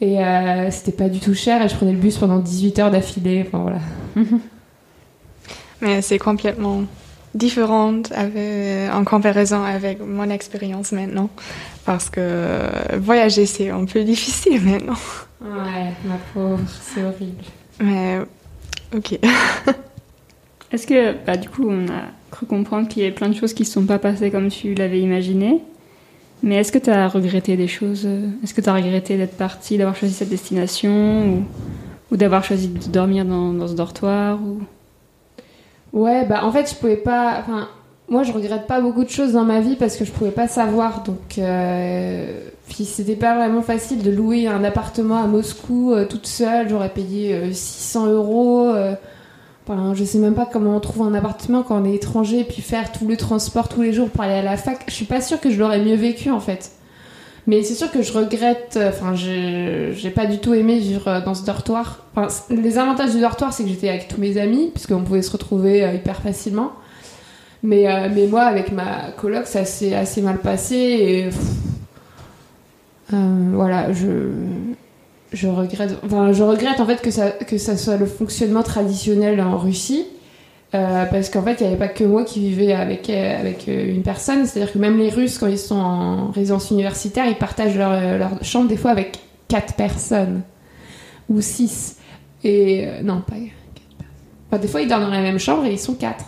Et 0.00 0.24
euh, 0.24 0.70
c'était 0.70 0.92
pas 0.92 1.08
du 1.08 1.18
tout 1.18 1.34
cher. 1.34 1.62
Et 1.62 1.68
je 1.68 1.74
prenais 1.74 1.92
le 1.92 1.98
bus 1.98 2.18
pendant 2.18 2.38
18 2.38 2.78
heures 2.78 2.90
d'affilée. 2.90 3.44
Enfin 3.46 3.58
voilà. 3.58 3.80
Mais 5.80 6.02
c'est 6.02 6.18
complètement 6.18 6.82
différent 7.34 8.02
en 8.92 9.04
comparaison 9.04 9.64
avec 9.64 10.00
mon 10.00 10.30
expérience 10.30 10.92
maintenant. 10.92 11.30
Parce 11.84 12.08
que 12.08 12.96
voyager, 12.96 13.46
c'est 13.46 13.70
un 13.70 13.84
peu 13.84 14.04
difficile 14.04 14.60
maintenant. 14.64 14.98
Ouais, 15.40 15.92
ma 16.04 16.16
pauvre, 16.32 16.60
c'est 16.80 17.02
horrible. 17.02 17.42
Mais 17.80 18.20
ok. 18.94 19.18
Est-ce 20.72 20.86
que, 20.86 21.14
bah, 21.26 21.36
du 21.36 21.48
coup, 21.48 21.68
on 21.68 21.86
a 21.88 22.04
cru 22.32 22.46
comprendre 22.46 22.88
qu'il 22.88 23.02
y 23.02 23.06
avait 23.06 23.14
plein 23.14 23.28
de 23.28 23.34
choses 23.34 23.54
qui 23.54 23.62
ne 23.62 23.66
se 23.66 23.74
sont 23.74 23.86
pas 23.86 24.00
passées 24.00 24.32
comme 24.32 24.48
tu 24.48 24.74
l'avais 24.74 25.00
imaginé. 25.00 25.60
Mais 26.42 26.56
est-ce 26.56 26.72
que 26.72 26.78
tu 26.78 26.90
as 26.90 27.06
regretté 27.06 27.56
des 27.56 27.68
choses 27.68 28.08
Est-ce 28.42 28.52
que 28.52 28.60
tu 28.60 28.68
as 28.68 28.74
regretté 28.74 29.16
d'être 29.16 29.36
partie, 29.36 29.78
d'avoir 29.78 29.94
choisi 29.94 30.14
cette 30.14 30.30
destination 30.30 31.44
ou, 32.10 32.16
d'avoir 32.16 32.42
choisi 32.42 32.68
de 32.68 32.90
dormir 32.90 33.24
dans, 33.24 33.68
ce 33.68 33.74
dortoir 33.74 34.40
ou... 34.42 34.60
Ouais, 35.92 36.24
bah 36.26 36.44
en 36.44 36.50
fait, 36.50 36.70
je 36.70 36.74
pouvais 36.74 36.96
pas. 36.96 37.36
Enfin, 37.40 37.68
moi, 38.08 38.22
je 38.22 38.32
regrette 38.32 38.66
pas 38.66 38.80
beaucoup 38.80 39.04
de 39.04 39.10
choses 39.10 39.32
dans 39.32 39.44
ma 39.44 39.60
vie 39.60 39.76
parce 39.76 39.96
que 39.96 40.06
je 40.06 40.10
pouvais 40.10 40.30
pas 40.30 40.48
savoir. 40.48 41.02
Donc, 41.02 41.38
euh... 41.38 42.40
c'était 42.68 43.14
pas 43.14 43.36
vraiment 43.36 43.60
facile 43.60 44.02
de 44.02 44.10
louer 44.10 44.46
un 44.46 44.64
appartement 44.64 45.22
à 45.22 45.26
Moscou 45.26 45.92
euh, 45.92 46.06
toute 46.06 46.26
seule. 46.26 46.70
J'aurais 46.70 46.88
payé 46.88 47.52
600 47.52 48.06
euh, 48.06 48.14
euros. 48.14 48.74
Je 49.68 50.04
sais 50.04 50.18
même 50.18 50.34
pas 50.34 50.46
comment 50.46 50.76
on 50.76 50.80
trouve 50.80 51.06
un 51.06 51.14
appartement 51.14 51.62
quand 51.62 51.80
on 51.80 51.84
est 51.84 51.94
étranger, 51.94 52.40
et 52.40 52.44
puis 52.44 52.62
faire 52.62 52.92
tout 52.92 53.06
le 53.06 53.16
transport 53.16 53.68
tous 53.68 53.82
les 53.82 53.92
jours 53.92 54.08
pour 54.10 54.22
aller 54.22 54.34
à 54.34 54.42
la 54.42 54.56
fac. 54.56 54.84
Je 54.88 54.92
suis 54.92 55.04
pas 55.04 55.20
sûre 55.20 55.40
que 55.40 55.50
je 55.50 55.58
l'aurais 55.58 55.80
mieux 55.80 55.96
vécu 55.96 56.30
en 56.30 56.40
fait. 56.40 56.72
Mais 57.46 57.62
c'est 57.62 57.74
sûr 57.74 57.90
que 57.90 58.02
je 58.02 58.12
regrette. 58.12 58.74
Euh, 58.76 58.90
enfin, 58.90 59.14
j'ai 59.14 60.10
pas 60.10 60.26
du 60.26 60.38
tout 60.38 60.54
aimé 60.54 60.78
vivre 60.78 61.08
euh, 61.08 61.20
dans 61.20 61.34
ce 61.34 61.44
dortoir. 61.44 62.04
Les 62.50 62.78
avantages 62.78 63.12
du 63.12 63.20
dortoir, 63.20 63.52
c'est 63.52 63.64
que 63.64 63.68
j'étais 63.68 63.88
avec 63.88 64.08
tous 64.08 64.20
mes 64.20 64.38
amis, 64.38 64.70
puisqu'on 64.72 65.02
pouvait 65.02 65.22
se 65.22 65.32
retrouver 65.32 65.84
euh, 65.84 65.94
hyper 65.94 66.22
facilement. 66.22 66.72
Mais, 67.64 67.86
mais 68.12 68.26
moi, 68.26 68.42
avec 68.42 68.72
ma 68.72 69.12
coloc, 69.16 69.46
ça 69.46 69.64
s'est 69.64 69.94
assez 69.94 70.20
mal 70.20 70.38
passé. 70.38 71.30
Voilà, 73.08 73.92
je 73.92 74.06
je 75.32 75.48
regrette, 75.48 75.98
enfin, 76.04 76.32
je 76.32 76.42
regrette 76.42 76.80
en 76.80 76.86
fait 76.86 77.00
que 77.00 77.10
ça, 77.10 77.30
que 77.30 77.58
ça 77.58 77.76
soit 77.76 77.96
le 77.96 78.06
fonctionnement 78.06 78.62
traditionnel 78.62 79.40
en 79.40 79.56
Russie. 79.58 80.06
Euh, 80.74 81.04
parce 81.04 81.28
qu'en 81.28 81.42
fait, 81.42 81.60
il 81.60 81.64
n'y 81.64 81.68
avait 81.68 81.78
pas 81.78 81.88
que 81.88 82.02
moi 82.02 82.24
qui 82.24 82.40
vivais 82.40 82.72
avec, 82.72 83.10
euh, 83.10 83.40
avec 83.40 83.68
euh, 83.68 83.94
une 83.94 84.02
personne. 84.02 84.46
C'est-à-dire 84.46 84.72
que 84.72 84.78
même 84.78 84.98
les 84.98 85.10
Russes, 85.10 85.38
quand 85.38 85.46
ils 85.46 85.58
sont 85.58 85.76
en 85.76 86.30
résidence 86.30 86.70
universitaire, 86.70 87.26
ils 87.26 87.36
partagent 87.36 87.76
leur, 87.76 88.18
leur 88.18 88.42
chambre 88.42 88.68
des 88.68 88.78
fois 88.78 88.90
avec 88.90 89.18
quatre 89.48 89.74
personnes. 89.74 90.42
Ou 91.28 91.40
six. 91.40 91.98
Et 92.42 92.88
non, 93.02 93.22
pas 93.26 93.36
quatre 93.36 94.08
Enfin, 94.50 94.60
des 94.60 94.68
fois, 94.68 94.80
ils 94.80 94.88
dorment 94.88 95.04
dans 95.04 95.10
la 95.10 95.22
même 95.22 95.38
chambre 95.38 95.64
et 95.64 95.72
ils 95.72 95.78
sont 95.78 95.94
quatre. 95.94 96.24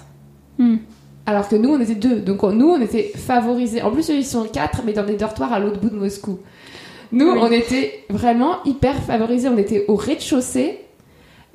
Hmm. 0.58 0.76
Alors 1.26 1.48
que 1.48 1.56
nous, 1.56 1.70
on 1.70 1.80
était 1.80 1.94
deux. 1.94 2.20
Donc 2.20 2.42
nous, 2.42 2.68
on 2.68 2.80
était 2.80 3.12
favorisés. 3.16 3.82
En 3.82 3.90
plus, 3.90 4.08
eux, 4.10 4.16
ils 4.16 4.26
sont 4.26 4.44
quatre, 4.44 4.82
mais 4.84 4.92
dans 4.92 5.04
des 5.04 5.16
dortoirs 5.16 5.52
à 5.52 5.58
l'autre 5.58 5.80
bout 5.80 5.90
de 5.90 5.96
Moscou. 5.96 6.38
Nous, 7.14 7.30
on 7.30 7.52
était 7.52 8.04
vraiment 8.10 8.56
hyper 8.64 8.96
favorisés. 8.96 9.48
On 9.48 9.56
était 9.56 9.84
au 9.86 9.94
rez-de-chaussée. 9.94 10.80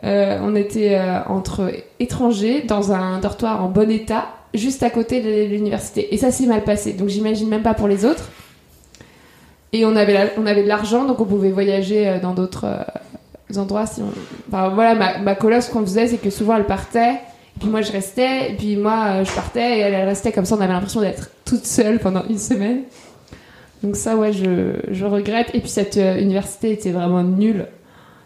Euh, 0.06 0.40
on 0.42 0.56
était 0.56 0.96
euh, 0.96 1.20
entre 1.28 1.70
étrangers 2.00 2.62
dans 2.62 2.94
un 2.94 3.20
dortoir 3.20 3.62
en 3.62 3.68
bon 3.68 3.92
état, 3.92 4.30
juste 4.54 4.84
à 4.84 4.90
côté 4.90 5.20
de 5.20 5.50
l'université. 5.50 6.14
Et 6.14 6.18
ça 6.18 6.32
s'est 6.32 6.46
mal 6.46 6.64
passé. 6.64 6.94
Donc 6.94 7.10
j'imagine 7.10 7.50
même 7.50 7.62
pas 7.62 7.74
pour 7.74 7.90
les 7.90 8.06
autres. 8.06 8.30
Et 9.74 9.86
on 9.86 9.98
avait, 9.98 10.32
on 10.38 10.46
avait 10.46 10.64
de 10.64 10.70
l'argent, 10.70 11.04
donc 11.04 11.20
on 11.20 11.26
pouvait 11.26 11.52
voyager 11.52 12.08
euh, 12.08 12.20
dans 12.22 12.34
d'autres 12.34 12.66
endroits. 13.58 13.86
Si 13.86 14.02
enfin, 14.48 14.70
voilà, 14.70 14.96
ma, 14.96 15.18
ma 15.18 15.36
colosse, 15.36 15.66
ce 15.66 15.72
qu'on 15.72 15.82
faisait, 15.82 16.08
c'est 16.08 16.22
que 16.22 16.30
souvent 16.30 16.56
elle 16.56 16.68
partait. 16.68 17.16
Et 17.16 17.60
puis 17.60 17.70
moi 17.70 17.82
je 17.82 17.92
restais, 17.92 18.52
et 18.52 18.54
puis 18.54 18.78
moi 18.78 19.26
je 19.26 19.32
partais, 19.34 19.80
et 19.80 19.80
elle, 19.82 19.94
elle 19.94 20.08
restait 20.08 20.32
comme 20.32 20.46
ça. 20.46 20.56
On 20.56 20.62
avait 20.62 20.72
l'impression 20.72 21.02
d'être 21.02 21.32
toute 21.44 21.66
seule 21.66 22.00
pendant 22.00 22.24
une 22.30 22.40
semaine. 22.40 22.84
Donc 23.84 23.96
ça, 23.96 24.16
ouais, 24.18 24.34
je, 24.34 24.74
je 24.92 25.06
regrette. 25.06 25.50
Et 25.54 25.60
puis 25.60 25.70
cette 25.70 25.98
euh, 25.98 26.20
université 26.20 26.72
était 26.72 26.92
vraiment 26.92 27.24
nulle. 27.24 27.68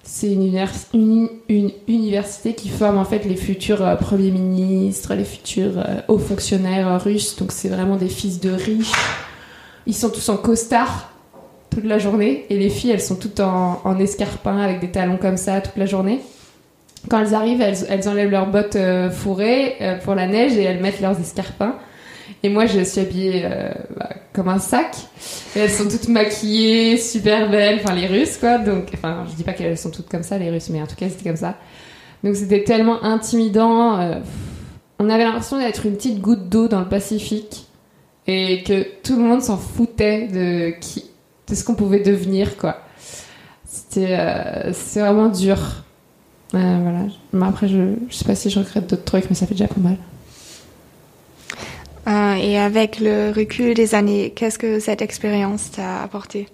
C'est 0.03 0.33
une, 0.33 0.59
une, 0.93 1.29
une, 1.47 1.71
université 1.87 2.53
qui 2.55 2.67
forme 2.67 2.97
en 2.97 3.05
fait 3.05 3.23
les 3.23 3.37
futurs 3.37 3.81
euh, 3.85 3.95
premiers 3.95 4.31
ministres, 4.31 5.13
les 5.13 5.23
futurs 5.23 5.77
euh, 5.77 6.01
hauts 6.07 6.17
fonctionnaires 6.17 7.01
russes. 7.01 7.35
Donc 7.37 7.51
c'est 7.51 7.69
vraiment 7.69 7.95
des 7.95 8.09
fils 8.09 8.39
de 8.39 8.51
riches. 8.51 8.91
Ils 9.85 9.95
sont 9.95 10.09
tous 10.09 10.27
en 10.29 10.37
costard 10.37 11.11
toute 11.69 11.85
la 11.85 11.99
journée. 11.99 12.45
Et 12.49 12.57
les 12.57 12.69
filles, 12.69 12.91
elles 12.91 13.01
sont 13.01 13.15
toutes 13.15 13.39
en, 13.39 13.99
escarpins 13.99 14.57
avec 14.57 14.79
des 14.79 14.91
talons 14.91 15.17
comme 15.17 15.37
ça 15.37 15.61
toute 15.61 15.77
la 15.77 15.85
journée. 15.85 16.19
Quand 17.09 17.19
elles 17.19 17.33
arrivent, 17.33 17.61
elles, 17.61 17.85
elles 17.89 18.07
enlèvent 18.07 18.31
leurs 18.31 18.47
bottes 18.47 18.77
fourrées 19.11 19.75
pour 20.05 20.15
la 20.15 20.25
neige 20.25 20.55
et 20.57 20.63
elles 20.63 20.79
mettent 20.79 21.01
leurs 21.01 21.19
escarpins. 21.19 21.75
Et 22.43 22.49
moi, 22.49 22.65
je 22.65 22.81
suis 22.81 23.01
habillée 23.01 23.45
bah, 23.97 24.09
comme 24.33 24.47
un 24.47 24.59
sac. 24.59 24.95
Elles 25.55 25.69
sont 25.69 25.87
toutes 25.87 26.07
maquillées, 26.07 26.97
super 26.97 27.49
belles, 27.49 27.79
enfin 27.83 27.93
les 27.93 28.07
Russes, 28.07 28.37
quoi. 28.37 28.57
Donc, 28.57 28.89
enfin, 28.93 29.25
je 29.29 29.35
dis 29.35 29.43
pas 29.43 29.53
qu'elles 29.53 29.77
sont 29.77 29.91
toutes 29.91 30.09
comme 30.09 30.23
ça, 30.23 30.37
les 30.37 30.49
Russes, 30.49 30.69
mais 30.69 30.81
en 30.81 30.87
tout 30.87 30.95
cas, 30.95 31.07
c'était 31.09 31.29
comme 31.29 31.37
ça. 31.37 31.55
Donc, 32.23 32.35
c'était 32.35 32.63
tellement 32.63 33.03
intimidant. 33.03 33.99
Euh, 33.99 34.19
on 34.99 35.09
avait 35.09 35.23
l'impression 35.23 35.59
d'être 35.59 35.85
une 35.85 35.95
petite 35.95 36.19
goutte 36.19 36.49
d'eau 36.49 36.67
dans 36.67 36.79
le 36.79 36.89
Pacifique 36.89 37.67
et 38.25 38.63
que 38.63 38.85
tout 39.03 39.15
le 39.15 39.23
monde 39.23 39.41
s'en 39.41 39.57
foutait 39.57 40.27
de 40.27 40.73
qui, 40.79 41.05
de 41.47 41.55
ce 41.55 41.63
qu'on 41.63 41.75
pouvait 41.75 41.99
devenir, 42.01 42.57
quoi. 42.57 42.77
C'était, 43.65 44.17
euh, 44.17 44.73
c'est 44.73 44.99
vraiment 45.01 45.29
dur. 45.29 45.57
voilà. 46.51 47.05
Mais 47.33 47.45
après, 47.45 47.67
je, 47.67 47.93
je 48.09 48.15
sais 48.15 48.25
pas 48.25 48.35
si 48.35 48.49
je 48.49 48.59
regrette 48.59 48.89
d'autres 48.89 49.03
trucs, 49.03 49.29
mais 49.29 49.35
ça 49.35 49.45
fait 49.45 49.53
déjà 49.53 49.67
pas 49.67 49.81
mal. 49.81 49.97
Euh, 52.07 52.35
et 52.35 52.57
avec 52.57 52.99
le 52.99 53.31
recul 53.35 53.73
des 53.73 53.95
années, 53.95 54.33
qu'est-ce 54.35 54.59
que 54.59 54.79
cette 54.79 55.01
expérience 55.01 55.71
t'a 55.71 56.01
apporté 56.01 56.47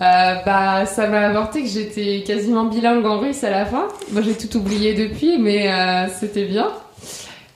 euh, 0.00 0.34
bah, 0.46 0.86
ça 0.86 1.08
m'a 1.08 1.22
apporté 1.22 1.60
que 1.60 1.68
j'étais 1.68 2.22
quasiment 2.24 2.66
bilingue 2.66 3.04
en 3.04 3.18
russe 3.18 3.42
à 3.42 3.50
la 3.50 3.66
fin. 3.66 3.88
Moi, 4.12 4.22
j'ai 4.22 4.34
tout 4.34 4.56
oublié 4.56 4.94
depuis, 4.94 5.38
mais 5.38 5.72
euh, 5.72 6.06
c'était 6.20 6.44
bien. 6.44 6.68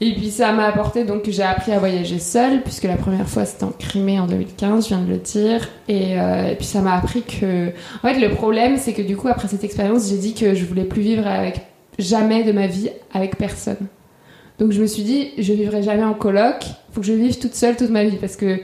Et 0.01 0.13
puis, 0.15 0.33
ça 0.33 0.51
m'a 0.51 0.65
apporté 0.67 1.05
donc 1.05 1.23
que 1.23 1.31
j'ai 1.31 1.45
appris 1.45 1.71
à 1.71 1.79
voyager 1.79 2.19
seule, 2.19 2.63
puisque 2.63 2.83
la 2.83 2.97
première 2.97 3.29
fois 3.29 3.45
c'était 3.45 3.63
en 3.63 3.71
Crimée 3.71 4.19
en 4.19 4.27
2015, 4.27 4.83
je 4.83 4.89
viens 4.89 5.03
de 5.03 5.09
le 5.09 5.19
dire. 5.19 5.69
Et, 5.87 6.15
et 6.15 6.57
puis, 6.57 6.67
ça 6.67 6.81
m'a 6.81 6.97
appris 6.97 7.23
que. 7.23 7.69
En 8.03 8.09
fait, 8.09 8.19
le 8.19 8.35
problème, 8.35 8.77
c'est 8.77 8.93
que 8.93 9.03
du 9.03 9.17
coup, 9.17 9.29
après 9.29 9.47
cette 9.47 9.63
expérience, 9.63 10.09
j'ai 10.09 10.19
dit 10.19 10.35
que 10.35 10.57
je 10.57 10.65
voulais 10.65 10.83
plus 10.83 11.03
vivre 11.03 11.29
avec 11.29 11.61
jamais 12.01 12.43
de 12.43 12.51
ma 12.51 12.67
vie 12.67 12.91
avec 13.15 13.39
personne. 13.39 13.87
Donc 14.59 14.73
je 14.73 14.81
me 14.81 14.87
suis 14.87 15.03
dit, 15.03 15.31
je 15.39 15.53
vivrai 15.53 15.83
jamais 15.83 16.05
en 16.05 16.15
coloc, 16.15 16.65
faut 16.93 17.01
que 17.01 17.07
je 17.07 17.13
vive 17.13 17.39
toute 17.39 17.55
seule 17.55 17.77
toute 17.77 17.91
ma 17.91 18.05
vie 18.05 18.17
parce 18.17 18.37
que 18.37 18.59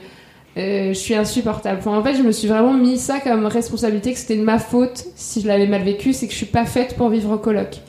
euh, 0.56 0.88
je 0.88 0.98
suis 0.98 1.14
insupportable. 1.14 1.80
en 1.86 2.02
fait, 2.02 2.14
je 2.14 2.22
me 2.22 2.32
suis 2.32 2.48
vraiment 2.48 2.74
mis 2.74 2.98
ça 2.98 3.20
comme 3.20 3.46
responsabilité, 3.46 4.12
que 4.12 4.18
c'était 4.18 4.36
de 4.36 4.42
ma 4.42 4.58
faute 4.58 5.04
si 5.14 5.40
je 5.40 5.46
l'avais 5.46 5.66
mal 5.66 5.82
vécu, 5.82 6.12
c'est 6.12 6.26
que 6.26 6.32
je 6.32 6.38
suis 6.38 6.46
pas 6.46 6.64
faite 6.64 6.96
pour 6.96 7.10
vivre 7.10 7.30
en 7.30 7.38
coloc. 7.38 7.80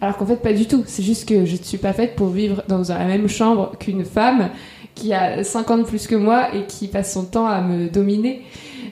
Alors 0.00 0.16
qu'en 0.16 0.26
fait, 0.26 0.36
pas 0.36 0.52
du 0.52 0.66
tout. 0.66 0.82
C'est 0.86 1.02
juste 1.02 1.28
que 1.28 1.46
je 1.46 1.52
ne 1.52 1.62
suis 1.62 1.78
pas 1.78 1.92
faite 1.92 2.16
pour 2.16 2.28
vivre 2.28 2.62
dans 2.68 2.82
la 2.88 3.04
même 3.04 3.28
chambre 3.28 3.72
qu'une 3.78 4.04
femme 4.04 4.50
qui 4.94 5.12
a 5.12 5.44
50 5.44 5.70
ans 5.70 5.78
de 5.78 5.82
plus 5.84 6.06
que 6.06 6.14
moi 6.14 6.54
et 6.54 6.64
qui 6.66 6.88
passe 6.88 7.12
son 7.12 7.24
temps 7.24 7.46
à 7.46 7.60
me 7.60 7.88
dominer. 7.88 8.42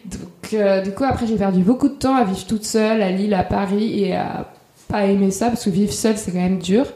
Donc, 0.05 0.55
euh, 0.55 0.83
du 0.83 0.93
coup, 0.93 1.05
après, 1.05 1.27
j'ai 1.27 1.37
perdu 1.37 1.61
beaucoup 1.63 1.89
de 1.89 1.95
temps 1.95 2.15
à 2.15 2.25
vivre 2.25 2.47
toute 2.47 2.65
seule 2.65 3.03
à 3.03 3.11
Lille, 3.11 3.35
à 3.35 3.43
Paris 3.43 4.03
et 4.03 4.15
à 4.15 4.53
pas 4.89 5.07
aimer 5.07 5.31
ça 5.31 5.49
parce 5.49 5.65
que 5.65 5.71
vivre 5.71 5.93
seule, 5.93 6.17
c'est 6.17 6.31
quand 6.31 6.39
même 6.39 6.59
dur. 6.59 6.87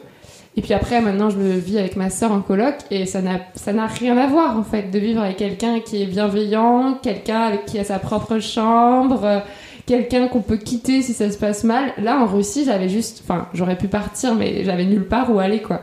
Et 0.57 0.61
puis 0.61 0.73
après, 0.73 0.99
maintenant, 1.01 1.29
je 1.29 1.37
vis 1.37 1.77
avec 1.77 1.95
ma 1.95 2.09
sœur 2.09 2.31
en 2.31 2.41
coloc 2.41 2.75
et 2.91 3.05
ça 3.05 3.21
n'a, 3.21 3.87
rien 3.87 4.17
à 4.17 4.27
voir 4.27 4.57
en 4.57 4.63
fait 4.63 4.91
de 4.91 4.99
vivre 4.99 5.21
avec 5.21 5.37
quelqu'un 5.37 5.79
qui 5.79 6.01
est 6.01 6.05
bienveillant, 6.05 6.97
quelqu'un 7.01 7.57
qui 7.65 7.79
a 7.79 7.83
sa 7.83 7.99
propre 7.99 8.39
chambre, 8.39 9.43
quelqu'un 9.85 10.27
qu'on 10.27 10.41
peut 10.41 10.57
quitter 10.57 11.01
si 11.01 11.13
ça 11.13 11.31
se 11.31 11.37
passe 11.37 11.63
mal. 11.63 11.93
Là, 11.97 12.19
en 12.19 12.25
Russie, 12.25 12.65
j'avais 12.65 12.89
juste, 12.89 13.21
enfin, 13.23 13.47
j'aurais 13.53 13.77
pu 13.77 13.87
partir, 13.87 14.35
mais 14.35 14.63
j'avais 14.63 14.85
nulle 14.85 15.07
part 15.07 15.33
où 15.33 15.39
aller 15.39 15.61
quoi. 15.61 15.81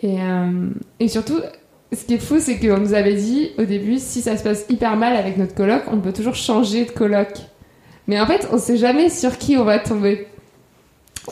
Et, 0.00 0.20
euh, 0.20 0.68
et 1.00 1.08
surtout, 1.08 1.40
ce 1.92 2.04
qui 2.04 2.14
est 2.14 2.18
fou, 2.18 2.36
c'est 2.38 2.58
qu'on 2.58 2.78
nous 2.78 2.94
avait 2.94 3.14
dit 3.14 3.50
au 3.58 3.64
début, 3.64 3.98
si 3.98 4.20
ça 4.20 4.36
se 4.36 4.44
passe 4.44 4.66
hyper 4.68 4.96
mal 4.96 5.16
avec 5.16 5.36
notre 5.36 5.54
coloc, 5.54 5.82
on 5.90 5.98
peut 5.98 6.12
toujours 6.12 6.34
changer 6.34 6.84
de 6.84 6.90
coloc. 6.90 7.28
Mais 8.06 8.20
en 8.20 8.26
fait, 8.26 8.48
on 8.52 8.58
sait 8.58 8.76
jamais 8.76 9.08
sur 9.08 9.38
qui 9.38 9.56
on 9.56 9.64
va 9.64 9.78
tomber. 9.78 10.26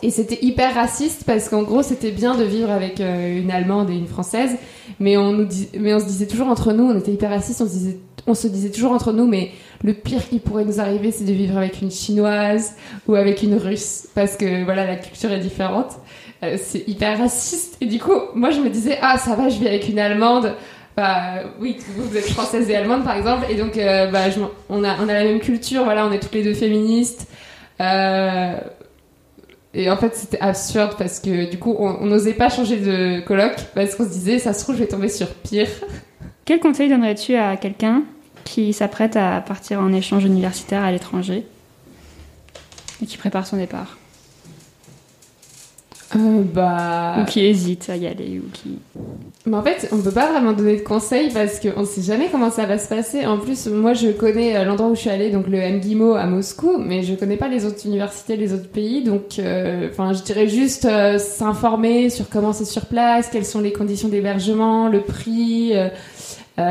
Et 0.03 0.11
c'était 0.11 0.39
hyper 0.43 0.75
raciste 0.75 1.25
parce 1.25 1.49
qu'en 1.49 1.63
gros, 1.63 1.83
c'était 1.83 2.11
bien 2.11 2.37
de 2.37 2.45
vivre 2.45 2.71
avec 2.71 3.01
euh, 3.01 3.41
une 3.41 3.51
Allemande 3.51 3.91
et 3.91 3.95
une 3.95 4.07
Française, 4.07 4.57
mais 5.01 5.17
on, 5.17 5.33
nous 5.33 5.49
mais 5.79 5.95
on 5.95 6.01
se 6.01 6.05
disait 6.07 6.27
toujours 6.27 6.49
entre 6.49 6.73
nous, 6.73 6.85
on 6.85 6.99
était 6.99 7.13
hyper 7.13 7.31
raciste, 7.31 7.61
on 7.61 7.67
se, 7.67 7.73
disait, 7.73 7.99
on 8.27 8.35
se 8.35 8.47
disait 8.47 8.71
toujours 8.71 8.93
entre 8.93 9.13
nous, 9.13 9.27
mais 9.27 9.51
le 9.83 9.95
pire 9.95 10.29
qui 10.29 10.39
pourrait 10.39 10.65
nous 10.65 10.81
arriver, 10.81 11.11
c'est 11.13 11.25
de 11.25 11.33
vivre 11.33 11.57
avec 11.57 11.81
une 11.83 11.91
Chinoise 11.91 12.75
ou 13.09 13.15
avec 13.15 13.43
une 13.43 13.57
Russe, 13.57 14.09
parce 14.15 14.37
que 14.37 14.65
voilà, 14.65 14.87
la 14.87 14.97
culture 14.97 15.33
est 15.33 15.41
différente. 15.41 15.93
Euh, 16.43 16.57
c'est 16.63 16.87
hyper 16.87 17.19
raciste. 17.19 17.79
Et 17.81 17.87
du 17.87 17.99
coup, 17.99 18.13
moi, 18.35 18.51
je 18.51 18.61
me 18.61 18.69
disais, 18.69 18.99
ah, 19.01 19.17
ça 19.17 19.35
va, 19.35 19.49
je 19.49 19.59
vis 19.59 19.69
avec 19.69 19.89
une 19.89 19.99
Allemande. 19.99 20.55
Bah, 20.97 21.43
oui, 21.61 21.77
vous, 21.95 22.17
êtes 22.17 22.31
française 22.31 22.71
et 22.71 22.75
allemande, 22.75 23.05
par 23.05 23.17
exemple, 23.17 23.45
et 23.51 23.55
donc, 23.55 23.77
euh, 23.77 24.11
bah, 24.11 24.21
on, 24.71 24.83
a, 24.83 24.97
on 24.99 25.09
a 25.09 25.13
la 25.13 25.25
même 25.25 25.41
culture, 25.41 25.85
voilà, 25.85 26.07
on 26.07 26.13
est 26.13 26.19
toutes 26.19 26.35
les 26.35 26.43
deux 26.43 26.55
féministes. 26.55 27.29
Euh, 27.81 28.55
et 29.79 29.91
en 29.91 29.97
fait, 29.99 30.17
c'était 30.17 30.41
absurde 30.41 30.95
parce 30.97 31.21
que 31.21 31.51
du 31.51 31.59
coup, 31.59 31.77
on 31.79 32.07
n'osait 32.07 32.33
pas 32.33 32.49
changer 32.49 32.79
de 32.79 33.21
coloc 33.21 33.53
parce 33.75 33.95
qu'on 33.95 34.05
se 34.05 34.09
disait, 34.13 34.39
ça 34.39 34.55
se 34.55 34.65
trouve, 34.65 34.75
je 34.75 34.81
vais 34.81 34.89
tomber 34.89 35.11
sur 35.11 35.29
pire. 35.29 35.69
Quel 36.47 36.61
conseil 36.61 36.89
donnerais-tu 36.89 37.37
à 37.37 37.59
quelqu'un 37.59 38.05
qui 38.45 38.73
s'apprête 38.73 39.17
à 39.17 39.43
partir 39.43 39.81
en 39.81 39.93
échange 39.93 40.25
universitaire 40.25 40.83
à 40.83 40.91
l'étranger 40.91 41.45
et 43.03 43.07
qui 43.07 43.19
prépare 43.19 43.47
son 43.47 43.59
départ? 43.59 43.99
Euh, 46.17 46.43
bah... 46.43 47.17
Ou 47.21 47.25
qui 47.25 47.45
hésite 47.45 47.89
à 47.89 47.97
y 47.97 48.07
aller, 48.07 48.41
ou 48.41 48.49
qui... 48.53 48.79
Mais 49.47 49.57
en 49.57 49.63
fait, 49.63 49.89
on 49.93 49.99
peut 49.99 50.11
pas 50.11 50.31
vraiment 50.33 50.53
donner 50.53 50.77
de 50.77 50.83
conseils 50.83 51.31
parce 51.33 51.61
qu'on 51.61 51.85
sait 51.85 52.03
jamais 52.03 52.29
comment 52.31 52.51
ça 52.51 52.67
va 52.67 52.79
se 52.79 52.89
passer. 52.89 53.27
En 53.27 53.39
plus, 53.39 53.67
moi, 53.69 53.93
je 53.95 54.09
connais 54.09 54.57
euh, 54.57 54.65
l'endroit 54.65 54.89
où 54.89 54.95
je 54.95 55.01
suis 55.01 55.11
allée, 55.11 55.31
donc 55.31 55.47
le 55.47 55.59
MGIMO 55.59 56.15
à 56.15 56.27
Moscou, 56.27 56.79
mais 56.79 57.03
je 57.03 57.15
connais 57.15 57.37
pas 57.37 57.49
les 57.49 57.65
autres 57.65 57.87
universités, 57.87 58.37
les 58.37 58.53
autres 58.53 58.69
pays. 58.69 59.05
Donc, 59.05 59.39
euh, 59.39 59.89
je 59.97 60.23
dirais 60.23 60.49
juste 60.49 60.89
s'informer 61.19 62.11
sur 62.11 62.29
comment 62.29 62.53
c'est 62.53 62.65
sur 62.65 62.87
place, 62.87 63.29
quelles 63.31 63.45
sont 63.45 63.61
les 63.61 63.73
conditions 63.73 64.09
d'hébergement, 64.09 64.89
le 64.89 65.01
prix, 65.01 65.73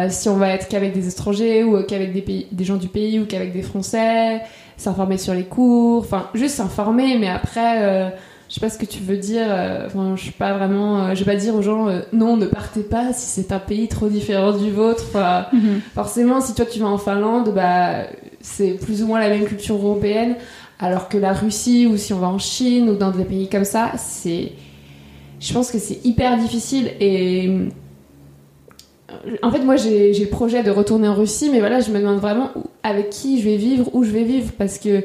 si 0.10 0.29
on 0.29 0.38
va 0.38 0.49
être 0.49 0.67
qu'avec 0.67 0.93
des 0.93 1.08
étrangers 1.08 1.63
ou 1.63 1.81
qu'avec 1.84 2.12
des, 2.12 2.21
pays, 2.21 2.47
des 2.51 2.63
gens 2.63 2.77
du 2.77 2.88
pays 2.88 3.19
ou 3.19 3.25
qu'avec 3.25 3.53
des 3.53 3.62
Français, 3.62 4.41
s'informer 4.77 5.17
sur 5.17 5.34
les 5.34 5.43
cours, 5.43 6.01
enfin, 6.01 6.29
juste 6.34 6.55
s'informer, 6.55 7.17
mais 7.17 7.29
après 7.29 8.12
je 8.47 8.53
sais 8.53 8.60
pas 8.60 8.69
ce 8.69 8.77
que 8.77 8.86
tu 8.86 8.99
veux 8.99 9.17
dire. 9.17 9.47
Euh, 9.49 9.88
enfin, 9.88 10.15
je 10.15 10.21
suis 10.21 10.31
pas 10.31 10.53
vraiment. 10.58 11.05
Euh, 11.05 11.15
je 11.15 11.23
vais 11.23 11.31
pas 11.34 11.38
dire 11.38 11.55
aux 11.55 11.62
gens 11.62 11.88
euh, 11.88 12.01
non, 12.13 12.38
ne 12.38 12.45
partez 12.45 12.84
pas 12.84 13.12
si 13.13 13.25
c'est 13.41 13.51
un 13.51 13.60
pays 13.60 13.88
trop 13.88 14.08
différent 14.08 14.53
du 14.53 14.71
vôtre. 14.71 15.17
Mhm. 15.51 15.81
Forcément, 15.93 16.41
si 16.41 16.53
toi 16.53 16.65
tu 16.65 16.79
vas 16.79 16.88
en 16.88 16.97
Finlande, 16.97 17.53
bah 17.53 18.05
c'est 18.41 18.71
plus 18.71 19.01
ou 19.01 19.08
moins 19.08 19.19
la 19.19 19.29
même 19.29 19.45
culture 19.45 19.75
européenne, 19.75 20.36
alors 20.79 21.10
que 21.10 21.17
la 21.17 21.34
Russie 21.34 21.88
ou 21.88 21.97
si 21.97 22.13
on 22.13 22.19
va 22.19 22.27
en 22.27 22.38
Chine 22.38 22.89
ou 22.89 22.95
dans 22.95 23.12
des 23.12 23.25
pays 23.25 23.49
comme 23.49 23.65
ça, 23.65 23.91
c'est. 23.97 24.51
Je 25.39 25.53
pense 25.53 25.71
que 25.71 25.79
c'est 25.79 26.05
hyper 26.05 26.38
difficile 26.38 26.91
et. 26.99 27.49
En 29.41 29.49
fait, 29.49 29.60
moi, 29.60 29.77
j'ai 29.77 30.13
le 30.13 30.27
projet 30.27 30.62
de 30.62 30.69
retourner 30.69 31.08
en 31.08 31.15
Russie, 31.15 31.49
mais 31.49 31.60
voilà, 31.60 31.79
je 31.79 31.89
me 31.89 31.99
demande 31.99 32.19
vraiment 32.19 32.51
avec 32.84 33.10
qui 33.10 33.39
je 33.39 33.45
vais 33.45 33.55
vivre, 33.55 33.89
où 33.93 34.03
je 34.03 34.12
vais 34.12 34.23
vivre, 34.23 34.51
parce 34.58 34.77
que 34.77 35.03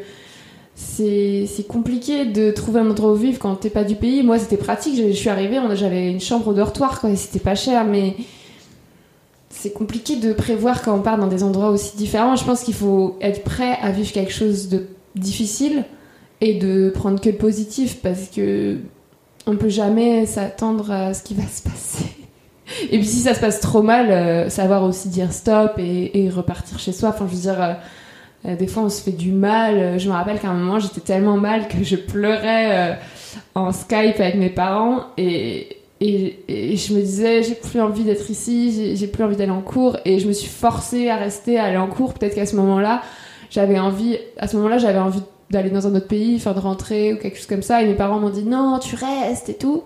c'est 0.75 1.67
compliqué 1.69 2.25
de 2.25 2.51
trouver 2.51 2.81
un 2.81 2.91
endroit 2.91 3.13
où 3.13 3.17
vivre 3.17 3.39
quand 3.39 3.55
t'es 3.57 3.71
pas 3.71 3.85
du 3.85 3.97
pays. 3.97 4.23
Moi, 4.23 4.39
c'était 4.39 4.57
pratique. 4.57 4.97
Je 4.97 5.13
suis 5.13 5.29
arrivée, 5.29 5.59
j'avais 5.75 6.11
une 6.11 6.21
chambre 6.21 6.49
au 6.49 6.55
dortoir, 6.55 7.01
quoi, 7.01 7.11
et 7.11 7.17
c'était 7.17 7.39
pas 7.39 7.55
cher, 7.55 7.85
mais 7.85 8.17
c'est 9.51 9.73
compliqué 9.73 10.17
de 10.17 10.33
prévoir 10.33 10.83
quand 10.83 10.97
on 10.97 11.03
part 11.03 11.19
dans 11.19 11.27
des 11.27 11.43
endroits 11.43 11.71
aussi 11.71 11.97
différents. 11.97 12.37
Je 12.37 12.45
pense 12.45 12.63
qu'il 12.63 12.75
faut 12.75 13.19
être 13.21 13.45
prêt 13.45 13.77
à 13.83 13.91
vivre 13.91 14.11
quelque 14.13 14.33
chose 14.33 14.69
de 14.69 14.87
difficile 15.17 15.85
et 16.41 16.55
de 16.55 16.91
prendre 16.91 17.21
que 17.21 17.29
le 17.29 17.37
positif 17.37 17.99
parce 18.03 18.29
que 18.29 18.79
on 19.47 19.57
peut 19.57 19.69
jamais 19.69 20.25
s'attendre 20.27 20.91
à 20.91 21.15
ce 21.15 21.23
qui 21.23 21.35
va 21.35 21.43
se 21.43 21.63
passer. 21.63 22.07
Et 22.91 22.99
puis 22.99 23.07
si 23.07 23.19
ça 23.19 23.35
se 23.35 23.41
passe 23.41 23.61
trop 23.61 23.83
mal, 23.83 24.11
euh, 24.11 24.49
savoir 24.49 24.85
aussi 24.85 25.09
dire 25.09 25.33
stop 25.33 25.73
et, 25.79 26.31
repartir 26.35 26.79
chez 26.79 26.93
soi. 26.93 27.11
Enfin, 27.11 27.27
je 27.29 27.35
veux 27.35 27.43
dire, 27.43 27.61
euh, 27.61 27.75
euh, 28.47 28.57
des 28.57 28.67
fois, 28.67 28.85
on 28.85 28.89
se 28.89 29.03
fait 29.03 29.13
du 29.13 29.33
mal. 29.33 29.79
Euh, 29.79 29.99
je 29.99 30.09
me 30.09 30.15
rappelle 30.15 30.39
qu'à 30.39 30.49
un 30.49 30.55
moment, 30.55 30.79
j'étais 30.79 31.01
tellement 31.01 31.37
mal 31.37 31.69
que 31.69 31.83
je 31.85 31.97
pleurais 31.97 32.91
euh, 32.91 32.95
en 33.55 33.73
Skype 33.73 34.19
avec 34.19 34.37
mes 34.37 34.49
parents 34.49 35.05
et, 35.19 35.77
et, 36.01 36.77
je 36.77 36.95
me 36.95 37.01
disais, 37.01 37.43
j'ai 37.43 37.55
plus 37.55 37.81
envie 37.81 38.05
d'être 38.05 38.31
ici, 38.31 38.97
j'ai 38.97 39.07
plus 39.07 39.23
envie 39.23 39.37
d'aller 39.37 39.51
en 39.51 39.61
cours 39.61 39.99
et 40.07 40.19
je 40.19 40.27
me 40.27 40.33
suis 40.33 40.49
forcée 40.49 41.11
à 41.11 41.17
rester, 41.17 41.59
à 41.59 41.65
aller 41.65 41.77
en 41.77 41.89
cours. 41.89 42.15
Peut-être 42.15 42.35
qu'à 42.35 42.47
ce 42.47 42.57
moment-là, 42.57 43.03
j'avais 43.51 43.79
envie, 43.79 44.17
à 44.39 44.49
ce 44.49 44.57
moment-là, 44.57 44.79
j'avais 44.79 44.99
envie 44.99 45.21
d'aller 45.51 45.69
dans 45.69 45.87
un 45.87 45.95
autre 45.95 46.07
pays, 46.07 46.39
faire 46.39 46.55
de 46.55 46.61
rentrer 46.61 47.13
ou 47.13 47.19
quelque 47.19 47.37
chose 47.37 47.47
comme 47.47 47.63
ça. 47.63 47.83
Et 47.83 47.87
mes 47.87 47.95
parents 47.95 48.19
m'ont 48.19 48.31
dit 48.31 48.45
non, 48.45 48.79
tu 48.79 48.97
restes 48.97 49.51
et 49.51 49.55
tout. 49.55 49.83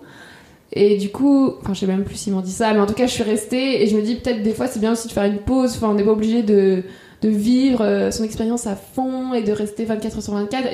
Et 0.71 0.97
du 0.97 1.09
coup, 1.09 1.55
enfin, 1.61 1.73
je 1.73 1.81
sais 1.81 1.85
même 1.85 2.05
plus 2.05 2.15
s'ils 2.15 2.33
m'ont 2.33 2.41
dit 2.41 2.51
ça, 2.51 2.73
mais 2.73 2.79
en 2.79 2.85
tout 2.85 2.93
cas, 2.93 3.07
je 3.07 3.11
suis 3.11 3.23
restée 3.23 3.83
et 3.83 3.87
je 3.87 3.97
me 3.97 4.01
dis 4.01 4.15
peut-être 4.15 4.41
des 4.41 4.53
fois, 4.53 4.67
c'est 4.67 4.79
bien 4.79 4.93
aussi 4.93 5.09
de 5.09 5.13
faire 5.13 5.25
une 5.25 5.39
pause. 5.39 5.73
Enfin, 5.75 5.89
on 5.89 5.95
n'est 5.95 6.03
pas 6.03 6.11
obligé 6.11 6.43
de 6.43 6.83
de 7.25 7.29
vivre 7.29 7.81
euh, 7.81 8.11
son 8.11 8.23
expérience 8.23 8.67
à 8.67 8.75
fond 8.75 9.33
et 9.33 9.41
de 9.41 9.51
rester 9.51 9.83
24 9.83 10.21
sur 10.21 10.33
24. 10.33 10.67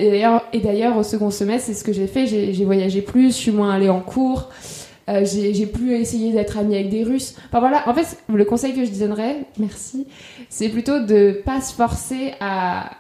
Et 0.54 0.60
d'ailleurs, 0.60 0.98
au 0.98 1.04
second 1.04 1.32
semestre, 1.32 1.68
c'est 1.68 1.74
ce 1.74 1.84
que 1.84 1.94
j'ai 1.94 2.08
fait. 2.08 2.28
J'ai 2.28 2.66
voyagé 2.66 3.02
plus, 3.02 3.28
je 3.28 3.38
suis 3.38 3.52
moins 3.52 3.72
allée 3.74 3.90
en 3.90 4.02
cours. 4.02 4.50
Euh, 5.10 5.26
j'ai 5.26 5.66
plus 5.66 5.96
essayé 5.96 6.32
d'être 6.32 6.58
amie 6.58 6.76
avec 6.76 6.90
des 6.90 7.04
Russes. 7.04 7.36
Enfin 7.48 7.60
voilà, 7.60 7.88
en 7.88 7.94
fait, 7.94 8.18
le 8.32 8.46
conseil 8.46 8.74
que 8.74 8.86
je 8.86 8.92
donnerais, 8.92 9.46
merci, 9.58 10.08
c'est 10.50 10.70
plutôt 10.70 11.00
de 11.00 11.42
pas 11.46 11.62
se 11.62 11.74
forcer 11.74 12.34
à, 12.40 12.92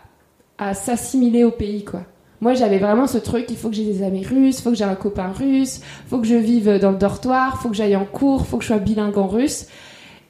à 0.57 0.73
s'assimiler 0.73 1.43
au 1.43 1.51
pays, 1.51 1.83
quoi. 1.83 2.01
Moi, 2.39 2.55
j'avais 2.55 2.79
vraiment 2.79 3.05
ce 3.05 3.19
truc, 3.19 3.45
il 3.49 3.55
faut 3.55 3.69
que 3.69 3.75
j'ai 3.75 3.85
des 3.85 4.01
amis 4.01 4.25
russes, 4.25 4.61
faut 4.61 4.71
que 4.71 4.75
j'ai 4.75 4.83
un 4.83 4.95
copain 4.95 5.31
russe, 5.31 5.81
faut 6.07 6.17
que 6.17 6.25
je 6.25 6.35
vive 6.35 6.79
dans 6.79 6.89
le 6.89 6.97
dortoir, 6.97 7.61
faut 7.61 7.69
que 7.69 7.75
j'aille 7.75 7.95
en 7.95 8.05
cours, 8.05 8.47
faut 8.47 8.57
que 8.57 8.63
je 8.63 8.69
sois 8.69 8.79
bilingue 8.79 9.17
en 9.19 9.27
russe. 9.27 9.67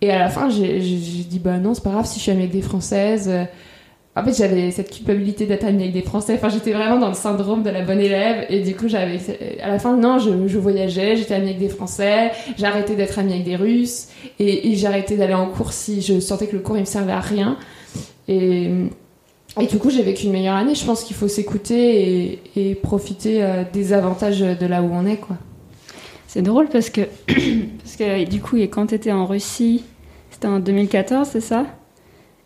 Et 0.01 0.11
à 0.11 0.17
la 0.17 0.29
fin, 0.29 0.49
j'ai 0.49 0.79
dit, 0.79 1.39
bah 1.39 1.57
non, 1.57 1.73
c'est 1.75 1.83
pas 1.83 1.91
grave 1.91 2.05
si 2.05 2.17
je 2.17 2.23
suis 2.23 2.31
amie 2.31 2.41
avec 2.41 2.51
des 2.51 2.63
Françaises. 2.63 3.29
Euh, 3.29 3.43
en 4.15 4.23
fait, 4.25 4.33
j'avais 4.35 4.71
cette 4.71 4.91
culpabilité 4.91 5.45
d'être 5.45 5.63
amie 5.63 5.83
avec 5.83 5.93
des 5.93 6.01
Français. 6.01 6.33
Enfin, 6.35 6.49
j'étais 6.49 6.73
vraiment 6.73 6.97
dans 6.97 7.07
le 7.07 7.13
syndrome 7.13 7.61
de 7.61 7.69
la 7.69 7.81
bonne 7.83 7.99
élève. 7.99 8.45
Et 8.49 8.61
du 8.61 8.75
coup, 8.75 8.87
j'avais, 8.87 9.19
à 9.61 9.69
la 9.69 9.79
fin, 9.79 9.95
non, 9.95 10.17
je, 10.17 10.57
voyageais, 10.57 11.15
j'étais 11.15 11.35
amie 11.35 11.49
avec 11.49 11.59
des 11.59 11.69
Français, 11.69 12.31
arrêté 12.63 12.95
d'être 12.95 13.19
amie 13.19 13.33
avec 13.33 13.45
des 13.45 13.55
Russes, 13.55 14.07
et, 14.39 14.71
et 14.71 14.75
j'ai 14.75 14.87
arrêté 14.87 15.15
d'aller 15.15 15.35
en 15.35 15.47
cours 15.47 15.71
si 15.71 16.01
je 16.01 16.19
sentais 16.19 16.47
que 16.47 16.55
le 16.55 16.61
cours, 16.61 16.77
il 16.77 16.81
me 16.81 16.85
servait 16.85 17.13
à 17.13 17.21
rien. 17.21 17.57
Et, 18.27 18.69
et 19.59 19.67
du 19.67 19.77
coup, 19.77 19.91
j'ai 19.91 20.03
vécu 20.03 20.25
une 20.25 20.31
meilleure 20.31 20.55
année. 20.55 20.75
Je 20.75 20.83
pense 20.83 21.03
qu'il 21.03 21.15
faut 21.15 21.27
s'écouter 21.27 22.31
et, 22.31 22.39
et, 22.55 22.75
profiter 22.75 23.43
euh, 23.43 23.63
des 23.71 23.93
avantages 23.93 24.39
de 24.39 24.65
là 24.65 24.81
où 24.81 24.89
on 24.91 25.05
est, 25.05 25.17
quoi. 25.17 25.37
C'est 26.27 26.41
drôle 26.41 26.69
parce 26.69 26.89
que, 26.89 27.01
parce 27.27 27.97
que 27.97 28.23
du 28.25 28.41
coup, 28.41 28.57
quand 28.57 28.87
tu 28.87 28.95
étais 28.95 29.11
en 29.11 29.25
Russie, 29.25 29.83
c'était 30.41 30.51
en 30.51 30.59
2014, 30.59 31.27
c'est 31.31 31.39
ça? 31.39 31.67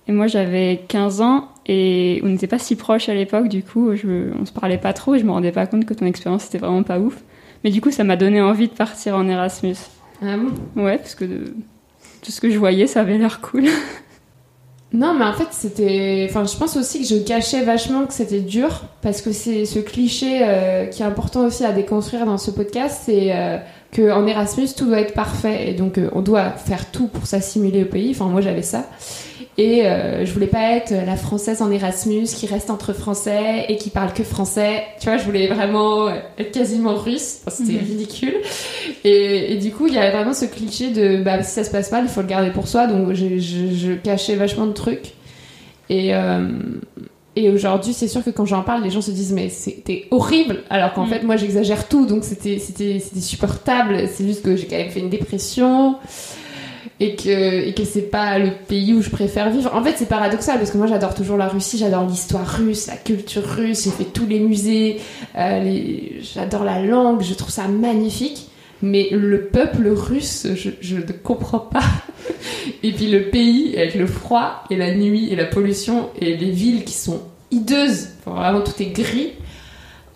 Et 0.09 0.11
moi, 0.11 0.27
j'avais 0.27 0.83
15 0.89 1.21
ans 1.21 1.47
et 1.65 2.19
on 2.25 2.27
n'était 2.27 2.45
pas 2.45 2.59
si 2.59 2.75
proches 2.75 3.07
à 3.07 3.13
l'époque, 3.13 3.47
du 3.47 3.63
coup, 3.63 3.95
je, 3.95 4.33
on 4.37 4.45
se 4.45 4.51
parlait 4.51 4.77
pas 4.77 4.91
trop 4.91 5.15
et 5.15 5.19
je 5.19 5.23
me 5.23 5.31
rendais 5.31 5.53
pas 5.53 5.65
compte 5.65 5.85
que 5.85 5.93
ton 5.93 6.05
expérience 6.05 6.45
était 6.47 6.57
vraiment 6.57 6.83
pas 6.83 6.99
ouf. 6.99 7.23
Mais 7.63 7.69
du 7.69 7.79
coup, 7.79 7.91
ça 7.91 8.03
m'a 8.03 8.17
donné 8.17 8.41
envie 8.41 8.67
de 8.67 8.73
partir 8.73 9.15
en 9.15 9.29
Erasmus. 9.29 9.77
Ah 10.21 10.35
bon? 10.35 10.83
Ouais, 10.83 10.97
parce 10.97 11.15
que 11.15 11.23
tout 11.23 12.31
ce 12.31 12.41
que 12.41 12.49
je 12.49 12.59
voyais, 12.59 12.85
ça 12.85 12.99
avait 12.99 13.17
l'air 13.17 13.39
cool. 13.39 13.63
Non, 14.93 15.13
mais 15.13 15.25
en 15.25 15.33
fait, 15.33 15.47
c'était. 15.51 16.25
Enfin, 16.29 16.45
je 16.45 16.55
pense 16.55 16.77
aussi 16.77 17.01
que 17.01 17.05
je 17.05 17.17
cachais 17.17 17.63
vachement 17.63 18.05
que 18.05 18.13
c'était 18.13 18.39
dur, 18.39 18.83
parce 19.01 19.21
que 19.21 19.33
c'est 19.33 19.65
ce 19.65 19.79
cliché 19.79 20.39
euh, 20.41 20.85
qui 20.85 21.01
est 21.01 21.05
important 21.05 21.45
aussi 21.45 21.65
à 21.65 21.73
déconstruire 21.73 22.25
dans 22.25 22.37
ce 22.37 22.49
podcast, 22.49 23.01
c'est 23.05 23.35
euh, 23.35 23.57
qu'en 23.95 24.27
Erasmus, 24.27 24.67
tout 24.75 24.85
doit 24.85 24.99
être 24.99 25.13
parfait, 25.13 25.69
et 25.69 25.73
donc 25.73 25.97
euh, 25.97 26.09
on 26.13 26.21
doit 26.21 26.51
faire 26.51 26.91
tout 26.91 27.07
pour 27.07 27.27
s'assimiler 27.27 27.83
au 27.83 27.87
pays. 27.87 28.11
Enfin, 28.11 28.25
moi, 28.25 28.41
j'avais 28.41 28.61
ça. 28.61 28.85
Et 29.57 29.85
euh, 29.85 30.25
je 30.25 30.33
voulais 30.33 30.47
pas 30.47 30.75
être 30.75 30.91
la 30.91 31.15
française 31.15 31.61
en 31.61 31.71
Erasmus 31.71 32.25
qui 32.25 32.45
reste 32.45 32.69
entre 32.69 32.91
français 32.91 33.65
et 33.69 33.77
qui 33.77 33.89
parle 33.89 34.11
que 34.11 34.23
français. 34.23 34.83
Tu 34.99 35.07
vois, 35.07 35.17
je 35.17 35.23
voulais 35.23 35.47
vraiment 35.47 36.09
être 36.09 36.51
quasiment 36.51 36.95
russe. 36.95 37.39
C'était 37.47 37.79
mhm. 37.79 37.87
ridicule. 37.87 38.33
Et, 39.05 39.53
et, 39.53 39.55
du 39.55 39.71
coup, 39.71 39.87
il 39.87 39.93
y 39.93 39.97
avait 39.97 40.11
vraiment 40.11 40.33
ce 40.33 40.43
cliché 40.43 40.91
de 40.91 41.23
bah, 41.23 41.41
si 41.41 41.51
ça 41.51 41.63
se 41.63 41.71
passe 41.71 41.89
mal, 41.89 42.03
il 42.03 42.09
faut 42.09 42.21
le 42.21 42.27
garder 42.27 42.51
pour 42.51 42.67
soi. 42.67 42.87
Donc, 42.87 43.13
je, 43.13 43.39
je, 43.39 43.73
je 43.73 43.93
cachais 43.93 44.35
vachement 44.35 44.65
de 44.65 44.73
trucs. 44.73 45.13
Et, 45.89 46.13
euh, 46.13 46.49
et 47.35 47.49
aujourd'hui, 47.49 47.93
c'est 47.93 48.07
sûr 48.07 48.23
que 48.23 48.29
quand 48.29 48.45
j'en 48.45 48.63
parle, 48.63 48.83
les 48.83 48.89
gens 48.89 49.01
se 49.01 49.11
disent 49.11 49.33
mais 49.33 49.49
c'était 49.49 50.07
horrible. 50.11 50.63
Alors 50.69 50.93
qu'en 50.93 51.05
mhm. 51.05 51.09
fait, 51.09 51.23
moi, 51.23 51.35
j'exagère 51.35 51.87
tout. 51.87 52.05
Donc, 52.05 52.23
c'était 52.23 52.59
c'était 52.59 52.99
supportable. 53.19 54.07
C'est 54.13 54.25
juste 54.25 54.41
que 54.41 54.55
j'ai 54.55 54.67
quand 54.67 54.77
même 54.77 54.89
fait 54.89 55.01
une 55.01 55.09
dépression 55.09 55.97
et 56.99 57.15
que, 57.15 57.67
et 57.67 57.73
que 57.73 57.83
c'est 57.83 58.09
pas 58.09 58.39
le 58.39 58.51
pays 58.51 58.93
où 58.93 59.01
je 59.01 59.09
préfère 59.09 59.49
vivre. 59.49 59.73
En 59.73 59.83
fait, 59.83 59.95
c'est 59.97 60.07
paradoxal 60.07 60.57
parce 60.57 60.71
que 60.71 60.77
moi 60.77 60.87
j'adore 60.87 61.13
toujours 61.13 61.37
la 61.37 61.47
Russie, 61.47 61.77
j'adore 61.77 62.05
l'histoire 62.05 62.47
russe, 62.47 62.87
la 62.87 62.95
culture 62.95 63.43
russe, 63.43 63.83
j'ai 63.83 63.91
fait 63.91 64.05
tous 64.05 64.25
les 64.25 64.39
musées, 64.39 65.01
euh, 65.35 65.59
les... 65.59 66.21
j'adore 66.21 66.63
la 66.63 66.81
langue, 66.81 67.21
je 67.21 67.33
trouve 67.33 67.51
ça 67.51 67.67
magnifique. 67.67 68.49
Mais 68.85 69.09
le 69.11 69.45
peuple 69.45 69.87
russe, 69.87 70.45
je, 70.55 70.69
je 70.79 70.97
ne 70.97 71.11
comprends 71.11 71.59
pas. 71.59 71.83
et 72.83 72.91
puis 72.91 73.09
le 73.09 73.29
pays, 73.29 73.75
avec 73.77 73.95
le 73.95 74.05
froid 74.05 74.63
et 74.69 74.75
la 74.75 74.93
nuit 74.93 75.31
et 75.31 75.35
la 75.35 75.45
pollution 75.45 76.09
et 76.21 76.37
les 76.37 76.51
villes 76.51 76.83
qui 76.83 76.93
sont 76.93 77.21
hideuses, 77.49 78.09
vraiment 78.25 78.61
tout 78.61 78.79
est 78.79 78.91
gris, 78.91 79.33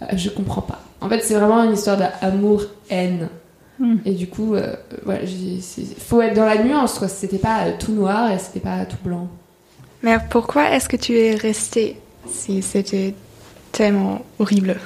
euh, 0.04 0.06
je 0.16 0.30
comprends 0.30 0.62
pas. 0.62 0.82
En 1.02 1.10
fait, 1.10 1.22
c'est 1.22 1.34
vraiment 1.34 1.64
une 1.64 1.74
histoire 1.74 1.98
d'amour-haine. 1.98 3.30
Hmm. 3.80 3.96
Et 4.06 4.12
du 4.12 4.28
coup, 4.28 4.54
euh, 4.54 4.76
il 5.08 5.62
faut 5.98 6.22
être 6.22 6.36
dans 6.36 6.46
la 6.46 6.62
nuance, 6.62 7.00
quoi. 7.00 7.08
C'était 7.08 7.40
pas 7.40 7.64
euh, 7.64 7.72
tout 7.80 7.94
noir 7.94 8.32
et 8.32 8.38
c'était 8.38 8.60
pas 8.60 8.86
tout 8.86 8.98
blanc. 9.04 9.30
Mais 10.04 10.18
pourquoi 10.30 10.70
est-ce 10.72 10.88
que 10.88 10.98
tu 10.98 11.18
es 11.18 11.34
resté 11.34 11.98
si 12.30 12.62
c'était 12.62 13.16
tellement 13.72 14.22
horrible? 14.38 14.80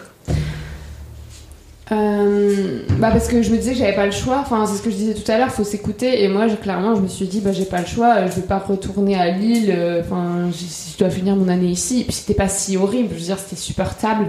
Euh, 1.94 2.82
bah 3.00 3.12
parce 3.12 3.28
que 3.28 3.42
je 3.42 3.52
me 3.52 3.58
disais 3.58 3.74
que 3.74 3.78
j'avais 3.78 3.96
pas 3.96 4.06
le 4.06 4.12
choix. 4.12 4.40
Enfin, 4.40 4.66
c'est 4.66 4.78
ce 4.78 4.82
que 4.82 4.90
je 4.90 4.96
disais 4.96 5.14
tout 5.14 5.30
à 5.32 5.38
l'heure. 5.38 5.50
Faut 5.50 5.64
s'écouter. 5.64 6.24
Et 6.24 6.28
moi, 6.28 6.48
clairement, 6.50 6.96
je 6.96 7.02
me 7.02 7.08
suis 7.08 7.28
dit, 7.28 7.42
bah 7.42 7.52
j'ai 7.52 7.66
pas 7.66 7.80
le 7.80 7.88
choix. 7.88 8.28
Je 8.28 8.34
vais 8.34 8.48
pas 8.48 8.60
retourner 8.60 9.16
à 9.16 9.32
Lille. 9.32 9.76
Enfin, 10.02 10.50
je 10.52 10.98
dois 10.98 11.10
finir 11.10 11.36
mon 11.36 11.48
année 11.48 11.68
ici. 11.68 12.02
Et 12.02 12.04
puis 12.04 12.14
c'était 12.14 12.34
pas 12.34 12.50
si 12.50 12.78
horrible. 12.78 13.10
Je 13.12 13.20
veux 13.20 13.26
dire, 13.26 13.40
c'était 13.40 13.56
supportable. 13.56 14.28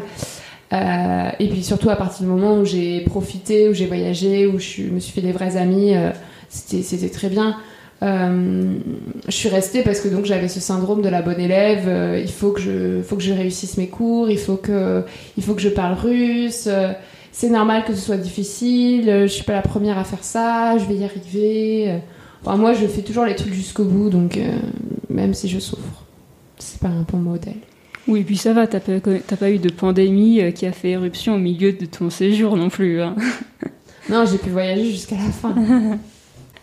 Euh, 0.73 1.31
et 1.39 1.49
puis 1.49 1.63
surtout 1.63 1.91
à 1.91 1.97
partir 1.97 2.23
du 2.23 2.27
moment 2.27 2.59
où 2.59 2.65
j'ai 2.65 3.01
profité, 3.03 3.69
où 3.69 3.75
j'ai 3.75 3.87
voyagé, 3.87 4.47
où 4.47 4.59
je 4.59 4.83
me 4.83 4.99
suis 4.99 5.13
fait 5.13 5.21
des 5.21 5.33
vrais 5.33 5.57
amis, 5.57 5.95
euh, 5.95 6.11
c'était 6.49 7.09
très 7.11 7.29
bien. 7.29 7.57
Euh, 8.03 8.75
je 9.27 9.33
suis 9.33 9.49
restée 9.49 9.83
parce 9.83 10.01
que 10.01 10.09
donc 10.09 10.25
j'avais 10.25 10.49
ce 10.49 10.61
syndrome 10.61 11.01
de 11.01 11.09
la 11.09 11.23
bonne 11.23 11.41
élève. 11.41 12.21
il 12.21 12.31
faut 12.31 12.51
que 12.51 12.61
je, 12.61 13.03
faut 13.03 13.17
que 13.17 13.23
je 13.23 13.33
réussisse 13.33 13.77
mes 13.77 13.89
cours. 13.89 14.31
Il 14.31 14.39
faut 14.39 14.57
que, 14.57 15.05
il 15.37 15.43
faut 15.43 15.55
que 15.55 15.63
je 15.63 15.69
parle 15.69 15.95
russe. 15.95 16.69
C'est 17.37 17.51
normal 17.51 17.85
que 17.85 17.95
ce 17.95 18.01
soit 18.01 18.17
difficile, 18.17 19.05
je 19.23 19.27
suis 19.27 19.45
pas 19.45 19.53
la 19.53 19.63
première 19.63 19.99
à 19.99 20.05
faire 20.05 20.23
ça, 20.23 20.79
je 20.79 20.85
vais 20.85 20.95
y 20.95 21.05
arriver. 21.05 22.01
Enfin, 22.43 22.57
moi, 22.57 22.75
je 22.75 22.87
fais 22.87 23.03
toujours 23.03 23.25
les 23.25 23.35
trucs 23.35 23.53
jusqu'au 23.53 23.85
bout, 23.85 24.09
donc 24.09 24.39
même 25.11 25.35
si 25.35 25.49
je 25.49 25.59
souffre, 25.59 26.05
c'est 26.59 26.81
pas 26.81 26.89
un 26.89 27.03
bon 27.03 27.19
modèle. 27.19 27.57
Oui, 28.07 28.21
et 28.21 28.25
puis 28.25 28.37
ça 28.37 28.53
va, 28.53 28.67
t'as 28.67 28.81
pas, 28.81 29.01
pas 29.01 29.51
eu 29.51 29.59
de 29.59 29.71
pandémie 29.71 30.41
euh, 30.41 30.51
qui 30.51 30.67
a 30.67 30.73
fait 30.73 30.91
éruption 30.91 31.37
au 31.37 31.39
milieu 31.39 31.73
de 31.73 31.87
ton 31.87 32.11
séjour 32.11 32.57
non 32.57 32.69
plus. 32.69 33.01
Hein. 33.01 33.17
non, 34.11 34.27
j'ai 34.27 34.37
pu 34.37 34.51
voyager 34.51 34.91
jusqu'à 34.91 35.17
la 35.17 35.31
fin. 35.31 35.55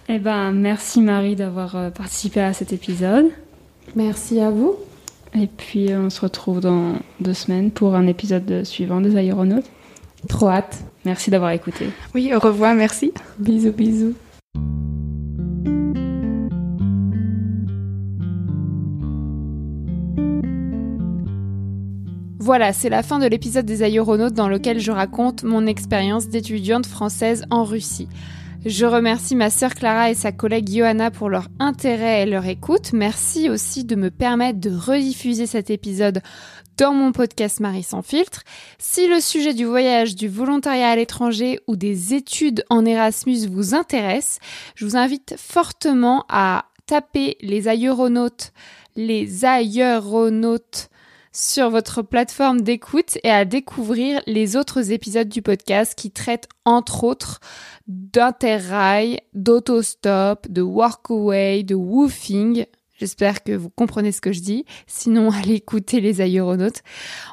eh 0.10 0.20
ben, 0.20 0.52
merci 0.52 1.02
Marie 1.02 1.36
d'avoir 1.36 1.76
euh, 1.76 1.90
participé 1.90 2.42
à 2.42 2.54
cet 2.54 2.74
épisode. 2.74 3.32
Merci 3.96 4.40
à 4.40 4.52
vous. 4.52 4.76
Et 5.34 5.48
puis 5.48 5.90
on 5.96 6.10
se 6.10 6.22
retrouve 6.22 6.60
dans 6.60 6.94
deux 7.20 7.34
semaines 7.34 7.72
pour 7.72 7.96
un 7.96 8.06
épisode 8.06 8.64
suivant 8.64 9.02
des 9.02 9.16
aéronautes. 9.16 9.66
Trop 10.28 10.50
hâte. 10.50 10.80
Merci 11.06 11.32
d'avoir 11.32 11.52
écouté. 11.52 11.90
Oui, 12.14 12.34
au 12.34 12.40
revoir, 12.40 12.76
merci. 12.76 13.14
Bisous, 13.40 13.72
bisous. 13.72 14.14
Voilà, 22.40 22.74
c'est 22.74 22.90
la 22.90 23.04
fin 23.04 23.20
de 23.20 23.28
l'épisode 23.28 23.66
des 23.66 23.84
aéronautes 23.84 24.34
dans 24.34 24.50
lequel 24.50 24.80
je 24.80 24.92
raconte 24.92 25.44
mon 25.44 25.68
expérience 25.68 26.28
d'étudiante 26.28 26.86
française 26.86 27.46
en 27.50 27.64
Russie. 27.64 28.10
Je 28.66 28.86
remercie 28.86 29.36
ma 29.36 29.50
sœur 29.50 29.74
Clara 29.74 30.12
et 30.12 30.16
sa 30.16 30.32
collègue 30.32 30.70
Johanna 30.70 31.12
pour 31.12 31.30
leur 31.30 31.48
intérêt 31.60 32.24
et 32.24 32.26
leur 32.26 32.46
écoute. 32.46 32.94
Merci 32.94 33.50
aussi 33.50 33.86
de 33.86 33.96
me 33.96 34.12
permettre 34.12 34.60
de 34.60 34.70
rediffuser 34.70 35.48
cet 35.48 35.70
épisode 35.70 36.22
dans 36.78 36.94
mon 36.94 37.12
podcast 37.12 37.60
Marie 37.60 37.84
sans 37.84 38.02
filtre. 38.02 38.44
Si 38.80 39.08
le 39.08 39.20
sujet 39.20 39.54
du 39.54 39.66
voyage, 39.66 40.16
du 40.16 40.28
volontariat 40.28 40.90
à 40.90 40.96
l'étranger 40.96 41.60
ou 41.68 41.76
des 41.76 42.14
études 42.14 42.64
en 42.70 42.86
Erasmus 42.86 43.48
vous 43.48 43.76
intéresse, 43.76 44.40
je 44.76 44.86
vous 44.86 44.98
invite 44.98 45.36
fortement 45.38 46.26
à 46.30 46.66
taper 46.86 47.38
les 47.42 47.68
aéronautes, 47.68 48.52
les 48.96 49.46
aéronautes 49.46 50.90
sur 51.32 51.70
votre 51.70 52.02
plateforme 52.02 52.62
d'écoute 52.62 53.18
et 53.24 53.30
à 53.30 53.46
découvrir 53.46 54.22
les 54.28 54.58
autres 54.58 54.92
épisodes 54.92 55.30
du 55.30 55.42
podcast 55.42 55.96
qui 55.96 56.12
traitent 56.12 56.50
entre 56.66 57.04
autres 57.04 57.40
d'interrail, 57.88 59.20
d'autostop, 59.34 60.48
de 60.50 60.62
workaway, 60.62 61.64
de 61.64 61.76
woofing, 61.76 62.66
J'espère 63.02 63.44
que 63.44 63.54
vous 63.54 63.72
comprenez 63.72 64.12
ce 64.12 64.22
que 64.22 64.32
je 64.32 64.42
dis. 64.42 64.64
Sinon, 64.86 65.32
allez 65.42 65.56
écouter 65.56 66.02
les 66.02 66.22
aéronautes. 66.22 66.84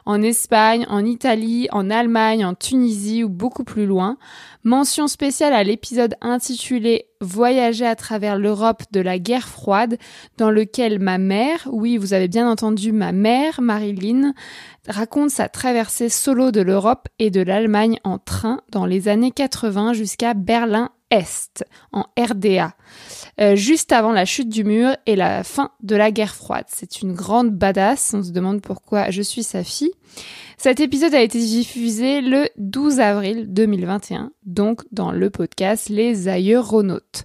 En 0.06 0.22
Espagne, 0.22 0.86
en 0.88 1.04
Italie, 1.04 1.68
en 1.72 1.90
Allemagne, 1.90 2.42
en 2.42 2.54
Tunisie 2.54 3.22
ou 3.22 3.28
beaucoup 3.28 3.64
plus 3.64 3.84
loin. 3.84 4.16
Mention 4.64 5.08
spéciale 5.08 5.52
à 5.52 5.62
l'épisode 5.64 6.14
intitulé 6.22 7.04
Voyager 7.20 7.84
à 7.84 7.96
travers 7.96 8.38
l'Europe 8.38 8.84
de 8.92 9.00
la 9.00 9.18
guerre 9.18 9.48
froide, 9.48 9.98
dans 10.38 10.50
lequel 10.50 11.00
ma 11.00 11.18
mère, 11.18 11.68
oui, 11.70 11.98
vous 11.98 12.14
avez 12.14 12.28
bien 12.28 12.48
entendu 12.48 12.92
ma 12.92 13.12
mère, 13.12 13.60
Marilyn, 13.60 14.34
raconte 14.88 15.30
sa 15.30 15.48
traversée 15.48 16.08
solo 16.08 16.52
de 16.52 16.60
l'Europe 16.60 17.08
et 17.18 17.30
de 17.30 17.40
l'Allemagne 17.40 17.98
en 18.04 18.18
train 18.18 18.60
dans 18.70 18.86
les 18.86 19.08
années 19.08 19.32
80 19.32 19.94
jusqu'à 19.94 20.32
Berlin 20.32 20.90
est, 21.10 21.64
en 21.92 22.06
RDA, 22.18 22.74
euh, 23.40 23.56
juste 23.56 23.92
avant 23.92 24.12
la 24.12 24.24
chute 24.24 24.48
du 24.48 24.64
mur 24.64 24.96
et 25.06 25.16
la 25.16 25.44
fin 25.44 25.70
de 25.82 25.96
la 25.96 26.10
guerre 26.10 26.34
froide. 26.34 26.66
C'est 26.68 27.02
une 27.02 27.12
grande 27.12 27.50
badass, 27.50 28.14
on 28.14 28.22
se 28.22 28.30
demande 28.30 28.60
pourquoi 28.60 29.10
je 29.10 29.22
suis 29.22 29.42
sa 29.42 29.64
fille. 29.64 29.92
Cet 30.56 30.80
épisode 30.80 31.14
a 31.14 31.22
été 31.22 31.38
diffusé 31.38 32.20
le 32.20 32.48
12 32.56 32.98
avril 32.98 33.46
2021, 33.48 34.32
donc 34.44 34.82
dans 34.90 35.12
le 35.12 35.30
podcast 35.30 35.88
Les 35.88 36.26
Aéronautes. 36.26 37.24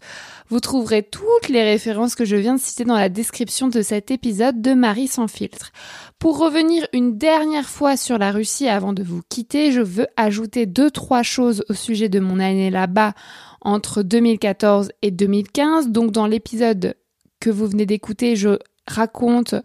Vous 0.49 0.59
trouverez 0.59 1.01
toutes 1.01 1.49
les 1.49 1.63
références 1.63 2.13
que 2.13 2.25
je 2.25 2.35
viens 2.35 2.53
de 2.53 2.59
citer 2.59 2.85
dans 2.85 2.95
la 2.95 3.09
description 3.09 3.69
de 3.69 3.81
cet 3.81 4.11
épisode 4.11 4.61
de 4.61 4.75
Marie 4.75 5.07
sans 5.07 5.27
filtre. 5.27 5.71
Pour 6.19 6.37
revenir 6.37 6.85
une 6.93 7.17
dernière 7.17 7.67
fois 7.67 7.97
sur 7.97 8.19
la 8.19 8.31
Russie 8.31 8.67
avant 8.67 8.93
de 8.93 9.01
vous 9.01 9.21
quitter, 9.27 9.71
je 9.71 9.81
veux 9.81 10.05
ajouter 10.15 10.67
deux, 10.67 10.91
trois 10.91 11.23
choses 11.23 11.65
au 11.69 11.73
sujet 11.73 12.09
de 12.09 12.19
mon 12.19 12.39
année 12.39 12.69
là-bas 12.69 13.13
entre 13.63 14.03
2014 14.03 14.91
et 15.01 15.11
2015. 15.11 15.89
Donc 15.89 16.11
dans 16.11 16.27
l'épisode 16.27 16.95
que 17.39 17.49
vous 17.49 17.67
venez 17.67 17.85
d'écouter, 17.85 18.35
je 18.35 18.59
raconte 18.87 19.55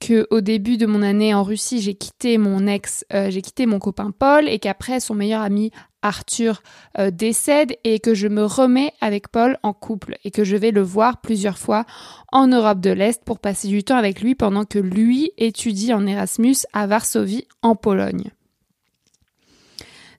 que 0.00 0.26
au 0.30 0.40
début 0.40 0.76
de 0.76 0.86
mon 0.86 1.02
année 1.02 1.34
en 1.34 1.42
Russie, 1.42 1.80
j'ai 1.80 1.94
quitté 1.94 2.38
mon 2.38 2.66
ex, 2.66 3.04
euh, 3.12 3.30
j'ai 3.30 3.42
quitté 3.42 3.66
mon 3.66 3.78
copain 3.78 4.10
Paul 4.10 4.48
et 4.48 4.58
qu'après 4.58 5.00
son 5.00 5.14
meilleur 5.14 5.42
ami 5.42 5.70
Arthur 6.02 6.62
euh, 6.98 7.10
décède 7.10 7.76
et 7.84 7.98
que 7.98 8.14
je 8.14 8.28
me 8.28 8.44
remets 8.44 8.92
avec 9.00 9.28
Paul 9.28 9.58
en 9.62 9.72
couple 9.72 10.16
et 10.24 10.30
que 10.30 10.44
je 10.44 10.56
vais 10.56 10.70
le 10.70 10.82
voir 10.82 11.20
plusieurs 11.20 11.58
fois 11.58 11.84
en 12.32 12.46
Europe 12.46 12.80
de 12.80 12.90
l'Est 12.90 13.24
pour 13.24 13.38
passer 13.38 13.68
du 13.68 13.84
temps 13.84 13.96
avec 13.96 14.20
lui 14.20 14.34
pendant 14.34 14.64
que 14.64 14.78
lui 14.78 15.32
étudie 15.38 15.92
en 15.92 16.06
Erasmus 16.06 16.56
à 16.72 16.86
Varsovie 16.86 17.46
en 17.62 17.74
Pologne. 17.74 18.30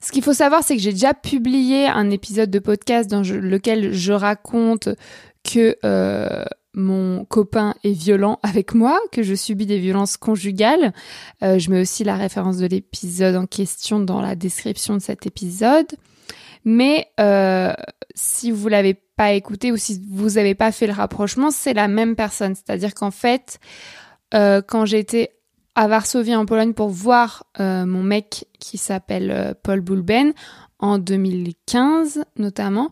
Ce 0.00 0.12
qu'il 0.12 0.22
faut 0.22 0.32
savoir, 0.32 0.62
c'est 0.62 0.76
que 0.76 0.82
j'ai 0.82 0.92
déjà 0.92 1.14
publié 1.14 1.86
un 1.86 2.10
épisode 2.10 2.50
de 2.50 2.58
podcast 2.58 3.10
dans 3.10 3.22
lequel 3.22 3.92
je 3.92 4.12
raconte 4.12 4.88
que 5.44 5.76
euh, 5.84 6.44
mon 6.74 7.24
copain 7.24 7.74
est 7.84 7.92
violent 7.92 8.38
avec 8.42 8.74
moi, 8.74 9.00
que 9.12 9.22
je 9.22 9.34
subis 9.34 9.66
des 9.66 9.78
violences 9.78 10.16
conjugales. 10.16 10.92
Euh, 11.42 11.58
je 11.58 11.70
mets 11.70 11.80
aussi 11.80 12.04
la 12.04 12.16
référence 12.16 12.58
de 12.58 12.66
l'épisode 12.66 13.36
en 13.36 13.46
question 13.46 14.00
dans 14.00 14.20
la 14.20 14.34
description 14.34 14.94
de 14.94 15.00
cet 15.00 15.26
épisode. 15.26 15.86
Mais 16.64 17.08
euh, 17.20 17.72
si 18.14 18.50
vous 18.50 18.68
l'avez 18.68 18.94
pas 18.94 19.32
écouté 19.32 19.72
ou 19.72 19.76
si 19.76 20.02
vous 20.10 20.30
n'avez 20.30 20.54
pas 20.54 20.72
fait 20.72 20.86
le 20.86 20.92
rapprochement, 20.92 21.50
c'est 21.50 21.74
la 21.74 21.88
même 21.88 22.16
personne. 22.16 22.54
C'est-à-dire 22.54 22.92
qu'en 22.92 23.12
fait, 23.12 23.58
quand 24.32 24.84
j'étais 24.84 25.35
à 25.76 25.88
Varsovie 25.88 26.34
en 26.34 26.46
Pologne 26.46 26.72
pour 26.72 26.88
voir 26.88 27.44
euh, 27.60 27.84
mon 27.84 28.02
mec 28.02 28.46
qui 28.58 28.78
s'appelle 28.78 29.30
euh, 29.30 29.52
Paul 29.62 29.82
Boulben 29.82 30.32
en 30.78 30.98
2015 30.98 32.24
notamment. 32.38 32.90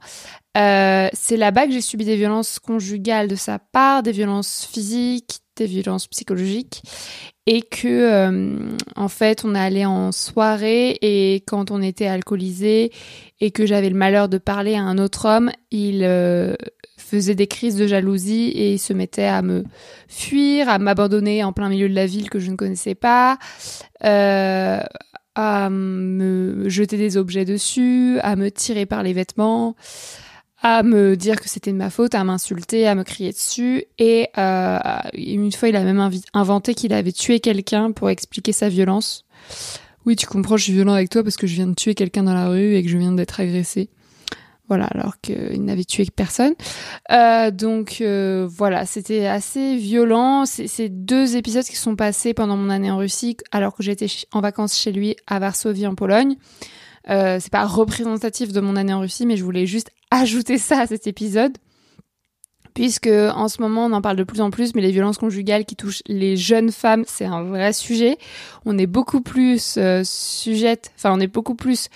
Euh, 0.56 1.08
c'est 1.12 1.36
là-bas 1.36 1.66
que 1.66 1.72
j'ai 1.72 1.80
subi 1.80 2.04
des 2.04 2.16
violences 2.16 2.58
conjugales 2.58 3.28
de 3.28 3.34
sa 3.34 3.58
part, 3.58 4.02
des 4.02 4.12
violences 4.12 4.68
physiques, 4.70 5.40
des 5.56 5.66
violences 5.66 6.06
psychologiques 6.06 6.82
et 7.46 7.62
que 7.62 8.76
en 8.96 9.08
fait 9.08 9.44
on 9.44 9.54
allait 9.54 9.84
en 9.84 10.10
soirée 10.12 10.98
et 11.02 11.42
quand 11.46 11.70
on 11.70 11.82
était 11.82 12.06
alcoolisé 12.06 12.90
et 13.40 13.50
que 13.50 13.66
j'avais 13.66 13.90
le 13.90 13.96
malheur 13.96 14.28
de 14.28 14.38
parler 14.38 14.74
à 14.74 14.82
un 14.82 14.98
autre 14.98 15.28
homme, 15.28 15.50
il 15.70 16.02
faisait 17.14 17.34
des 17.34 17.46
crises 17.46 17.76
de 17.76 17.86
jalousie 17.86 18.48
et 18.48 18.72
il 18.72 18.78
se 18.78 18.92
mettait 18.92 19.24
à 19.24 19.42
me 19.42 19.64
fuir, 20.08 20.68
à 20.68 20.78
m'abandonner 20.78 21.44
en 21.44 21.52
plein 21.52 21.68
milieu 21.68 21.88
de 21.88 21.94
la 21.94 22.06
ville 22.06 22.30
que 22.30 22.38
je 22.38 22.50
ne 22.50 22.56
connaissais 22.56 22.94
pas, 22.94 23.38
euh, 24.04 24.80
à 25.34 25.70
me 25.70 26.68
jeter 26.68 26.96
des 26.96 27.16
objets 27.16 27.44
dessus, 27.44 28.18
à 28.22 28.36
me 28.36 28.50
tirer 28.50 28.86
par 28.86 29.02
les 29.02 29.12
vêtements, 29.12 29.74
à 30.62 30.82
me 30.82 31.16
dire 31.16 31.40
que 31.40 31.48
c'était 31.48 31.72
de 31.72 31.76
ma 31.76 31.90
faute, 31.90 32.14
à 32.14 32.24
m'insulter, 32.24 32.86
à 32.86 32.94
me 32.94 33.02
crier 33.02 33.32
dessus. 33.32 33.84
Et 33.98 34.28
euh, 34.38 34.78
une 35.12 35.52
fois, 35.52 35.68
il 35.68 35.76
a 35.76 35.84
même 35.84 36.10
inventé 36.32 36.74
qu'il 36.74 36.92
avait 36.92 37.12
tué 37.12 37.40
quelqu'un 37.40 37.92
pour 37.92 38.08
expliquer 38.10 38.52
sa 38.52 38.68
violence. 38.68 39.24
Oui, 40.06 40.16
tu 40.16 40.26
comprends, 40.26 40.56
je 40.56 40.64
suis 40.64 40.72
violent 40.72 40.94
avec 40.94 41.10
toi 41.10 41.22
parce 41.22 41.36
que 41.36 41.46
je 41.46 41.54
viens 41.54 41.66
de 41.66 41.74
tuer 41.74 41.94
quelqu'un 41.94 42.22
dans 42.22 42.34
la 42.34 42.48
rue 42.48 42.76
et 42.76 42.82
que 42.82 42.88
je 42.88 42.98
viens 42.98 43.12
d'être 43.12 43.40
agressé. 43.40 43.88
Voilà, 44.68 44.86
alors 44.86 45.20
qu'il 45.20 45.62
n'avait 45.62 45.84
tué 45.84 46.06
personne. 46.14 46.54
Euh, 47.12 47.50
donc 47.50 47.98
euh, 48.00 48.48
voilà, 48.50 48.86
c'était 48.86 49.26
assez 49.26 49.76
violent. 49.76 50.46
Ces 50.46 50.88
deux 50.88 51.36
épisodes 51.36 51.64
qui 51.64 51.76
sont 51.76 51.96
passés 51.96 52.32
pendant 52.32 52.56
mon 52.56 52.70
année 52.70 52.90
en 52.90 52.96
Russie, 52.96 53.36
alors 53.52 53.74
que 53.74 53.82
j'étais 53.82 54.06
en 54.32 54.40
vacances 54.40 54.78
chez 54.78 54.90
lui 54.90 55.16
à 55.26 55.38
Varsovie 55.38 55.86
en 55.86 55.94
Pologne. 55.94 56.36
Euh, 57.10 57.38
c'est 57.40 57.52
pas 57.52 57.66
représentatif 57.66 58.52
de 58.52 58.60
mon 58.60 58.76
année 58.76 58.94
en 58.94 59.00
Russie, 59.00 59.26
mais 59.26 59.36
je 59.36 59.44
voulais 59.44 59.66
juste 59.66 59.90
ajouter 60.10 60.56
ça 60.56 60.80
à 60.80 60.86
cet 60.86 61.06
épisode. 61.06 61.56
Puisque 62.72 63.06
en 63.06 63.46
ce 63.46 63.62
moment 63.62 63.86
on 63.86 63.92
en 63.92 64.02
parle 64.02 64.16
de 64.16 64.24
plus 64.24 64.40
en 64.40 64.50
plus, 64.50 64.74
mais 64.74 64.80
les 64.80 64.90
violences 64.90 65.18
conjugales 65.18 65.64
qui 65.64 65.76
touchent 65.76 66.02
les 66.06 66.36
jeunes 66.36 66.72
femmes, 66.72 67.04
c'est 67.06 67.24
un 67.24 67.44
vrai 67.44 67.72
sujet. 67.72 68.18
On 68.64 68.76
est 68.78 68.88
beaucoup 68.88 69.20
plus 69.20 69.76
euh, 69.76 70.02
sujette, 70.04 70.90
enfin 70.96 71.12
on 71.12 71.20
est 71.20 71.28
beaucoup 71.28 71.54
plus 71.54 71.88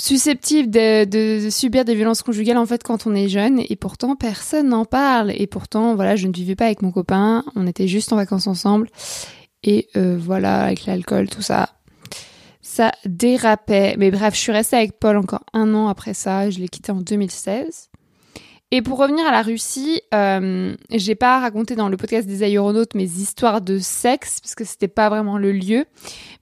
susceptible 0.00 0.70
de, 0.70 1.48
subir 1.50 1.84
des 1.84 1.94
violences 1.94 2.22
conjugales 2.22 2.56
en 2.56 2.66
fait 2.66 2.82
quand 2.82 3.06
on 3.06 3.14
est 3.14 3.28
jeune. 3.28 3.60
Et 3.68 3.76
pourtant 3.76 4.16
personne 4.16 4.68
n'en 4.68 4.84
parle. 4.84 5.32
Et 5.36 5.46
pourtant 5.46 5.94
voilà 5.94 6.16
je 6.16 6.26
ne 6.26 6.32
vivais 6.32 6.56
pas 6.56 6.66
avec 6.66 6.82
mon 6.82 6.90
copain. 6.90 7.44
On 7.54 7.66
était 7.66 7.88
juste 7.88 8.12
en 8.12 8.16
vacances 8.16 8.46
ensemble. 8.46 8.88
Et 9.62 9.88
euh, 9.96 10.16
voilà 10.18 10.64
avec 10.64 10.86
l'alcool 10.86 11.28
tout 11.28 11.42
ça. 11.42 11.70
Ça 12.62 12.92
dérapait. 13.04 13.94
Mais 13.98 14.10
bref 14.10 14.34
je 14.34 14.40
suis 14.40 14.52
restée 14.52 14.76
avec 14.76 14.98
Paul 14.98 15.16
encore 15.16 15.44
un 15.52 15.74
an 15.74 15.88
après 15.88 16.14
ça. 16.14 16.50
Je 16.50 16.58
l'ai 16.58 16.68
quitté 16.68 16.92
en 16.92 17.00
2016 17.00 17.89
Et 18.72 18.82
pour 18.82 18.98
revenir 18.98 19.26
à 19.26 19.32
la 19.32 19.42
Russie, 19.42 20.00
euh, 20.14 20.76
j'ai 20.90 21.16
pas 21.16 21.40
raconté 21.40 21.74
dans 21.74 21.88
le 21.88 21.96
podcast 21.96 22.26
des 22.28 22.44
aéronautes 22.44 22.94
mes 22.94 23.04
histoires 23.04 23.60
de 23.60 23.78
sexe 23.78 24.40
parce 24.40 24.54
que 24.54 24.64
c'était 24.64 24.86
pas 24.86 25.08
vraiment 25.08 25.38
le 25.38 25.50
lieu. 25.50 25.86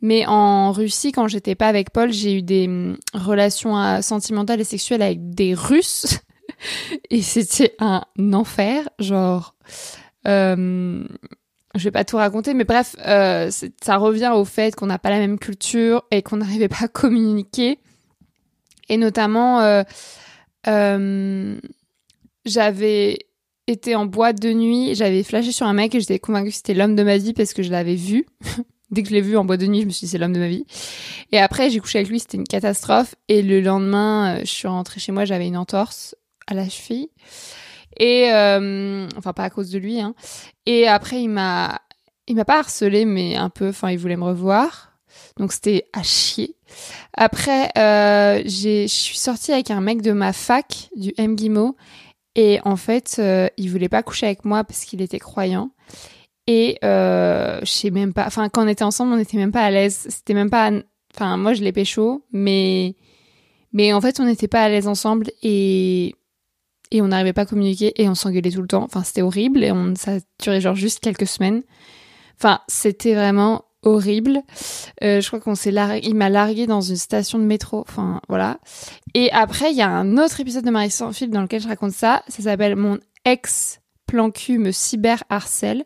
Mais 0.02 0.26
en 0.26 0.72
Russie, 0.72 1.12
quand 1.12 1.26
j'étais 1.26 1.54
pas 1.54 1.68
avec 1.68 1.90
Paul, 1.90 2.12
j'ai 2.12 2.36
eu 2.36 2.42
des 2.42 2.66
hum, 2.66 2.98
relations 3.14 3.78
euh, 3.78 4.02
sentimentales 4.02 4.60
et 4.60 4.64
sexuelles 4.64 5.00
avec 5.00 5.30
des 5.30 5.54
Russes 5.54 6.18
et 7.10 7.22
c'était 7.22 7.74
un 7.78 8.02
enfer. 8.34 8.90
Genre, 8.98 9.54
euh, 10.26 11.02
je 11.74 11.84
vais 11.84 11.90
pas 11.90 12.04
tout 12.04 12.16
raconter, 12.16 12.54
mais 12.54 12.64
bref, 12.64 12.96
euh, 13.06 13.50
ça 13.82 13.96
revient 13.96 14.32
au 14.34 14.44
fait 14.44 14.74
qu'on 14.74 14.86
n'a 14.86 14.98
pas 14.98 15.10
la 15.10 15.18
même 15.18 15.38
culture 15.38 16.04
et 16.10 16.22
qu'on 16.22 16.38
n'arrivait 16.38 16.68
pas 16.68 16.84
à 16.84 16.88
communiquer. 16.88 17.78
Et 18.88 18.96
notamment, 18.96 19.60
euh, 19.60 19.82
euh, 20.66 21.58
j'avais 22.44 23.18
été 23.66 23.94
en 23.94 24.06
boîte 24.06 24.40
de 24.40 24.52
nuit, 24.52 24.94
j'avais 24.94 25.22
flashé 25.22 25.52
sur 25.52 25.66
un 25.66 25.74
mec 25.74 25.94
et 25.94 26.00
j'étais 26.00 26.18
convaincue 26.18 26.50
que 26.50 26.56
c'était 26.56 26.74
l'homme 26.74 26.96
de 26.96 27.02
ma 27.02 27.18
vie 27.18 27.34
parce 27.34 27.52
que 27.52 27.62
je 27.62 27.70
l'avais 27.70 27.96
vu. 27.96 28.26
Dès 28.90 29.02
que 29.02 29.10
je 29.10 29.14
l'ai 29.14 29.20
vu 29.20 29.36
en 29.36 29.44
boîte 29.44 29.60
de 29.60 29.66
nuit, 29.66 29.82
je 29.82 29.86
me 29.86 29.90
suis 29.90 30.06
dit 30.06 30.10
c'est 30.10 30.18
l'homme 30.18 30.32
de 30.32 30.38
ma 30.38 30.48
vie. 30.48 30.64
Et 31.30 31.38
après, 31.38 31.68
j'ai 31.68 31.78
couché 31.78 31.98
avec 31.98 32.08
lui, 32.08 32.20
c'était 32.20 32.38
une 32.38 32.48
catastrophe. 32.48 33.14
Et 33.28 33.42
le 33.42 33.60
lendemain, 33.60 34.38
je 34.40 34.46
suis 34.46 34.66
rentrée 34.66 34.98
chez 34.98 35.12
moi, 35.12 35.26
j'avais 35.26 35.46
une 35.46 35.58
entorse 35.58 36.14
à 36.46 36.54
la 36.54 36.68
cheville. 36.68 37.10
Et 37.98 38.30
euh, 38.32 39.08
enfin 39.16 39.32
pas 39.32 39.44
à 39.44 39.50
cause 39.50 39.70
de 39.70 39.78
lui. 39.78 40.00
Hein. 40.00 40.14
Et 40.66 40.86
après 40.86 41.20
il 41.20 41.28
m'a 41.28 41.80
il 42.26 42.36
m'a 42.36 42.44
pas 42.44 42.58
harcelé 42.58 43.04
mais 43.04 43.36
un 43.36 43.50
peu. 43.50 43.68
Enfin 43.68 43.90
il 43.90 43.98
voulait 43.98 44.16
me 44.16 44.24
revoir. 44.24 44.92
Donc 45.36 45.52
c'était 45.52 45.86
à 45.92 46.02
chier. 46.02 46.56
Après 47.14 47.70
euh, 47.76 48.42
je 48.44 48.86
suis 48.86 49.18
sortie 49.18 49.52
avec 49.52 49.70
un 49.70 49.80
mec 49.80 50.02
de 50.02 50.12
ma 50.12 50.32
fac 50.32 50.90
du 50.96 51.12
MGIMO 51.18 51.76
et 52.38 52.60
en 52.64 52.76
fait 52.76 53.16
euh, 53.18 53.48
il 53.56 53.68
voulait 53.68 53.88
pas 53.88 54.04
coucher 54.04 54.26
avec 54.26 54.44
moi 54.44 54.62
parce 54.62 54.84
qu'il 54.84 55.02
était 55.02 55.18
croyant. 55.18 55.70
Et 56.46 56.78
euh, 56.84 57.58
je 57.60 57.70
sais 57.70 57.90
même 57.90 58.14
pas. 58.14 58.26
Enfin 58.26 58.48
quand 58.48 58.64
on 58.64 58.68
était 58.68 58.84
ensemble 58.84 59.12
on 59.12 59.16
n'était 59.16 59.36
même 59.36 59.52
pas 59.52 59.64
à 59.64 59.70
l'aise. 59.70 60.06
C'était 60.08 60.34
même 60.34 60.48
pas. 60.48 60.70
Enfin 61.14 61.36
moi 61.36 61.52
je 61.52 61.62
l'ai 61.62 61.72
pécho 61.72 62.24
mais 62.32 62.94
mais 63.72 63.92
en 63.92 64.00
fait 64.00 64.20
on 64.20 64.24
n'était 64.24 64.46
pas 64.48 64.62
à 64.62 64.68
l'aise 64.68 64.86
ensemble 64.86 65.26
et 65.42 66.14
et 66.90 67.02
on 67.02 67.08
n'arrivait 67.08 67.32
pas 67.32 67.42
à 67.42 67.46
communiquer 67.46 67.92
et 68.00 68.08
on 68.08 68.14
s'engueulait 68.14 68.50
tout 68.50 68.62
le 68.62 68.68
temps. 68.68 68.84
Enfin, 68.84 69.02
c'était 69.02 69.20
horrible 69.20 69.62
et 69.62 69.72
on, 69.72 69.94
ça 69.94 70.12
duré 70.42 70.60
genre 70.60 70.74
juste 70.74 71.00
quelques 71.00 71.26
semaines. 71.26 71.62
Enfin, 72.38 72.60
c'était 72.68 73.14
vraiment 73.14 73.64
horrible. 73.82 74.42
Euh, 75.02 75.20
je 75.20 75.26
crois 75.26 75.40
qu'on 75.40 75.54
s'est 75.54 75.70
largué, 75.70 76.00
il 76.04 76.14
m'a 76.14 76.28
largué 76.28 76.66
dans 76.66 76.80
une 76.80 76.96
station 76.96 77.38
de 77.38 77.44
métro. 77.44 77.84
Enfin, 77.88 78.20
voilà. 78.28 78.58
Et 79.14 79.30
après, 79.32 79.70
il 79.70 79.76
y 79.76 79.82
a 79.82 79.88
un 79.88 80.18
autre 80.18 80.40
épisode 80.40 80.64
de 80.64 80.70
Marie 80.70 80.90
sans 80.90 81.12
fil 81.12 81.30
dans 81.30 81.42
lequel 81.42 81.60
je 81.60 81.68
raconte 81.68 81.92
ça. 81.92 82.22
Ça 82.28 82.42
s'appelle 82.42 82.76
Mon 82.76 82.98
ex 83.24 83.80
plan 84.06 84.30
cul 84.30 84.58
me 84.58 84.72
cyber 84.72 85.22
harcèle. 85.28 85.84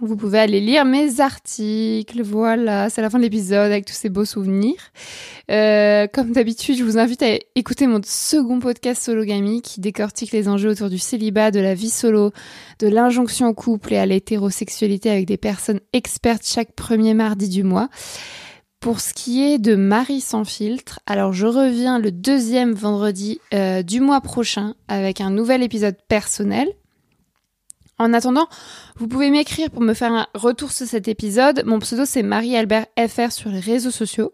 Vous 0.00 0.16
pouvez 0.16 0.40
aller 0.40 0.60
lire 0.60 0.84
mes 0.84 1.20
articles. 1.20 2.20
Voilà, 2.22 2.90
c'est 2.90 3.00
la 3.00 3.10
fin 3.10 3.18
de 3.18 3.22
l'épisode 3.22 3.70
avec 3.70 3.84
tous 3.84 3.92
ces 3.92 4.08
beaux 4.08 4.24
souvenirs. 4.24 4.90
Euh, 5.52 6.08
comme 6.12 6.32
d'habitude, 6.32 6.76
je 6.76 6.82
vous 6.82 6.98
invite 6.98 7.22
à 7.22 7.38
écouter 7.54 7.86
mon 7.86 8.00
second 8.04 8.58
podcast 8.58 9.02
Sologamy 9.02 9.62
qui 9.62 9.80
décortique 9.80 10.32
les 10.32 10.48
enjeux 10.48 10.70
autour 10.70 10.90
du 10.90 10.98
célibat, 10.98 11.52
de 11.52 11.60
la 11.60 11.74
vie 11.74 11.90
solo, 11.90 12.32
de 12.80 12.88
l'injonction 12.88 13.46
au 13.46 13.54
couple 13.54 13.92
et 13.92 13.98
à 13.98 14.06
l'hétérosexualité 14.06 15.10
avec 15.10 15.26
des 15.26 15.36
personnes 15.36 15.80
expertes 15.92 16.44
chaque 16.44 16.72
premier 16.72 17.14
mardi 17.14 17.48
du 17.48 17.62
mois. 17.62 17.88
Pour 18.80 19.00
ce 19.00 19.14
qui 19.14 19.44
est 19.44 19.58
de 19.58 19.76
Marie 19.76 20.20
sans 20.20 20.44
filtre, 20.44 21.00
alors 21.06 21.32
je 21.32 21.46
reviens 21.46 22.00
le 22.00 22.10
deuxième 22.10 22.72
vendredi 22.72 23.40
euh, 23.54 23.82
du 23.82 24.00
mois 24.00 24.20
prochain 24.20 24.74
avec 24.88 25.20
un 25.20 25.30
nouvel 25.30 25.62
épisode 25.62 25.96
personnel 26.08 26.68
en 27.98 28.12
attendant, 28.12 28.48
vous 28.96 29.08
pouvez 29.08 29.30
m'écrire 29.30 29.70
pour 29.70 29.82
me 29.82 29.94
faire 29.94 30.12
un 30.12 30.26
retour 30.34 30.72
sur 30.72 30.86
cet 30.86 31.08
épisode. 31.08 31.62
Mon 31.64 31.78
pseudo 31.78 32.04
c'est 32.04 32.22
Marie-Albert 32.22 32.86
FR 32.98 33.30
sur 33.30 33.50
les 33.50 33.60
réseaux 33.60 33.90
sociaux. 33.90 34.32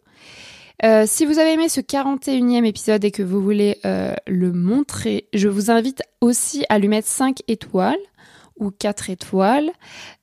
Euh, 0.82 1.04
si 1.06 1.26
vous 1.26 1.38
avez 1.38 1.52
aimé 1.52 1.68
ce 1.68 1.80
41e 1.80 2.64
épisode 2.64 3.04
et 3.04 3.10
que 3.10 3.22
vous 3.22 3.42
voulez 3.42 3.78
euh, 3.84 4.14
le 4.26 4.52
montrer, 4.52 5.28
je 5.34 5.48
vous 5.48 5.70
invite 5.70 6.02
aussi 6.22 6.64
à 6.70 6.78
lui 6.78 6.88
mettre 6.88 7.08
5 7.08 7.40
étoiles 7.48 7.98
ou 8.56 8.70
4 8.70 9.10
étoiles 9.10 9.70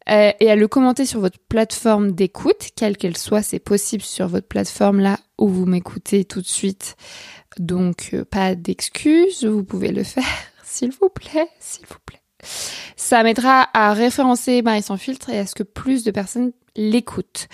euh, 0.09 0.31
et 0.39 0.49
à 0.49 0.55
le 0.55 0.67
commenter 0.67 1.05
sur 1.05 1.19
votre 1.19 1.37
plateforme 1.47 2.11
d'écoute, 2.11 2.69
quelle 2.75 2.97
qu'elle 2.97 3.17
soit, 3.17 3.43
c'est 3.43 3.59
possible 3.59 4.01
sur 4.01 4.27
votre 4.27 4.47
plateforme 4.47 4.99
là 4.99 5.19
où 5.37 5.47
vous 5.47 5.65
m'écoutez 5.65 6.25
tout 6.25 6.41
de 6.41 6.47
suite. 6.47 6.95
Donc 7.59 8.15
pas 8.31 8.55
d'excuses, 8.55 9.45
vous 9.45 9.63
pouvez 9.63 9.91
le 9.91 10.03
faire, 10.03 10.23
s'il 10.63 10.91
vous 10.91 11.09
plaît, 11.09 11.49
s'il 11.59 11.85
vous 11.85 11.99
plaît. 12.03 12.21
Ça 12.97 13.21
m'aidera 13.21 13.69
à 13.75 13.93
référencer 13.93 14.63
Marie 14.63 14.81
sans 14.81 14.97
filtre 14.97 15.29
et 15.29 15.37
à 15.37 15.45
ce 15.45 15.53
que 15.53 15.61
plus 15.61 16.03
de 16.03 16.09
personnes 16.09 16.51
l'écoutent. 16.75 17.47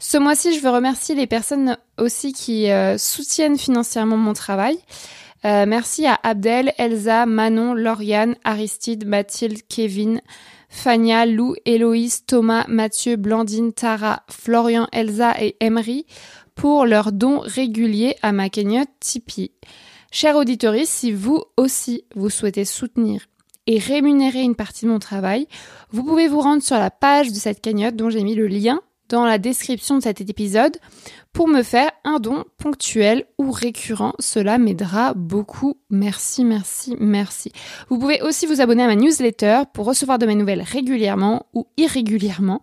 Ce 0.00 0.16
mois-ci, 0.16 0.54
je 0.56 0.62
veux 0.62 0.70
remercier 0.70 1.14
les 1.14 1.26
personnes 1.26 1.76
aussi 1.98 2.32
qui 2.32 2.70
euh, 2.70 2.96
soutiennent 2.96 3.58
financièrement 3.58 4.16
mon 4.16 4.32
travail. 4.32 4.78
Euh, 5.44 5.66
merci 5.66 6.06
à 6.06 6.18
Abdel, 6.22 6.72
Elsa, 6.78 7.26
Manon, 7.26 7.74
Lauriane, 7.74 8.36
Aristide, 8.42 9.06
Mathilde, 9.06 9.60
Kevin, 9.68 10.22
Fania, 10.70 11.26
Lou, 11.26 11.54
Héloïse, 11.66 12.24
Thomas, 12.24 12.64
Mathieu, 12.66 13.16
Blandine, 13.16 13.74
Tara, 13.74 14.22
Florian, 14.30 14.88
Elsa 14.92 15.34
et 15.42 15.56
Emery 15.60 16.06
pour 16.54 16.86
leurs 16.86 17.12
dons 17.12 17.40
réguliers 17.40 18.16
à 18.22 18.32
ma 18.32 18.48
cagnotte 18.48 18.88
Tipeee. 18.98 19.52
Chers 20.10 20.36
auditeurs, 20.36 20.74
si 20.86 21.12
vous 21.12 21.44
aussi 21.58 22.04
vous 22.14 22.30
souhaitez 22.30 22.64
soutenir 22.64 23.26
et 23.66 23.78
rémunérer 23.78 24.42
une 24.42 24.54
partie 24.54 24.84
de 24.84 24.90
mon 24.90 24.98
travail, 24.98 25.46
vous 25.90 26.04
pouvez 26.04 26.28
vous 26.28 26.40
rendre 26.40 26.62
sur 26.62 26.78
la 26.78 26.90
page 26.90 27.28
de 27.28 27.34
cette 27.34 27.60
cagnotte 27.60 27.96
dont 27.96 28.10
j'ai 28.10 28.22
mis 28.22 28.34
le 28.34 28.46
lien 28.46 28.80
dans 29.08 29.24
la 29.24 29.38
description 29.38 29.98
de 29.98 30.02
cet 30.02 30.20
épisode 30.20 30.76
pour 31.32 31.48
me 31.48 31.62
faire 31.62 31.90
un 32.04 32.18
don 32.18 32.44
ponctuel 32.56 33.26
ou 33.38 33.50
récurrent. 33.50 34.14
Cela 34.18 34.56
m'aidera 34.56 35.12
beaucoup. 35.14 35.74
Merci, 35.90 36.44
merci, 36.44 36.96
merci. 36.98 37.52
Vous 37.90 37.98
pouvez 37.98 38.22
aussi 38.22 38.46
vous 38.46 38.62
abonner 38.62 38.84
à 38.84 38.86
ma 38.86 38.96
newsletter 38.96 39.64
pour 39.74 39.84
recevoir 39.84 40.18
de 40.18 40.24
mes 40.24 40.34
nouvelles 40.34 40.62
régulièrement 40.62 41.44
ou 41.52 41.66
irrégulièrement. 41.76 42.62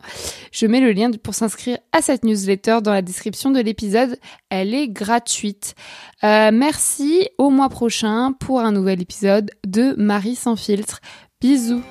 Je 0.52 0.66
mets 0.66 0.80
le 0.80 0.92
lien 0.92 1.12
pour 1.12 1.36
s'inscrire 1.36 1.78
à 1.92 2.02
cette 2.02 2.24
newsletter 2.24 2.80
dans 2.84 2.94
la 2.94 3.04
description 3.04 3.52
de 3.52 3.60
l'épisode. 3.60 4.18
Elle 4.50 4.74
est 4.74 4.88
gratuite. 4.88 5.76
Euh, 6.24 6.50
merci 6.52 7.30
au 7.38 7.52
mois 7.52 7.70
prochain 7.70 8.34
pour 8.40 8.62
un 8.62 8.72
nouvel 8.72 9.02
épisode 9.02 9.52
de 9.68 9.94
Marie 9.98 10.36
sans 10.36 10.56
filtre. 10.56 11.00
Bisous 11.40 11.84